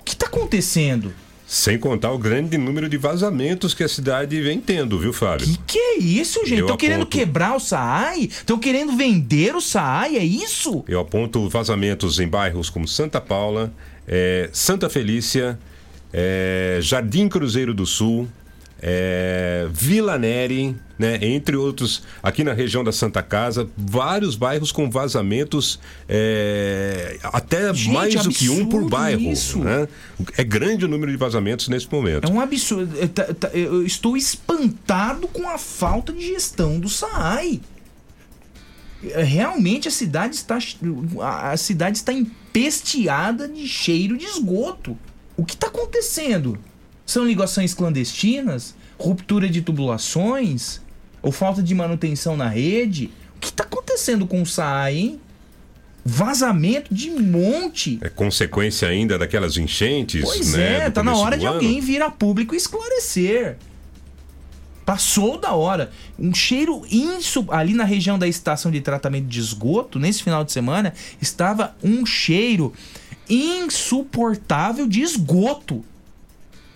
[0.00, 1.12] O que tá acontecendo?
[1.46, 5.46] Sem contar o grande número de vazamentos que a cidade vem tendo, viu, Fábio?
[5.46, 6.62] Que que é isso, gente?
[6.62, 8.22] Estão querendo aponto- quebrar o SAAI?
[8.24, 10.16] Estão querendo vender o SAAI?
[10.16, 10.82] É isso?
[10.88, 13.72] Eu aponto vazamentos em bairros como Santa Paula,
[14.08, 15.58] eh, Santa Felícia,
[16.12, 18.26] eh, Jardim Cruzeiro do Sul,
[18.86, 24.90] eh, Vila Neri, né, entre outros, aqui na região da Santa Casa, vários bairros com
[24.90, 29.22] vazamentos, eh, até Gente, mais do que um por bairro.
[29.64, 29.88] né?
[30.36, 32.28] É grande o número de vazamentos nesse momento.
[32.28, 32.94] É um absurdo.
[33.54, 37.62] Eu estou espantado com a falta de gestão do SAAI.
[39.02, 40.58] Realmente a cidade está
[41.20, 44.96] a a cidade está empesteada de cheiro de esgoto.
[45.36, 46.58] O que está acontecendo?
[47.06, 48.74] São ligações clandestinas?
[48.98, 50.80] Ruptura de tubulações?
[51.22, 53.10] Ou falta de manutenção na rede?
[53.36, 55.20] O que está acontecendo com o SAAI, hein?
[56.04, 57.98] Vazamento de monte.
[58.02, 60.86] É consequência ainda daquelas enchentes, Pois né?
[60.86, 61.54] é, tá na hora de ano.
[61.54, 63.56] alguém vir a público esclarecer.
[64.84, 65.90] Passou da hora.
[66.18, 67.46] Um cheiro insu...
[67.50, 72.04] ali na região da estação de tratamento de esgoto, nesse final de semana, estava um
[72.04, 72.70] cheiro
[73.28, 75.82] insuportável de esgoto.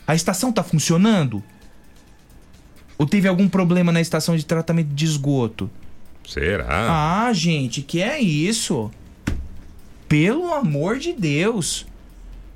[0.09, 1.43] A estação tá funcionando?
[2.97, 5.71] Ou teve algum problema na estação de tratamento de esgoto?
[6.27, 7.27] Será?
[7.29, 8.91] Ah, gente, que é isso?
[10.09, 11.87] Pelo amor de Deus.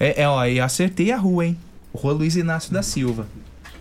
[0.01, 1.59] É, é ó, e acertei a rua, hein?
[1.95, 3.27] Rua Luiz Inácio da Silva.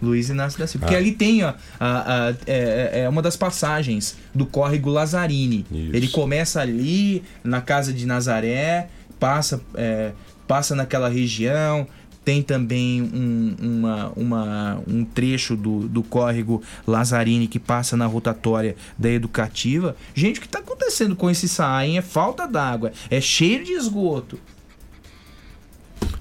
[0.02, 0.86] Luiz Inácio da Silva.
[0.86, 1.00] Porque Ah.
[1.00, 5.66] ali tem, ó, a, a- é, é uma das passagens do córrego Lazzarini.
[5.72, 8.90] Ele começa ali, na casa de Nazaré,
[9.20, 10.12] passa, é,
[10.48, 11.88] passa naquela região.
[12.24, 18.76] Tem também um, uma, uma- um trecho do, do córrego Lazzarini que passa na rotatória
[18.98, 19.96] da educativa.
[20.14, 21.98] Gente, o que está acontecendo com esse SAAI?
[21.98, 24.40] É falta d'água, é cheiro de esgoto.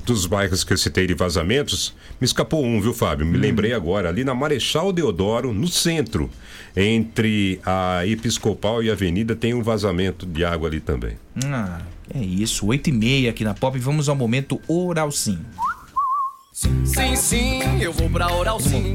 [0.04, 3.26] Dos bairros que eu citei de vazamentos, me escapou um, viu, Fábio?
[3.26, 3.30] Hum.
[3.30, 6.28] Me lembrei agora, ali na Marechal Deodoro, no centro,
[6.74, 11.16] entre a Episcopal e a Avenida, tem um vazamento de água ali também.
[11.44, 11.82] Ah,
[12.12, 13.78] é isso, 8 e meia aqui na Pop.
[13.78, 15.38] Vamos ao momento Oral Sim.
[16.60, 18.92] Sim, sim, eu vou pra Oral Sim.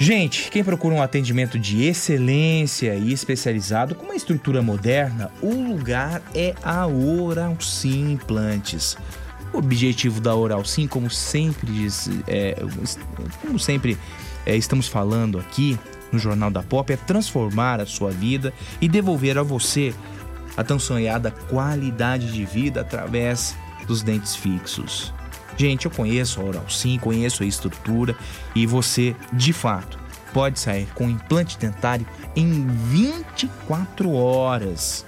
[0.00, 6.20] Gente, quem procura um atendimento de excelência e especializado com uma estrutura moderna, o lugar
[6.34, 8.96] é a Oral Sim Implantes.
[9.52, 12.56] O objetivo da Oral Sim, como sempre, diz- é,
[13.46, 13.96] como sempre
[14.44, 15.78] é, estamos falando aqui
[16.10, 19.94] no Jornal da Pop, é transformar a sua vida e devolver a você
[20.56, 23.54] a tão sonhada qualidade de vida através
[23.86, 25.14] dos dentes fixos.
[25.56, 28.14] Gente, eu conheço a Oral Sim, conheço a estrutura
[28.54, 29.98] e você, de fato,
[30.32, 35.04] pode sair com implante dentário em 24 horas.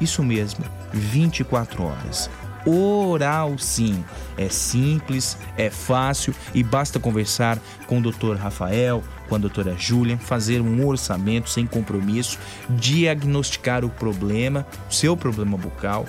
[0.00, 2.28] Isso mesmo, 24 horas.
[2.66, 4.04] Oral Sim.
[4.36, 8.36] É simples, é fácil e basta conversar com o Dr.
[8.36, 12.38] Rafael, com a doutora Júlia, fazer um orçamento sem compromisso,
[12.70, 16.06] diagnosticar o problema, seu problema bucal.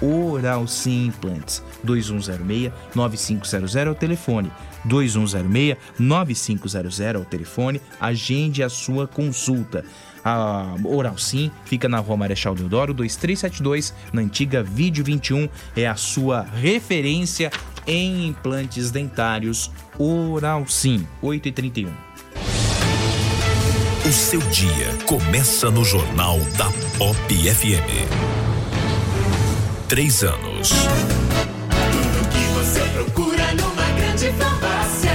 [0.00, 1.62] Oral Sim Implantes.
[1.84, 4.50] 2106-9500 é o telefone.
[4.86, 7.80] 2106-9500 é o telefone.
[8.00, 9.84] Agende a sua consulta.
[10.24, 15.94] A Oral Sim fica na rua Marechal Deodoro 2372 na antiga Vídeo 21 é a
[15.94, 17.50] sua referência
[17.86, 19.70] em implantes dentários.
[19.98, 21.88] Oral Sim 8h31
[24.06, 28.47] O seu dia começa no Jornal da Pop FM.
[29.88, 30.68] Três anos.
[30.68, 35.12] Tudo que você procura numa grande farmácia.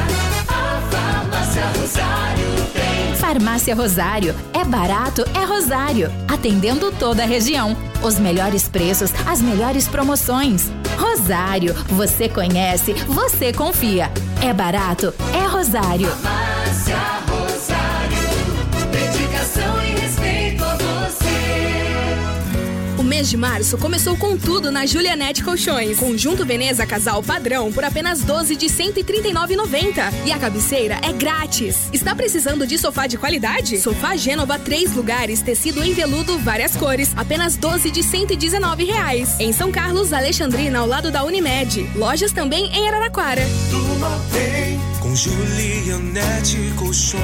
[0.47, 3.15] A Farmácia Rosário tem.
[3.15, 4.35] Farmácia Rosário.
[4.51, 6.11] É barato, é Rosário.
[6.27, 7.77] Atendendo toda a região.
[8.01, 10.71] Os melhores preços, as melhores promoções.
[10.97, 14.11] Rosário, você conhece, você confia.
[14.41, 16.09] É barato, é Rosário.
[16.09, 16.52] Farmácia
[23.13, 25.99] mês de março começou com tudo na Julianete Colchões.
[25.99, 30.11] Conjunto Veneza Casal Padrão por apenas 12 de 139,90.
[30.25, 31.89] E a cabeceira é grátis.
[31.93, 33.77] Está precisando de sofá de qualidade?
[33.77, 39.39] Sofá Gênova três lugares, tecido em veludo, várias cores, apenas 12 de 119 reais.
[39.39, 41.87] Em São Carlos, Alexandrina, ao lado da Unimed.
[41.95, 43.43] Lojas também em Araraquara.
[43.69, 47.23] Durma bem com Julianete Colchões.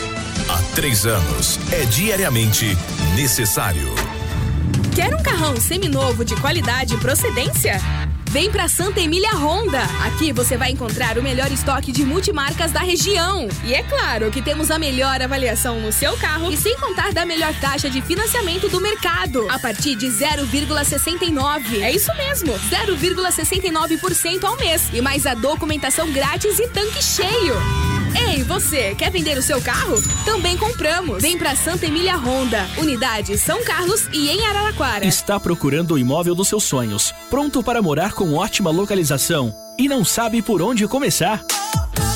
[0.49, 2.77] Há três anos, é diariamente
[3.15, 3.93] necessário.
[4.95, 7.79] Quer um carrão seminovo de qualidade e procedência?
[8.29, 9.81] Vem pra Santa Emília Honda.
[10.05, 13.49] Aqui você vai encontrar o melhor estoque de multimarcas da região.
[13.65, 17.25] E é claro que temos a melhor avaliação no seu carro e sem contar da
[17.25, 19.49] melhor taxa de financiamento do mercado.
[19.49, 21.81] A partir de 0,69.
[21.81, 24.89] É isso mesmo, 0,69% ao mês.
[24.93, 27.55] E mais a documentação grátis e tanque cheio.
[28.15, 29.95] Ei, você, quer vender o seu carro?
[30.25, 31.21] Também compramos.
[31.21, 35.05] Vem pra Santa Emília Honda, unidade São Carlos e em Araraquara.
[35.05, 40.03] Está procurando o imóvel dos seus sonhos, pronto para morar com ótima localização e não
[40.03, 41.43] sabe por onde começar?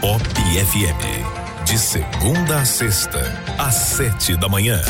[0.00, 1.64] Pop FM.
[1.64, 3.20] De segunda a sexta,
[3.58, 4.80] às sete da manhã.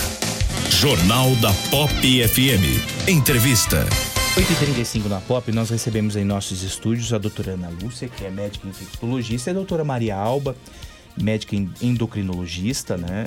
[0.69, 3.09] Jornal da Pop FM.
[3.09, 3.87] Entrevista.
[4.37, 8.69] 8h35 na Pop, nós recebemos em nossos estúdios a doutora Ana Lúcia, que é médica
[8.69, 10.55] infectologista, e a doutora Maria Alba,
[11.17, 13.27] médica endocrinologista, né?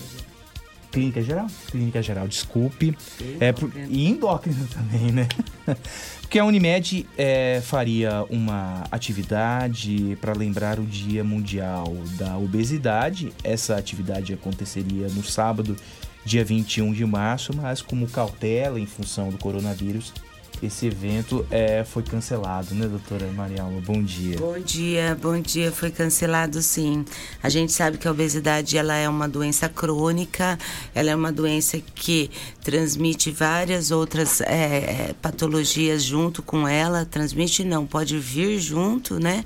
[0.91, 1.47] Clínica geral?
[1.68, 2.95] Clínica geral, desculpe.
[3.39, 5.27] É, por, e endócrina também, né?
[6.22, 13.34] Porque a Unimed é, faria uma atividade para lembrar o Dia Mundial da Obesidade.
[13.43, 15.76] Essa atividade aconteceria no sábado,
[16.23, 20.13] dia 21 de março, mas como cautela em função do coronavírus,
[20.61, 23.81] esse evento é, foi cancelado, né, doutora Maria Alba?
[23.81, 24.38] Bom dia.
[24.38, 25.71] Bom dia, bom dia.
[25.71, 27.03] Foi cancelado sim.
[27.41, 30.59] A gente sabe que a obesidade ela é uma doença crônica,
[30.93, 32.29] ela é uma doença que
[32.63, 37.05] transmite várias outras é, patologias junto com ela.
[37.05, 39.43] Transmite não, pode vir junto, né?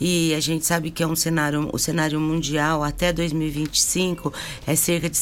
[0.00, 4.32] E a gente sabe que é um cenário, o cenário mundial até 2025
[4.66, 5.16] é cerca de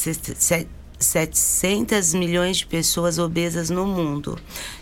[0.99, 4.37] 700 milhões de pessoas obesas no mundo.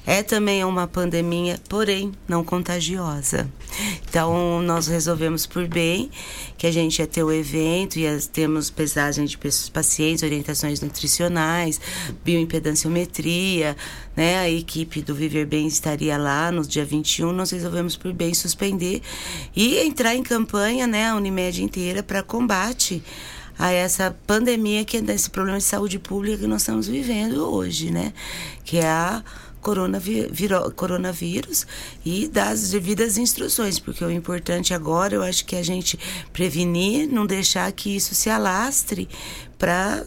[0.06, 3.50] É também uma pandemia, porém não contagiosa.
[4.08, 6.12] Então, nós resolvemos por bem
[6.58, 9.38] que a gente ia ter o evento, ia temos pesagem de
[9.72, 11.82] pacientes, orientações nutricionais,
[12.24, 13.76] bioimpedanciometria,
[14.16, 14.40] né?
[14.40, 19.02] A equipe do Viver Bem estaria lá no dia 21, nós resolvemos por bem suspender
[19.56, 23.04] e entrar em campanha, né, a Unimed inteira para combate
[23.58, 27.92] a essa pandemia que é desse problema de saúde pública que nós estamos vivendo hoje,
[27.92, 28.14] né?
[28.64, 29.24] Que é a
[30.76, 31.66] coronavírus
[32.06, 35.98] e das devidas instruções, porque o importante agora eu acho que é a gente
[36.34, 39.08] prevenir, não deixar que isso se alastre
[39.58, 40.06] para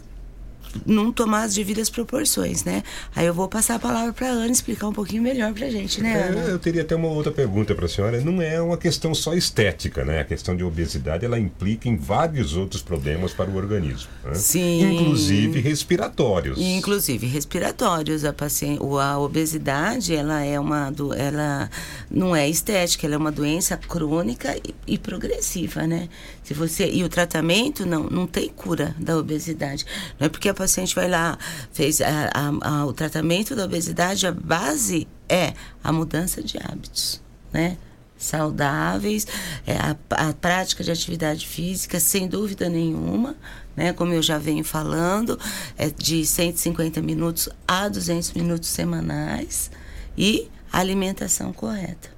[0.84, 2.82] não tomar as devidas proporções, né?
[3.14, 5.70] Aí eu vou passar a palavra para a Ana explicar um pouquinho melhor para a
[5.70, 6.40] gente, né, Ana?
[6.40, 8.20] Eu teria até uma outra pergunta para a senhora.
[8.20, 10.20] Não é uma questão só estética, né?
[10.20, 14.10] A questão de obesidade, ela implica em vários outros problemas para o organismo.
[14.24, 14.34] Né?
[14.34, 14.94] Sim.
[14.94, 16.58] Inclusive respiratórios.
[16.58, 18.24] Inclusive respiratórios.
[18.24, 20.90] A, paciente, a obesidade, ela é uma...
[20.90, 21.70] Do, ela
[22.10, 26.08] não é estética, ela é uma doença crônica e, e progressiva, né?
[26.42, 29.84] Se você e o tratamento não não tem cura da obesidade.
[30.18, 31.38] Não é porque a paciente vai lá
[31.72, 37.22] fez a, a, a, o tratamento da obesidade, a base é a mudança de hábitos.
[37.52, 37.76] né?
[38.18, 39.26] Saudáveis,
[39.66, 43.36] é, a, a prática de atividade física, sem dúvida nenhuma,
[43.76, 43.92] né?
[43.92, 45.38] Como eu já venho falando,
[45.76, 49.70] é de 150 minutos a 200 minutos semanais
[50.16, 52.15] e alimentação correta.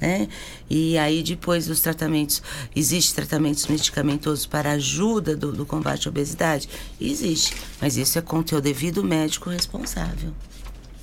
[0.00, 0.28] Né?
[0.68, 2.42] E aí depois os tratamentos,
[2.74, 6.68] existe tratamentos medicamentosos para ajuda do, do combate à obesidade?
[7.00, 10.32] Existe, mas isso é com o teu devido médico responsável.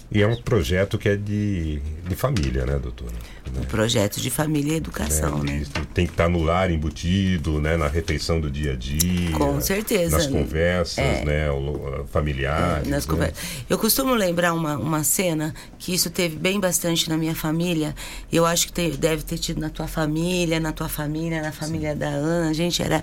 [0.10, 3.14] E é um projeto que é de, de família, né, doutora?
[3.58, 5.58] Um projeto de família e educação, né?
[5.58, 9.32] Isso Tem que estar no lar embutido, né, na refeição do dia a dia.
[9.32, 10.18] Com certeza.
[10.18, 11.26] Nas conversas, É.
[11.26, 11.48] né,
[12.12, 12.88] familiares.
[12.88, 13.12] nas né?
[13.12, 13.38] conversas.
[13.70, 17.96] Eu costumo lembrar uma, uma cena que isso teve bem bastante na minha família.
[18.32, 21.96] Eu acho que te- deve ter tido na tua família, na tua família, na família
[21.96, 22.54] da Ana.
[22.54, 23.02] Gente, era.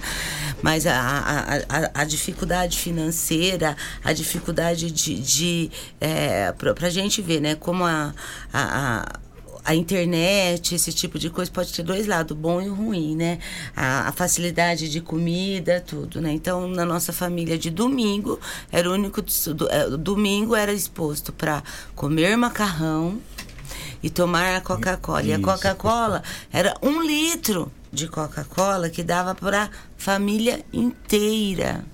[0.63, 5.19] Mas a, a, a, a dificuldade financeira, a dificuldade de.
[5.21, 5.71] de
[6.01, 7.55] é, pra, pra gente ver, né?
[7.55, 8.15] Como a.
[8.53, 9.21] a,
[9.65, 13.39] a internet, esse tipo de coisa pode ter dois lados, bom e ruim, né?
[13.75, 16.33] A, a facilidade de comida, tudo, né?
[16.33, 18.39] Então, na nossa família de domingo,
[18.71, 21.62] era o único do, é, domingo era exposto para
[21.95, 23.19] comer macarrão
[24.03, 25.23] e tomar a Coca-Cola.
[25.23, 25.41] E a.
[25.41, 26.23] Coca-Cola
[26.53, 31.85] era um litro de Coca-Cola que dava para família inteira.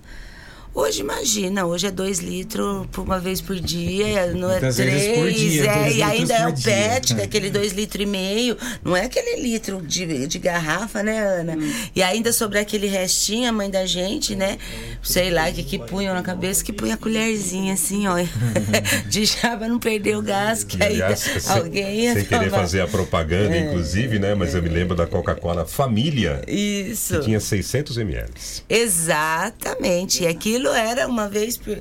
[0.72, 5.02] Hoje imagina, hoje é dois litros por uma vez por dia, não é Muitas vezes
[5.02, 6.52] três, por dia, é, dois e ainda é o.
[6.62, 11.02] PET, que é aquele dois litros e meio, não é aquele litro de, de garrafa,
[11.02, 11.58] né, Ana?
[11.94, 14.58] E ainda sobre aquele restinho, a mãe da gente, né,
[15.02, 18.14] sei lá, que, que punham na cabeça, que punha a colherzinha assim, ó,
[19.10, 21.00] de já pra não perder o gás, que aí
[21.48, 23.58] alguém ia sem querer fazer a propaganda, É.
[23.58, 24.36] inclusive, né?
[24.36, 26.42] Mas eu me lembro da Coca-Cola Família.
[26.46, 27.18] Isso.
[27.18, 28.28] Que tinha 600 ml.
[28.68, 30.22] Exatamente.
[30.22, 31.80] E aquilo era uma vez por.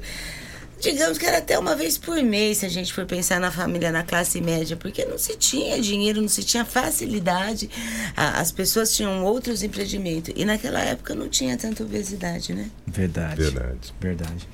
[0.81, 3.91] Digamos que era até uma vez por mês, se a gente for pensar na família,
[3.91, 7.69] na classe média, porque não se tinha dinheiro, não se tinha facilidade.
[8.15, 10.33] A- As pessoas tinham outros empreendimentos.
[10.37, 12.69] E naquela época não tinha tanta obesidade, né?
[12.87, 13.41] Verdade.
[13.41, 13.93] Verdade.
[13.99, 14.47] Verdade.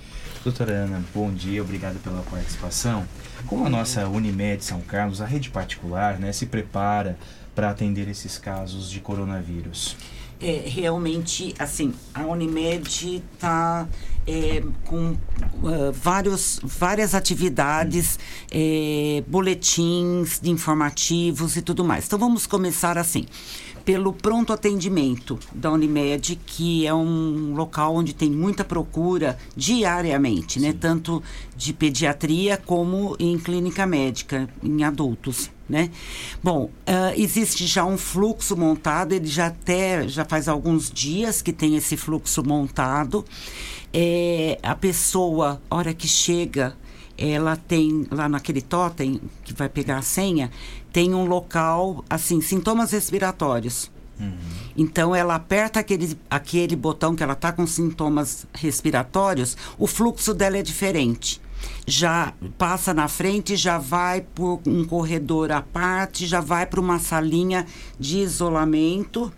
[0.43, 3.07] Doutora Ana, bom dia, obrigado pela participação.
[3.45, 7.17] Como a nossa Unimed São Carlos, a rede particular, né, se prepara
[7.53, 9.95] para atender esses casos de coronavírus?
[10.41, 13.87] É, realmente, assim, a Unimed está
[14.85, 15.15] com
[15.63, 18.17] ah, vários, várias atividades,
[18.51, 22.05] é, boletins informativos e tudo mais.
[22.05, 23.25] Então, vamos começar assim.
[23.85, 30.73] Pelo pronto atendimento da Unimed, que é um local onde tem muita procura diariamente, né?
[30.73, 31.21] Tanto
[31.55, 35.89] de pediatria como em clínica médica, em adultos né?
[36.43, 41.51] Bom, ah, existe já um fluxo montado, ele já até já faz alguns dias que
[41.51, 43.25] tem esse fluxo montado.
[43.91, 46.75] É, a pessoa, hora que chega,
[47.17, 50.51] ela tem lá naquele totem que vai pegar a senha,
[50.91, 53.91] tem um local assim, sintomas respiratórios.
[54.77, 60.57] Então ela aperta aquele, aquele botão que ela está com sintomas respiratórios, o fluxo dela
[60.57, 61.41] é diferente.
[61.87, 66.99] Já passa na frente, já vai por um corredor à parte, já vai para uma
[66.99, 67.65] salinha
[67.99, 69.31] de isolamento,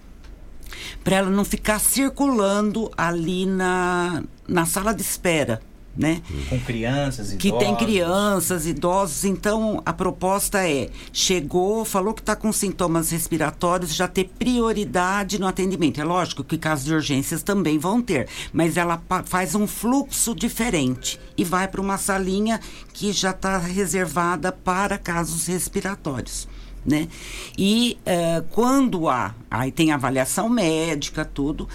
[1.04, 5.62] para ela não ficar circulando ali na, na sala de espera.
[5.98, 6.22] Né?
[6.48, 7.66] Com crianças, que idosos.
[7.66, 9.26] tem crianças, idosos.
[9.26, 15.48] Então, a proposta é: chegou, falou que está com sintomas respiratórios, já ter prioridade no
[15.48, 16.00] atendimento.
[16.00, 21.20] É lógico que casos de urgências também vão ter, mas ela faz um fluxo diferente
[21.36, 22.60] e vai para uma salinha
[22.94, 26.48] que já está reservada para casos respiratórios.
[26.86, 27.10] Né?
[27.58, 31.68] E eh, quando há, aí tem avaliação médica, tudo,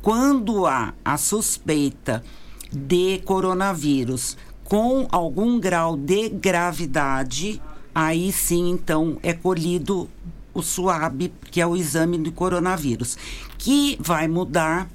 [0.00, 2.22] quando há a suspeita
[2.70, 4.36] de coronavírus.
[4.64, 7.60] Com algum grau de gravidade,
[7.94, 10.08] aí sim, então, é colhido
[10.54, 13.16] o SUAB, que é o exame do coronavírus,
[13.58, 14.88] que vai mudar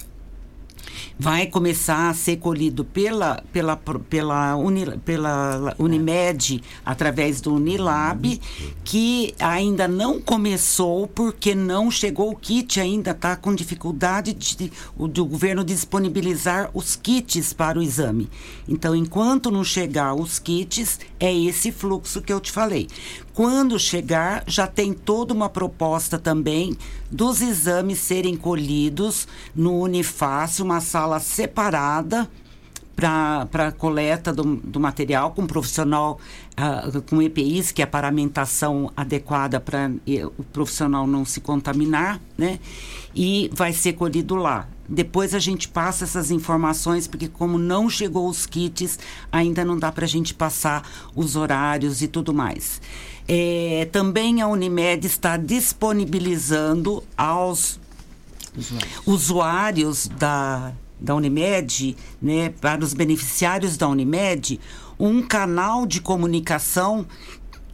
[1.17, 3.77] vai começar a ser colhido pela, pela,
[4.09, 8.39] pela, Uni, pela Unimed através do Unilab,
[8.83, 15.07] que ainda não começou porque não chegou o kit, ainda está com dificuldade de, o,
[15.07, 18.29] do governo disponibilizar os kits para o exame.
[18.67, 22.87] Então, enquanto não chegar os kits, é esse fluxo que eu te falei.
[23.33, 26.75] Quando chegar, já tem toda uma proposta também
[27.11, 32.29] dos exames serem colhidos no Unifácil, uma sala separada
[32.95, 36.17] para a coleta do, do material com profissional
[36.55, 39.91] ah, com EPIs, que é a paramentação adequada para
[40.37, 42.59] o profissional não se contaminar, né?
[43.13, 44.67] E vai ser colhido lá.
[44.87, 48.99] Depois a gente passa essas informações, porque como não chegou os kits,
[49.31, 52.81] ainda não dá para a gente passar os horários e tudo mais.
[53.27, 57.79] É, também a Unimed está disponibilizando aos
[59.05, 64.59] usuários da, da Unimed, né, para os beneficiários da Unimed,
[64.99, 67.05] um canal de comunicação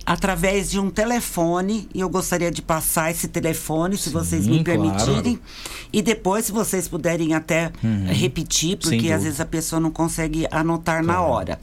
[0.04, 4.64] através de um telefone, e eu gostaria de passar esse telefone, se Sim, vocês me
[4.64, 5.40] permitirem, claro.
[5.94, 8.08] e depois, se vocês puderem até Uhum.
[8.08, 11.60] repetir, porque às vezes a pessoa não consegue anotar na hora.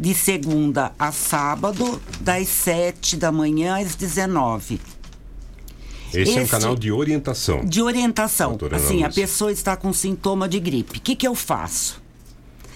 [0.00, 4.80] De segunda a sábado, das 7 da manhã às 19.
[6.12, 7.64] Esse, é um Esse- canal de orientação.
[7.64, 8.48] De orientação.
[8.50, 10.98] Doutora Assim, a pessoa está com sintoma de gripe.
[10.98, 12.02] O que, que eu faço?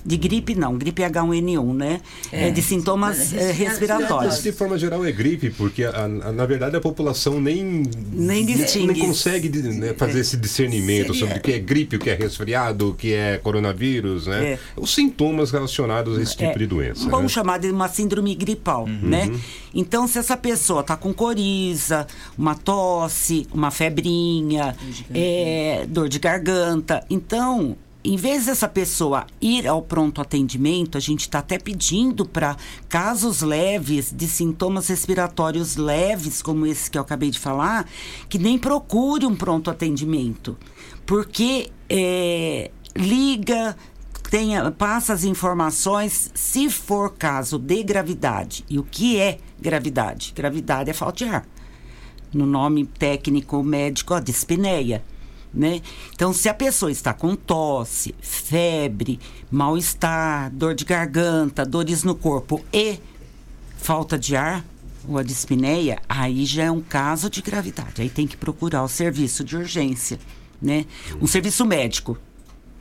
[0.05, 2.01] De gripe não, gripe H1N1, né?
[2.33, 4.35] É, de sintomas eh, respiratórios.
[4.35, 8.45] Mas, de forma geral é gripe, porque a- a- na verdade a população nem Nem
[8.45, 8.93] distingue.
[8.95, 12.15] nem consegue né, fazer esse discernimento Seria- sobre o que é gripe, o que é
[12.15, 14.53] resfriado, o que é coronavírus, né?
[14.55, 14.59] É.
[14.77, 17.09] Os sintomas relacionados a esse tipo É, de doença.
[17.09, 17.29] Vamos né?
[17.29, 19.31] chamar de uma síndrome gripal, né?
[19.75, 22.07] Então, se essa pessoa está com coriza,
[22.37, 24.77] uma tosse, uma febrinha,
[25.15, 31.21] é, dor de garganta, então, em vez dessa pessoa ir ao pronto atendimento, a gente
[31.21, 32.57] está até pedindo para
[32.89, 37.89] casos leves de sintomas respiratórios leves, como esse que eu acabei de falar,
[38.29, 40.59] que nem procure um pronto atendimento,
[41.07, 43.77] porque é, liga
[44.33, 48.65] tenha, passa as informações se for caso de gravidade.
[48.69, 50.33] E o que é gravidade?
[50.35, 51.47] Gravidade é falta de ar.
[52.33, 55.05] No nome técnico médico, ó, dispneia.
[55.55, 55.83] Né?
[56.15, 59.21] Então, se a pessoa está com tosse, febre,
[59.51, 62.99] mal-estar, dor de garganta, dores no corpo e
[63.77, 64.65] falta de ar,
[65.07, 68.01] ou a dispneia, aí já é um caso de gravidade.
[68.01, 70.19] Aí tem que procurar o serviço de urgência,
[70.61, 70.87] né?
[71.21, 72.17] Um serviço médico,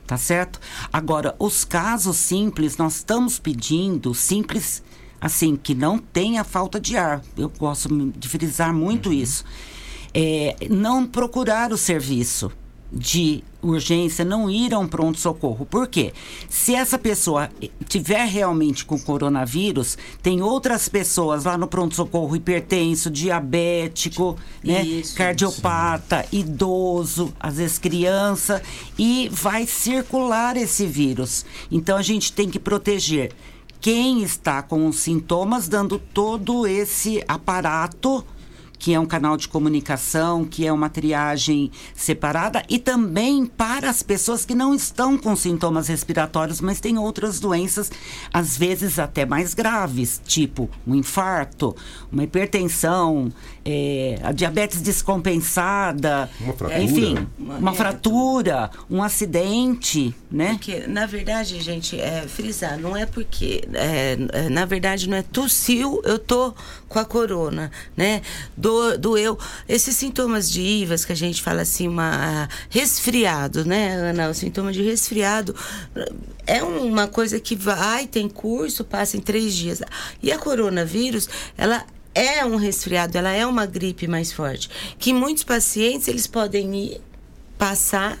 [0.06, 0.60] tá certo?
[0.92, 4.82] Agora, os casos simples, nós estamos pedindo simples,
[5.20, 7.22] assim, que não tenha falta de ar.
[7.36, 9.44] Eu gosto de frisar muito isso.
[10.14, 12.52] É, não procurar o serviço
[12.92, 15.64] de urgência, não ir a um pronto-socorro.
[15.64, 16.12] Por quê?
[16.48, 17.48] Se essa pessoa
[17.88, 24.82] tiver realmente com coronavírus, tem outras pessoas lá no pronto-socorro, hipertenso, diabético, né?
[24.82, 28.60] Isso, cardiopata, idoso, às vezes criança,
[28.98, 31.46] e vai circular esse vírus.
[31.70, 33.32] Então a gente tem que proteger
[33.80, 38.24] quem está com os sintomas, dando todo esse aparato
[38.82, 44.02] que é um canal de comunicação, que é uma triagem separada, e também para as
[44.02, 47.92] pessoas que não estão com sintomas respiratórios, mas têm outras doenças,
[48.32, 51.76] às vezes até mais graves, tipo um infarto,
[52.10, 53.32] uma hipertensão,
[53.64, 56.82] é, a diabetes descompensada, Uma fratura.
[56.82, 57.74] enfim, Uma- uma é.
[57.74, 60.50] fratura, um acidente, né?
[60.54, 65.22] Porque, na verdade, gente, é frisar, não é porque, é, é, na verdade, não é
[65.22, 66.54] tossiu, eu tô
[66.88, 68.22] com a corona, né?
[68.56, 69.38] Do, doeu.
[69.68, 74.28] Esses sintomas de IVAS que a gente fala assim, uma resfriado, né, Ana?
[74.28, 75.54] O sintoma de resfriado
[76.46, 79.80] é uma coisa que vai, tem curso, passa em três dias.
[80.22, 81.84] E a coronavírus, ela
[82.14, 84.68] é um resfriado, ela é uma gripe mais forte.
[84.98, 87.00] Que muitos pacientes, eles podem ir,
[87.58, 88.18] passar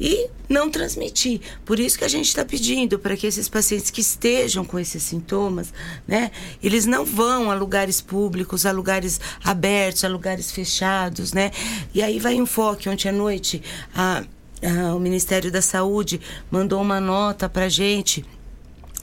[0.00, 1.40] e não transmitir.
[1.64, 5.02] Por isso que a gente está pedindo para que esses pacientes que estejam com esses
[5.02, 5.72] sintomas,
[6.06, 6.30] né,
[6.62, 11.50] eles não vão a lugares públicos, a lugares abertos, a lugares fechados, né?
[11.92, 12.88] E aí vai um foco.
[12.88, 13.60] Ontem à noite,
[13.94, 14.22] a,
[14.62, 16.20] a- o Ministério da Saúde
[16.50, 18.24] mandou uma nota para gente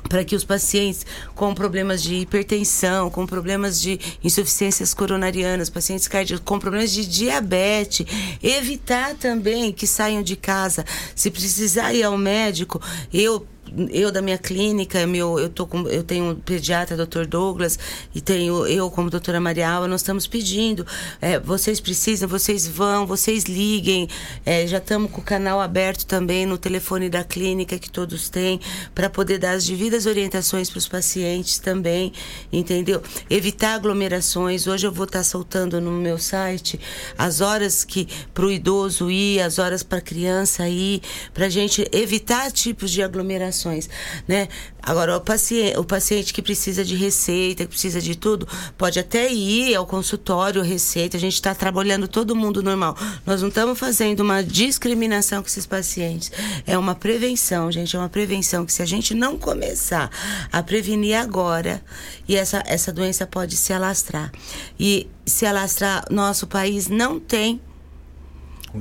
[0.09, 6.45] para que os pacientes com problemas de hipertensão, com problemas de insuficiências coronarianas, pacientes cardíacos,
[6.45, 8.05] com problemas de diabetes,
[8.41, 10.85] evitar também que saiam de casa.
[11.15, 12.81] Se precisar ir ao médico,
[13.13, 13.45] eu
[13.89, 17.25] eu da minha clínica, meu, eu, tô com, eu tenho um pediatra, Dr.
[17.25, 17.77] Douglas,
[18.13, 20.85] e tenho eu como doutora Maria Alva, nós estamos pedindo,
[21.21, 24.07] é, vocês precisam, vocês vão, vocês liguem,
[24.45, 28.59] é, já estamos com o canal aberto também no telefone da clínica que todos têm,
[28.93, 32.13] para poder dar as devidas orientações para os pacientes também,
[32.51, 33.01] entendeu?
[33.29, 36.79] Evitar aglomerações, hoje eu vou estar soltando no meu site
[37.17, 41.01] as horas que para o idoso ir, as horas para a criança ir,
[41.33, 43.89] para a gente evitar tipos de aglomerações orientações,
[44.27, 44.47] né?
[44.81, 49.31] Agora, o paciente, o paciente que precisa de receita, que precisa de tudo, pode até
[49.31, 52.95] ir ao consultório, receita, a gente está trabalhando todo mundo normal.
[53.25, 56.31] Nós não estamos fazendo uma discriminação com esses pacientes.
[56.67, 60.11] É uma prevenção, gente, é uma prevenção que se a gente não começar
[60.51, 61.83] a prevenir agora,
[62.27, 64.31] e essa, essa doença pode se alastrar.
[64.79, 67.59] E se alastrar, nosso país não tem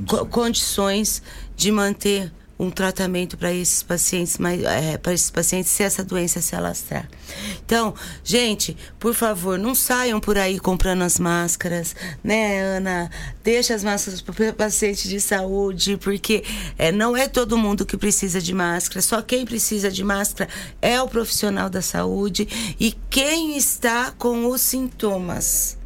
[0.06, 1.22] condições, condições
[1.56, 6.54] de manter um tratamento para esses pacientes, é, para esses pacientes se essa doença se
[6.54, 7.08] alastrar.
[7.64, 13.10] Então, gente, por favor, não saiam por aí comprando as máscaras, né, Ana?
[13.42, 16.44] Deixa as máscaras para paciente de saúde, porque
[16.78, 19.02] é, não é todo mundo que precisa de máscara.
[19.02, 20.48] Só quem precisa de máscara
[20.80, 22.48] é o profissional da saúde
[22.78, 25.76] e quem está com os sintomas.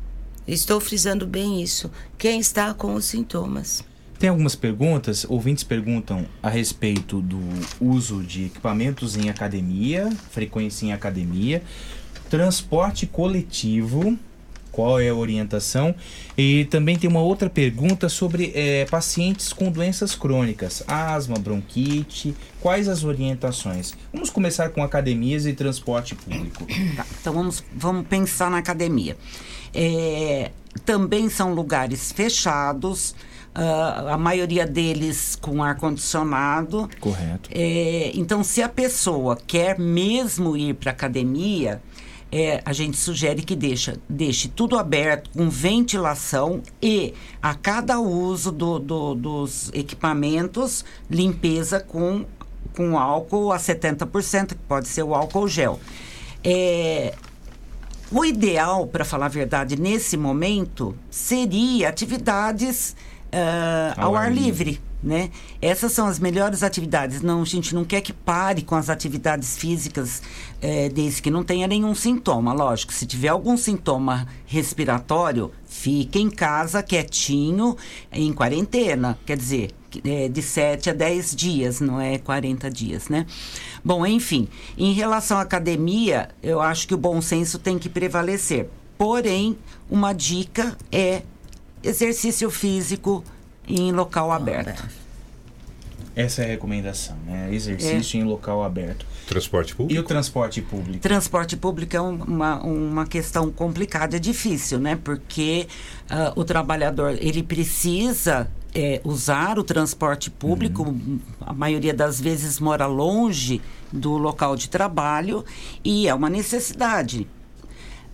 [0.47, 1.91] Estou frisando bem isso.
[2.17, 3.85] Quem está com os sintomas.
[4.19, 7.39] Tem algumas perguntas, ouvintes perguntam a respeito do
[7.81, 11.63] uso de equipamentos em academia, frequência em academia,
[12.29, 14.19] transporte coletivo,
[14.73, 15.95] qual é a orientação?
[16.37, 22.89] E também tem uma outra pergunta sobre é, pacientes com doenças crônicas, asma, bronquite, quais
[22.89, 23.95] as orientações?
[24.13, 26.67] Vamos começar com academias e transporte público.
[26.97, 29.17] Tá, então vamos, vamos pensar na academia.
[29.73, 30.51] É,
[30.85, 33.15] também são lugares fechados,
[33.57, 36.89] Uh, a maioria deles com ar-condicionado.
[37.01, 37.51] Correto.
[37.53, 41.83] É, então, se a pessoa quer mesmo ir para academia,
[42.31, 48.53] é, a gente sugere que deixa, deixe tudo aberto, com ventilação e a cada uso
[48.53, 52.27] do, do, dos equipamentos, limpeza com,
[52.77, 55.81] com álcool a 70%, que pode ser o álcool gel.
[56.45, 57.15] É,
[58.11, 62.95] o ideal, para falar a verdade, nesse momento, seria atividades
[63.33, 64.71] uh, ao, ao, ar, livre.
[64.71, 64.89] livre.
[65.01, 65.31] Né?
[65.63, 67.23] Essas são as melhores atividades.
[67.23, 70.21] Não, a gente não quer que pare com as atividades físicas
[70.61, 72.53] é, desde que não tenha nenhum sintoma.
[72.53, 77.77] Lógico, se tiver algum sintoma respiratório, fique em casa quietinho,
[78.11, 79.17] em quarentena.
[79.25, 79.71] Quer dizer,
[80.05, 83.25] é, de 7 a 10 dias, não é 40 dias, né?
[83.85, 88.69] Bom, enfim, em relação à academia, eu acho que o bom senso tem que prevalecer.
[88.99, 89.57] Porém,
[89.89, 91.23] uma dica é
[91.83, 93.25] exercício físico
[93.67, 94.89] em local aberto.
[96.17, 97.49] Essa é a recomendação, né?
[97.55, 98.23] Exercício é.
[98.23, 99.07] em local aberto.
[99.29, 99.97] Transporte público?
[99.97, 100.99] E o transporte público?
[100.99, 104.99] Transporte público é uma, uma questão complicada, é difícil, né?
[105.05, 105.69] Porque
[106.11, 111.21] uh, o trabalhador, ele precisa é, usar o transporte público, uhum.
[111.41, 113.61] a maioria das vezes mora longe
[113.93, 115.45] do local de trabalho
[115.85, 117.29] e é uma necessidade.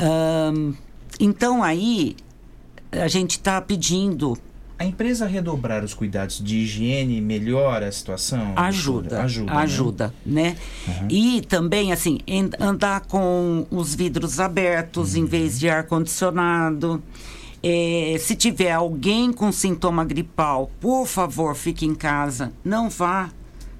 [0.00, 0.74] Um,
[1.18, 2.16] então aí
[3.02, 4.36] a gente está pedindo.
[4.76, 8.52] A empresa redobrar os cuidados de higiene melhora a situação?
[8.56, 10.42] Ajuda, ajuda, ajuda, né?
[10.42, 10.56] né?
[10.88, 11.08] Uhum.
[11.08, 12.18] E também, assim,
[12.58, 15.20] andar com os vidros abertos uhum.
[15.20, 17.02] em vez de ar-condicionado.
[17.62, 22.52] É, se tiver alguém com sintoma gripal, por favor, fique em casa.
[22.64, 23.30] Não vá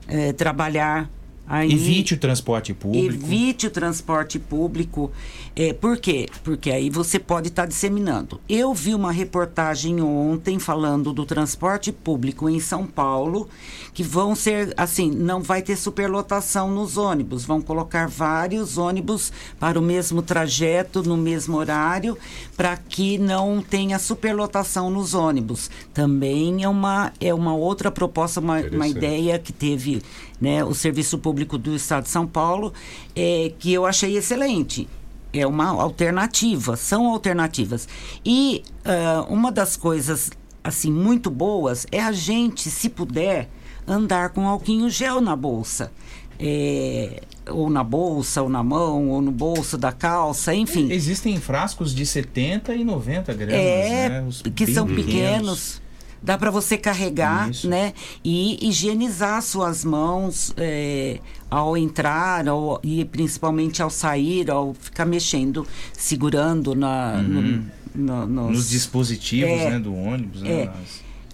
[0.06, 1.10] é, trabalhar
[1.46, 3.24] Aí, evite o transporte público.
[3.26, 5.12] Evite o transporte público.
[5.54, 6.26] É, por quê?
[6.42, 8.40] Porque aí você pode estar tá disseminando.
[8.48, 13.48] Eu vi uma reportagem ontem falando do transporte público em São Paulo,
[13.92, 17.44] que vão ser, assim, não vai ter superlotação nos ônibus.
[17.44, 19.30] Vão colocar vários ônibus
[19.60, 22.16] para o mesmo trajeto, no mesmo horário,
[22.56, 25.70] para que não tenha superlotação nos ônibus.
[25.92, 30.02] Também é uma, é uma outra proposta, uma, uma ideia que teve
[30.44, 32.74] né, o Serviço Público do Estado de São Paulo,
[33.16, 34.86] é, que eu achei excelente.
[35.32, 37.88] É uma alternativa, são alternativas.
[38.24, 40.30] E uh, uma das coisas
[40.62, 43.48] assim muito boas é a gente, se puder,
[43.86, 45.90] andar com alquinho gel na bolsa.
[46.38, 50.90] É, ou na bolsa, ou na mão, ou no bolso da calça, enfim.
[50.92, 54.52] Existem frascos de 70 e 90 gramas, é, né?
[54.54, 55.04] que são pequenos.
[55.06, 55.83] pequenos
[56.24, 57.68] dá para você carregar, Isso.
[57.68, 57.92] né?
[58.24, 61.20] E higienizar suas mãos é,
[61.50, 67.68] ao entrar ao, e principalmente ao sair, ao ficar mexendo, segurando na, uhum.
[67.94, 70.40] no, no, nos, nos, dispositivos é, né, do ônibus.
[70.40, 70.50] Né?
[70.50, 70.70] É.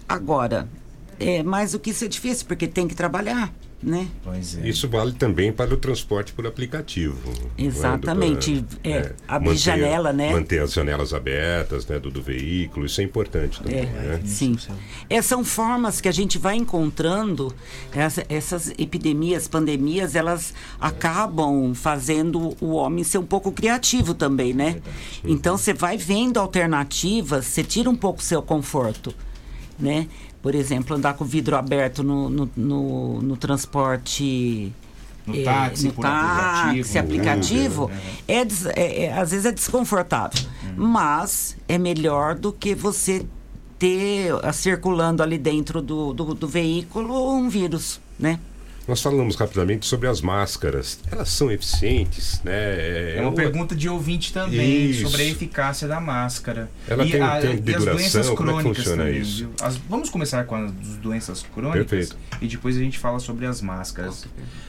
[0.08, 0.68] Agora,
[1.20, 4.08] é, mais do que isso é difícil, porque tem que trabalhar né?
[4.22, 4.68] Pois é.
[4.68, 7.16] Isso vale também para o transporte por aplicativo.
[7.56, 8.64] Exatamente.
[8.84, 10.32] É, é, abrir manter, janela, né?
[10.32, 13.78] Manter as janelas abertas né, do, do veículo, isso é importante também.
[13.78, 14.20] É, né?
[14.26, 14.56] Sim.
[15.08, 17.54] É, são formas que a gente vai encontrando,
[17.92, 24.80] essa, essas epidemias, pandemias, elas acabam fazendo o homem ser um pouco criativo também, né?
[25.24, 29.14] Então você vai vendo alternativas, você tira um pouco o seu conforto,
[29.78, 30.06] né?
[30.42, 34.72] Por exemplo, andar com o vidro aberto no, no, no, no transporte
[35.26, 37.96] No é, táxi, no táxi, aplicativo, aplicativo, Uber,
[38.28, 40.40] é, é- é- às vezes é desconfortável.
[40.64, 40.86] Uhum.
[40.88, 43.26] Mas é melhor do que você
[43.78, 48.38] ter ah, circulando ali dentro do, do, do veículo um vírus, né?
[48.88, 50.98] Nós falamos rapidamente sobre as máscaras.
[51.12, 53.16] Elas são eficientes, né?
[53.16, 55.06] É uma pergunta de ouvinte também Isso.
[55.06, 56.68] sobre a eficácia da máscara.
[56.88, 57.94] Ela tem um tempo de e as duração?
[57.96, 59.36] doenças Como é que crônicas funciona também, isso?
[59.38, 59.50] viu?
[59.62, 62.16] As- vamos começar com as doenças crônicas Perfeito.
[62.40, 64.26] e depois a gente fala sobre as máscaras.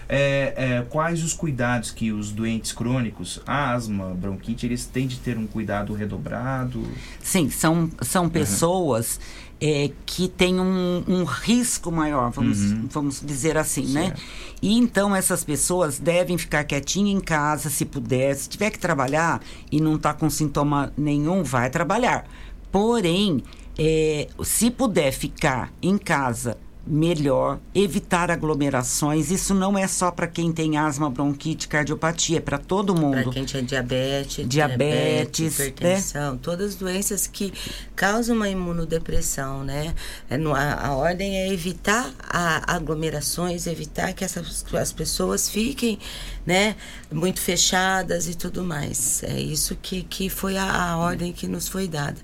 [0.07, 5.37] É, é, quais os cuidados que os doentes crônicos, asma, bronquite, eles têm de ter
[5.37, 6.85] um cuidado redobrado?
[7.23, 9.19] Sim, são, são pessoas
[9.61, 12.87] é, que têm um, um risco maior, vamos, Uhum.
[12.89, 14.13] vamos dizer assim, né?
[14.61, 18.35] E então essas pessoas devem ficar quietinhas em casa, se puder.
[18.35, 19.39] Se tiver que trabalhar
[19.71, 22.27] e não está com sintoma nenhum, vai trabalhar.
[22.71, 23.43] Porém,
[23.77, 29.29] é, se puder ficar em casa melhor, evitar aglomerações.
[29.29, 33.21] Isso não é só para quem tem asma, bronquite, cardiopatia, é para todo mundo.
[33.23, 35.65] Para quem tinha diabetes, Diabetes, né?
[35.67, 37.53] hipertensão, todas as doenças que
[37.95, 39.93] causam uma imunodepressão, né?
[40.29, 45.99] É no- a, a ordem é evitar a, aglomerações, evitar que essas as pessoas fiquem,
[46.45, 46.75] né,
[47.11, 49.21] muito fechadas e tudo mais.
[49.23, 52.17] É isso que, que foi a, a ordem que nos foi dada.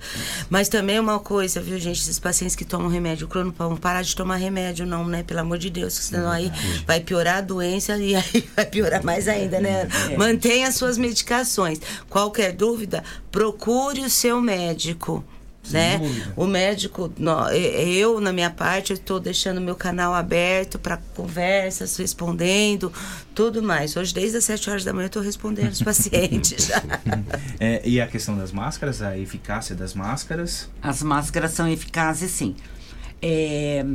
[0.50, 4.16] Mas também uma coisa, viu, gente, esses pacientes que tomam remédio crônico, vão parar de
[4.16, 4.47] tomar remédio,
[4.86, 5.24] não, né?
[5.24, 6.52] Pelo amor de Deus, senão aí
[6.86, 9.88] vai piorar a doença e aí vai piorar mais ainda, né?
[10.12, 10.18] É.
[10.18, 11.80] Mantenha as suas medicações.
[12.10, 15.24] Qualquer dúvida, procure o seu médico.
[15.70, 16.00] Né?
[16.36, 17.12] O médico,
[17.54, 22.92] eu, na minha parte, estou deixando meu canal aberto para conversas, respondendo,
[23.36, 23.96] tudo mais.
[23.98, 26.82] Hoje, desde as 7 horas da manhã, eu estou respondendo os pacientes já.
[27.60, 30.70] É, e a questão das máscaras, a eficácia das máscaras?
[30.82, 32.56] As máscaras são eficazes, sim.
[33.22, 33.86] É,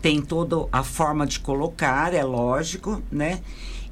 [0.00, 3.40] tem toda a forma de colocar, é lógico, né?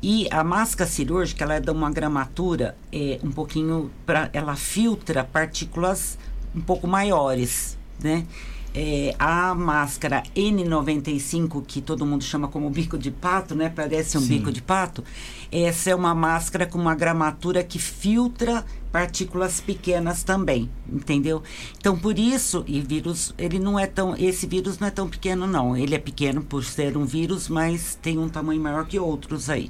[0.03, 3.91] E a máscara cirúrgica, ela é de uma gramatura é, um pouquinho...
[4.07, 6.19] Pra, ela filtra partículas
[6.55, 8.27] um pouco maiores, né?
[8.75, 13.69] É, a máscara N95, que todo mundo chama como bico de pato, né?
[13.69, 14.39] Parece um Sim.
[14.39, 15.03] bico de pato.
[15.51, 21.43] Essa é uma máscara com uma gramatura que filtra partículas pequenas também, entendeu?
[21.79, 25.47] Então, por isso, e vírus, ele não é tão, esse vírus não é tão pequeno
[25.47, 25.77] não.
[25.77, 29.69] Ele é pequeno por ser um vírus, mas tem um tamanho maior que outros aí.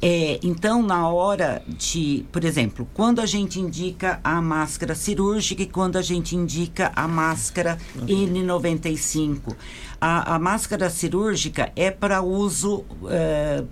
[0.00, 5.66] É, então, na hora de, por exemplo, quando a gente indica a máscara cirúrgica e
[5.66, 9.56] quando a gente indica a máscara N95,
[10.00, 12.84] a, a máscara cirúrgica é para uso.
[13.08, 13.64] é,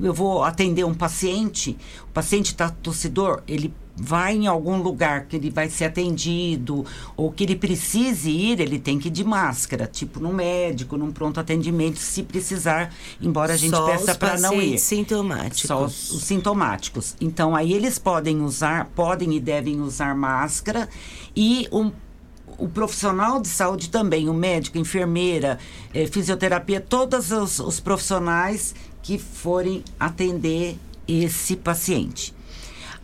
[0.00, 5.36] eu vou atender um paciente, o paciente está tossidor, ele vai em algum lugar que
[5.36, 6.84] ele vai ser atendido
[7.16, 11.10] ou que ele precise ir, ele tem que ir de máscara, tipo no médico, num
[11.10, 14.78] pronto atendimento, se precisar, embora a gente Só peça para não ir.
[14.78, 15.62] sintomáticos.
[15.62, 17.16] Só os, os sintomáticos.
[17.20, 20.88] Então aí eles podem usar, podem e devem usar máscara
[21.34, 21.90] e um
[22.58, 25.58] o profissional de saúde também, o médico, enfermeira,
[25.92, 32.35] eh, fisioterapia, todos os, os profissionais que forem atender esse paciente.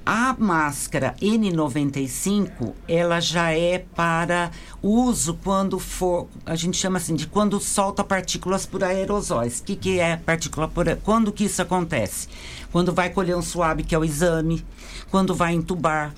[0.05, 4.51] A máscara N95, ela já é para
[4.83, 9.61] uso quando for, a gente chama assim, de quando solta partículas por aerosóis.
[9.61, 12.29] O que, que é partícula por Quando que isso acontece?
[12.73, 14.65] Quando vai colher um suave, que é o exame,
[15.11, 16.13] quando vai entubar.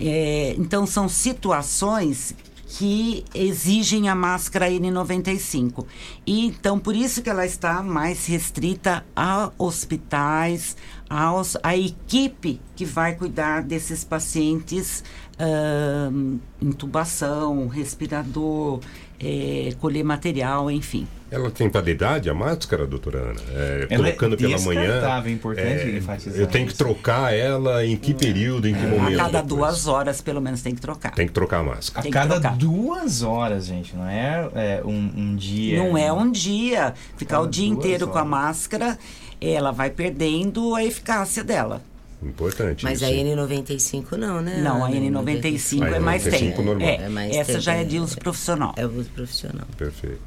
[0.00, 2.34] É, então, são situações
[2.68, 5.86] que exigem a máscara N95.
[6.26, 10.76] E então por isso que ela está mais restrita a hospitais,
[11.08, 15.02] aos, a equipe que vai cuidar desses pacientes,
[15.38, 18.80] ahn, intubação, respirador,
[19.20, 21.06] eh, colher material, enfim.
[21.30, 23.40] Ela tem validade, a máscara, doutora Ana?
[23.50, 25.22] É, Ela é colocando pela manhã.
[25.26, 29.18] é importante enfatizar Eu tenho que trocar ela em que período, em que A momento?
[29.18, 29.46] cada depois?
[29.46, 31.12] duas horas, pelo menos, tem que trocar.
[31.12, 32.00] Tem que trocar a máscara.
[32.00, 35.84] A Tem cada duas horas, gente, não é, é, um, um dia.
[35.84, 36.94] Não é um dia.
[37.18, 38.30] Ficar o dia inteiro com a horas.
[38.30, 38.98] máscara,
[39.40, 41.82] ela vai perdendo a eficácia dela.
[42.22, 43.04] Importante Mas isso.
[43.10, 44.60] a N95 não, né?
[44.60, 44.96] Não, a Ana?
[44.96, 46.62] N95 A é mais N95 tempo.
[46.62, 46.88] normal.
[46.88, 47.84] É, É mais essa tempo, já é é.
[47.84, 48.74] de uso profissional.
[48.76, 49.66] É o uso profissional.
[49.76, 50.20] Perfeito.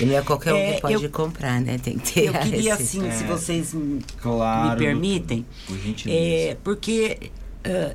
[0.00, 1.78] E não é qualquer um É, que pode eu- comprar, né?
[1.78, 5.76] Tem que ter Eu queria, assim, se vocês me Claro, me permitem, Por
[6.08, 7.30] é, porque
[7.64, 7.94] eh,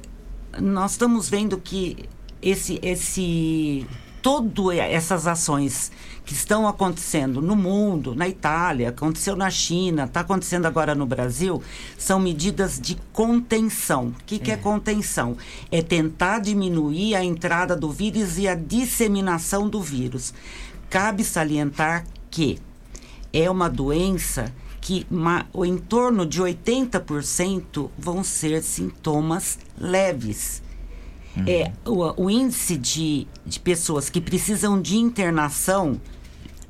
[0.59, 1.97] nós estamos vendo que
[2.41, 3.85] esse, esse,
[4.21, 5.91] todo essas ações
[6.25, 11.61] que estão acontecendo no mundo, na Itália, aconteceu na China, está acontecendo agora no Brasil,
[11.97, 14.07] são medidas de contenção.
[14.09, 15.35] O que, que é contenção?
[15.71, 20.33] É tentar diminuir a entrada do vírus e a disseminação do vírus.
[20.89, 22.59] Cabe salientar que
[23.33, 30.61] é uma doença que ma, o em torno de 80% vão ser sintomas leves.
[31.47, 35.99] É, o, o índice de, de pessoas que precisam de internação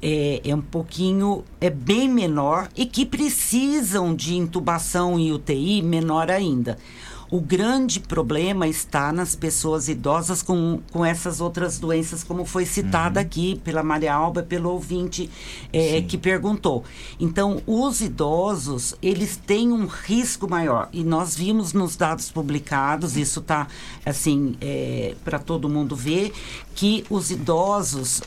[0.01, 6.31] é, é um pouquinho, é bem menor e que precisam de intubação e UTI menor
[6.31, 6.77] ainda.
[7.31, 13.19] O grande problema está nas pessoas idosas com, com essas outras doenças, como foi citada
[13.19, 15.29] aqui pela Maria Alba, pelo ouvinte
[15.71, 16.83] é, que perguntou.
[17.19, 20.89] Então, os idosos, eles têm um risco maior.
[20.91, 23.67] E nós vimos nos dados publicados, isso está,
[24.03, 26.33] assim, é, para todo mundo ver,
[26.79, 28.21] que os idosos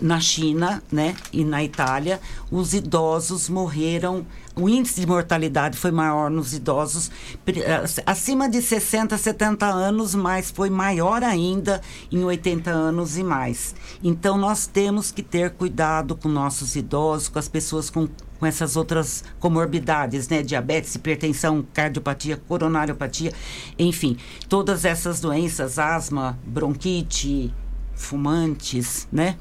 [0.00, 6.30] na China, né, e na Itália, os idosos morreram, o índice de mortalidade foi maior
[6.30, 7.10] nos idosos
[7.44, 11.80] ac- acima de 60, 70 anos, mas foi maior ainda
[12.12, 13.74] em 80 anos e mais.
[14.04, 18.08] Então nós temos que ter cuidado com nossos idosos, com as pessoas com
[18.38, 20.42] com essas outras comorbidades, né?
[20.42, 23.34] Diabetes, hipertensão, cardiopatia, coronariopatia,
[23.78, 24.16] enfim,
[24.48, 27.52] todas essas doenças, asma, bronquite,
[28.00, 29.36] fumantes, né?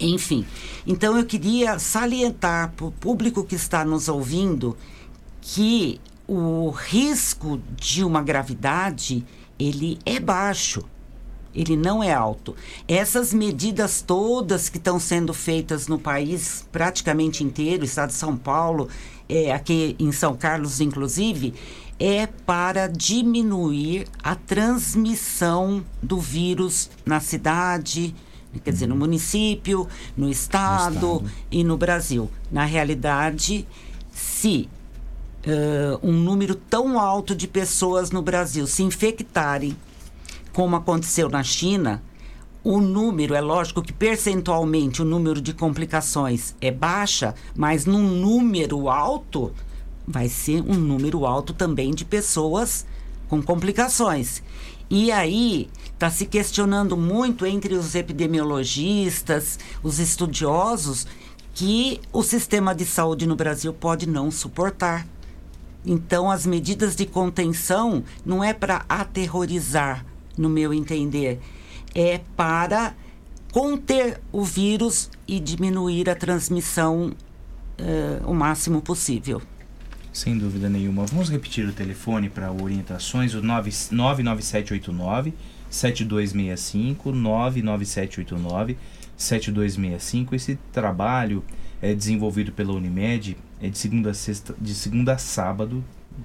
[0.00, 0.46] Enfim,
[0.86, 4.76] então eu queria salientar para o público que está nos ouvindo
[5.40, 9.26] que o risco de uma gravidade
[9.58, 10.84] ele é baixo,
[11.52, 12.54] ele não é alto.
[12.86, 18.88] Essas medidas todas que estão sendo feitas no país praticamente inteiro, estado de São Paulo,
[19.28, 21.54] é, aqui em São Carlos inclusive,
[21.98, 28.14] é para diminuir a transmissão do vírus na cidade,
[28.62, 32.30] quer dizer, no município, no estado, e no Brasil.
[32.50, 33.66] Na realidade,
[34.12, 34.68] se
[35.44, 39.76] eh, um número tão alto de pessoas no Brasil se infectarem,
[40.52, 42.02] como aconteceu na China,
[42.64, 48.88] o número, é lógico que percentualmente o número de complicações é baixa, mas num número
[48.88, 49.52] alto,
[50.08, 52.86] vai ser um número alto também de pessoas
[53.28, 54.42] com complicações.
[54.88, 61.06] E aí está se questionando muito entre os epidemiologistas, os estudiosos,
[61.52, 65.06] que o sistema de saúde no Brasil pode não suportar.
[65.84, 70.06] Então, as medidas de contenção não é para aterrorizar,
[70.36, 71.40] no meu entender,
[71.94, 72.94] é para
[73.52, 77.12] conter o vírus e diminuir a transmissão
[77.76, 79.42] eh, o máximo possível.
[80.12, 81.04] Sem dúvida nenhuma.
[81.06, 85.34] Vamos repetir o telefone para orientações, o 9 99789
[85.70, 88.76] 7265 99789
[89.16, 90.34] 7265.
[90.34, 91.44] Esse trabalho
[91.80, 95.84] é desenvolvido pela Unimed, é de segunda a sexta, de segunda a sábado,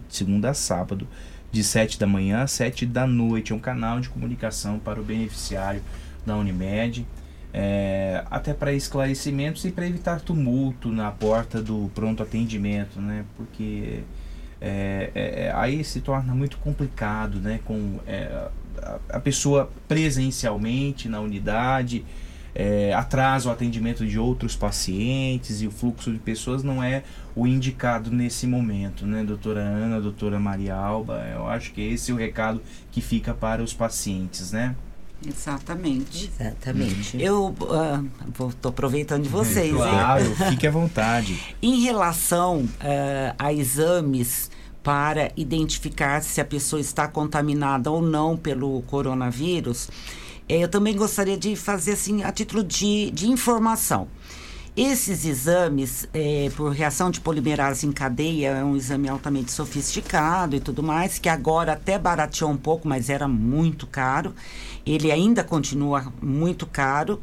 [0.09, 1.07] segunda a sábado,
[1.51, 3.51] de 7 da manhã às 7 da noite.
[3.51, 5.83] É um canal de comunicação para o beneficiário
[6.25, 7.05] da Unimed.
[7.53, 13.23] É, até para esclarecimentos e para evitar tumulto na porta do pronto atendimento, né?
[13.37, 13.99] Porque
[14.59, 17.59] é, é, é, aí se torna muito complicado, né?
[17.63, 18.49] Com é,
[18.81, 22.03] a, a pessoa presencialmente na unidade,
[22.55, 27.03] é, atrasa o atendimento de outros pacientes e o fluxo de pessoas não é
[27.35, 31.25] o indicado nesse momento, né, doutora Ana, doutora Maria Alba?
[31.33, 32.61] Eu acho que esse é o recado
[32.91, 34.75] que fica para os pacientes, né?
[35.27, 36.31] Exatamente.
[36.39, 37.21] Exatamente.
[37.21, 37.55] Eu
[38.49, 39.77] estou aproveitando de vocês, hein?
[39.77, 41.39] Claro, fique à vontade.
[41.61, 44.51] Em relação eh, a exames
[44.83, 49.89] para identificar se a pessoa está contaminada ou não pelo coronavírus,
[50.49, 54.07] eh, eu também gostaria de fazer assim a título de, de informação.
[54.75, 60.59] Esses exames, eh, por reação de polimerase em cadeia, é um exame altamente sofisticado e
[60.59, 64.33] tudo mais, que agora até barateou um pouco, mas era muito caro.
[64.83, 67.21] Ele ainda continua muito caro.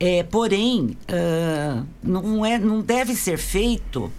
[0.00, 4.10] É, porém, ah, não, é, não deve ser feito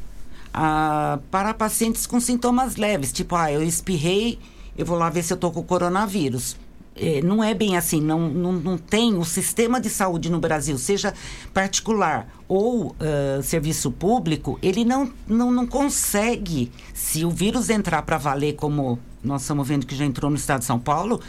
[0.53, 4.39] ah, para pacientes com sintomas leves, tipo, ah, eu espirrei,
[4.77, 6.55] eu vou lá ver se eu estou com coronavírus.
[6.95, 10.77] É, não é bem assim, não, não, não tem o sistema de saúde no Brasil,
[10.77, 11.11] seja
[11.51, 18.19] particular ou ah, serviço público, ele não, não, não consegue, se o vírus entrar para
[18.19, 21.19] valer, como nós estamos vendo que já entrou no estado de São Paulo,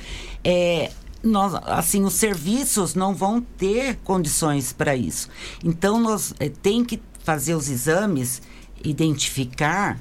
[0.44, 0.90] é,
[1.24, 5.28] nós, assim, os serviços não vão ter condições para isso.
[5.64, 8.42] Então, nós eh, tem que fazer os exames,
[8.84, 9.98] identificar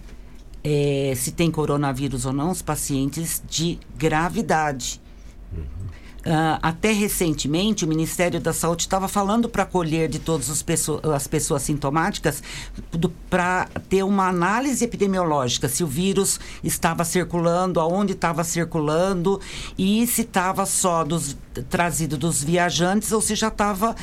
[0.63, 5.01] eh, se tem coronavírus ou não os pacientes de gravidade.
[6.25, 11.03] Ah, até recentemente, o Ministério da Saúde estava falando para colher de todas as pessoas,
[11.03, 12.41] as pessoas sintomáticas
[13.29, 19.41] para ter uma análise epidemiológica, se o vírus estava circulando, aonde estava circulando
[19.77, 21.35] e se estava só dos,
[21.69, 23.93] trazido dos viajantes ou se já estava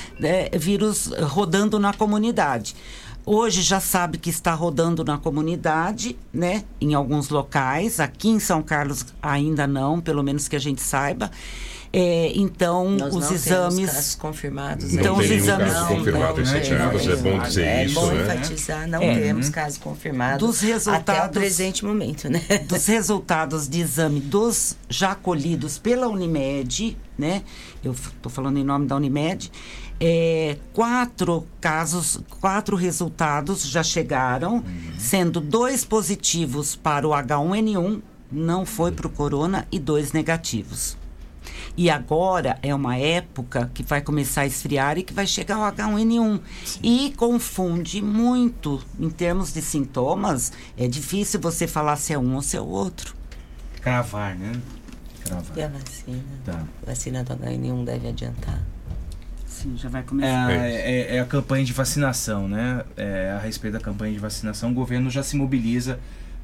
[0.58, 2.76] vírus rodando na comunidade.
[3.24, 6.64] Hoje já sabe que está rodando na comunidade, né?
[6.80, 8.00] Em alguns locais.
[8.00, 11.30] Aqui em São Carlos ainda não, pelo menos que a gente saiba.
[11.92, 13.74] É, então, Nós os não exames.
[13.76, 14.94] temos casos confirmados.
[14.94, 15.72] Então, não os exames.
[15.72, 18.22] caso confirmado em sete anos, é bom dizer é isso, bom né?
[18.22, 19.18] enfatizar, não É.
[19.20, 22.40] temos casos confirmados Dos resultados- até o presente momento, né?
[22.68, 27.42] dos resultados de exame dos já colhidos pela Unimed, né?
[27.82, 29.50] Eu estou falando em nome da Unimed.
[30.02, 34.64] é, quatro casos, quatro resultados já chegaram,
[34.98, 38.00] sendo dois positivos para o H1N1,
[38.32, 40.96] não foi para o corona, e dois negativos.
[41.80, 45.62] E agora é uma época que vai começar a esfriar e que vai chegar o
[45.62, 46.38] H1N1.
[46.82, 50.52] E confunde muito em termos de sintomas.
[50.76, 53.14] É difícil você falar se é um ou se é o outro.
[53.80, 54.52] Cravar, né?
[55.24, 55.56] Cravar.
[55.56, 56.22] E a vacina?
[56.44, 56.64] Tá.
[56.82, 58.60] A vacina do H1N1 deve adiantar.
[59.46, 60.46] Sim, já vai É, começar.
[60.48, 62.84] a- é- é a campanha de vacinação, né?
[62.94, 65.98] É, a respeito da campanha de vacinação, o governo já se mobiliza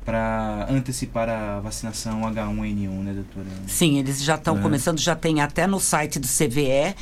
[0.06, 3.46] para antecipar a vacinação H1N1, né, doutora?
[3.66, 4.62] Sim, eles já estão É.
[4.62, 6.94] começando, já tem até no site do CVE.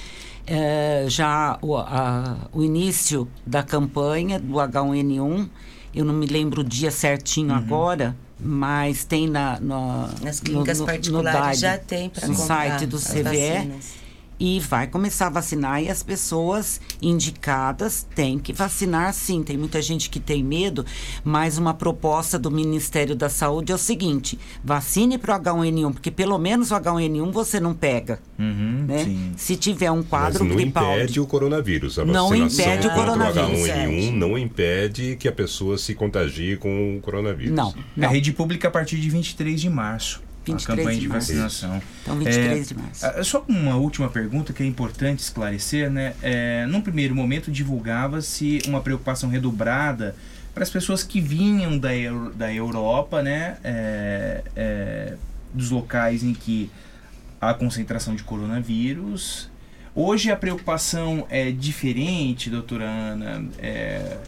[0.46, 5.48] eh, já o, a- o início da campanha do H1N1,
[5.94, 7.56] eu não me lembro o dia certinho Uhum.
[7.56, 12.98] agora, mas tem na, na- Nas clínicas particulares DAID, já tem pra no site do
[12.98, 13.22] CVE.
[13.22, 14.03] vacinas.
[14.38, 19.42] E vai começar a vacinar e as pessoas indicadas têm que vacinar sim.
[19.42, 20.84] Tem muita gente que tem medo,
[21.22, 26.10] mas uma proposta do Ministério da Saúde é o seguinte: vacine para o H1N1, porque
[26.10, 28.20] pelo menos o H1N1 você não pega.
[28.38, 29.04] Uhum, né?
[29.04, 29.32] sim.
[29.36, 30.96] Se tiver um Mas quadro não gripal.
[30.96, 31.98] impede o coronavírus.
[31.98, 33.68] A Não impede o coronavírus.
[33.68, 37.54] H1N1 não impede que a pessoa se contagie com o coronavírus.
[37.54, 37.74] Não.
[38.00, 40.22] A rede pública a partir de 23 de março.
[40.52, 41.32] 23 a campanha de março.
[41.32, 41.82] vacinação.
[42.02, 43.06] Então, 23 de março.
[43.06, 46.14] ah, Só uma última pergunta que é importante esclarecer, né?
[46.22, 50.14] É, num primeiro momento divulgava-se uma preocupação redobrada
[50.54, 51.90] para as pessoas que vinham da,
[52.34, 53.56] da Europa, né?
[53.64, 55.14] É, é,
[55.52, 56.70] dos locais em que
[57.40, 59.50] há concentração de coronavírus.
[59.94, 64.18] Hoje a preocupação é diferente, doutora Ana, é,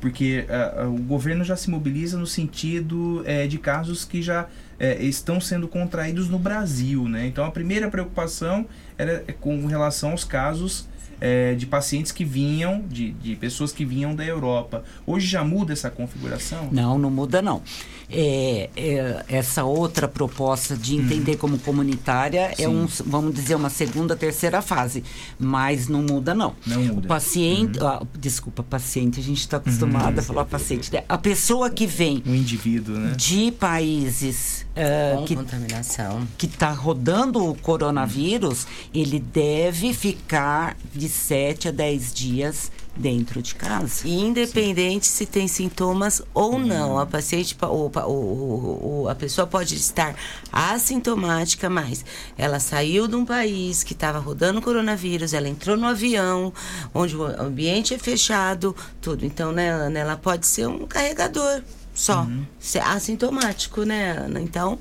[0.00, 4.46] porque ah, ah, o governo já se mobiliza no sentido é, de casos que já
[4.78, 7.26] é, estão sendo contraídos no Brasil, né?
[7.26, 8.66] Então a primeira preocupação
[8.98, 10.88] era com relação aos casos
[11.20, 14.84] é, de pacientes que vinham, de, de pessoas que vinham da Europa.
[15.06, 16.68] Hoje já muda essa configuração?
[16.70, 17.62] Não, não muda não.
[18.10, 22.84] É, é, essa outra proposta de entender como comunitária é Uhum.
[22.84, 23.04] um, Sim.
[23.06, 25.02] vamos dizer, uma segunda, terceira fase,
[25.38, 26.54] mas não muda não.
[26.66, 27.00] Não muda.
[27.00, 30.20] O paciente, ah, desculpa, paciente, a gente está acostumado Uhum.
[30.20, 30.92] a falar paciente.
[30.92, 31.02] né?
[31.08, 33.14] A pessoa que vem Um indivíduo, né?
[33.16, 36.26] de países ah, Com que contaminação.
[36.36, 43.54] que está rodando o coronavírus, ele deve ficar de 7 a 10 dias dentro de
[43.56, 44.06] casa.
[44.06, 49.14] Independente se tem sintomas ou não, a paciente, pa- o, pa- o- o- o- a
[49.14, 50.14] pessoa pode estar
[50.52, 52.04] assintomática, mas
[52.38, 56.52] ela saiu de um país que estava rodando coronavírus, ela entrou no avião,
[56.94, 59.24] onde o ambiente é fechado, tudo.
[59.26, 61.62] Então, né, Ana, ela pode ser um carregador
[61.92, 62.26] só,
[62.60, 64.40] ser assintomático, né, Ana?
[64.40, 64.78] Então,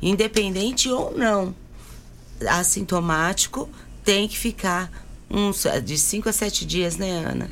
[0.00, 1.54] independente ou não,
[2.48, 3.68] assintomático
[4.04, 4.90] tem que ficar
[5.30, 7.50] uns de 5 a 7 dias, né, Ana?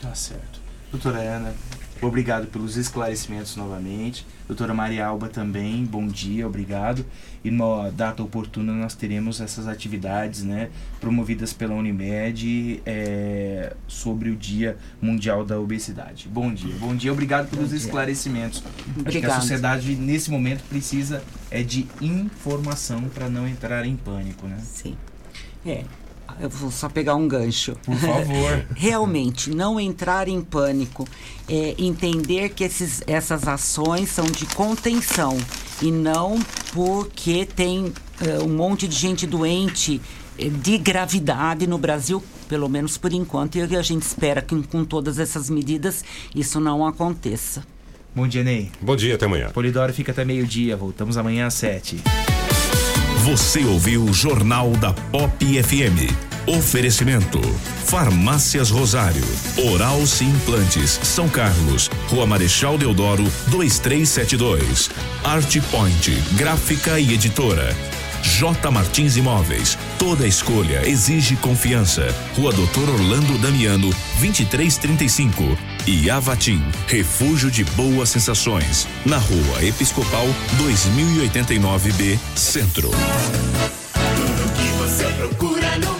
[0.00, 0.60] Tá certo.
[0.90, 1.54] Doutora Ana,
[2.02, 4.26] obrigado pelos esclarecimentos novamente.
[4.48, 7.06] Doutora Maria Alba também, bom dia, obrigado.
[7.44, 10.70] E numa data oportuna nós teremos essas atividades né,
[11.00, 16.28] promovidas pela Unimed é, sobre o Dia Mundial da Obesidade.
[16.28, 17.78] Bom dia, bom dia, obrigado pelos dia.
[17.78, 18.64] esclarecimentos.
[19.04, 24.46] Acho que a sociedade nesse momento precisa é de informação para não entrar em pânico,
[24.48, 24.58] né?
[24.64, 24.96] Sim.
[25.64, 25.84] É,
[26.40, 27.76] eu vou só pegar um gancho.
[27.84, 28.66] Por favor.
[28.74, 31.06] Realmente, não entrar em pânico,
[31.48, 35.36] é, entender que esses, essas ações são de contenção
[35.82, 36.38] e não
[36.72, 40.00] porque tem é, um monte de gente doente
[40.38, 44.84] é, de gravidade no Brasil, pelo menos por enquanto, e a gente espera que com
[44.84, 46.04] todas essas medidas
[46.34, 47.64] isso não aconteça.
[48.14, 48.70] Bom dia, Ney.
[48.80, 49.50] Bom dia, até amanhã.
[49.50, 52.02] Polidoro fica até meio-dia, voltamos amanhã às sete.
[53.24, 56.29] Você ouviu o Jornal da Pop FM.
[56.46, 57.40] Oferecimento:
[57.86, 59.24] Farmácias Rosário,
[59.72, 64.90] Oral Implantes, São Carlos, Rua Marechal Deodoro, 2372.
[65.24, 67.74] Art Point, Gráfica e Editora.
[68.22, 69.78] J Martins Imóveis.
[69.98, 72.14] Toda escolha exige confiança.
[72.36, 75.58] Rua Doutor Orlando Damiano, 2335.
[75.86, 78.86] E Avatim, refúgio de boas sensações.
[79.04, 80.26] Na Rua Episcopal
[80.58, 82.90] 2089B, Centro.
[82.90, 85.99] Tudo que você procura numa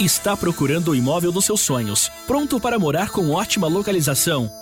[0.00, 4.61] Está procurando o imóvel dos seus sonhos, pronto para morar com ótima localização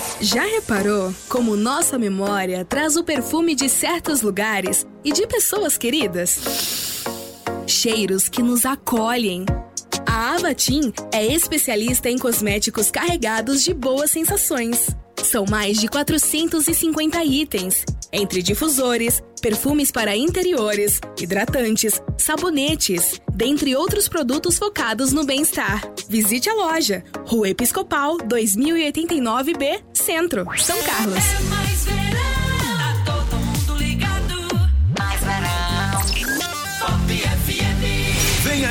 [0.21, 6.39] Já reparou como nossa memória traz o perfume de certos lugares e de pessoas queridas?
[7.65, 9.45] Cheiros que nos acolhem.
[10.05, 14.95] A Avatim é especialista em cosméticos carregados de boas sensações.
[15.23, 24.57] São mais de 450 itens, entre difusores, perfumes para interiores, hidratantes, sabonetes, dentre outros produtos
[24.57, 25.81] focados no bem-estar.
[26.07, 31.23] Visite a loja, Rua Episcopal 2089B, Centro, São Carlos.
[32.07, 32.10] É.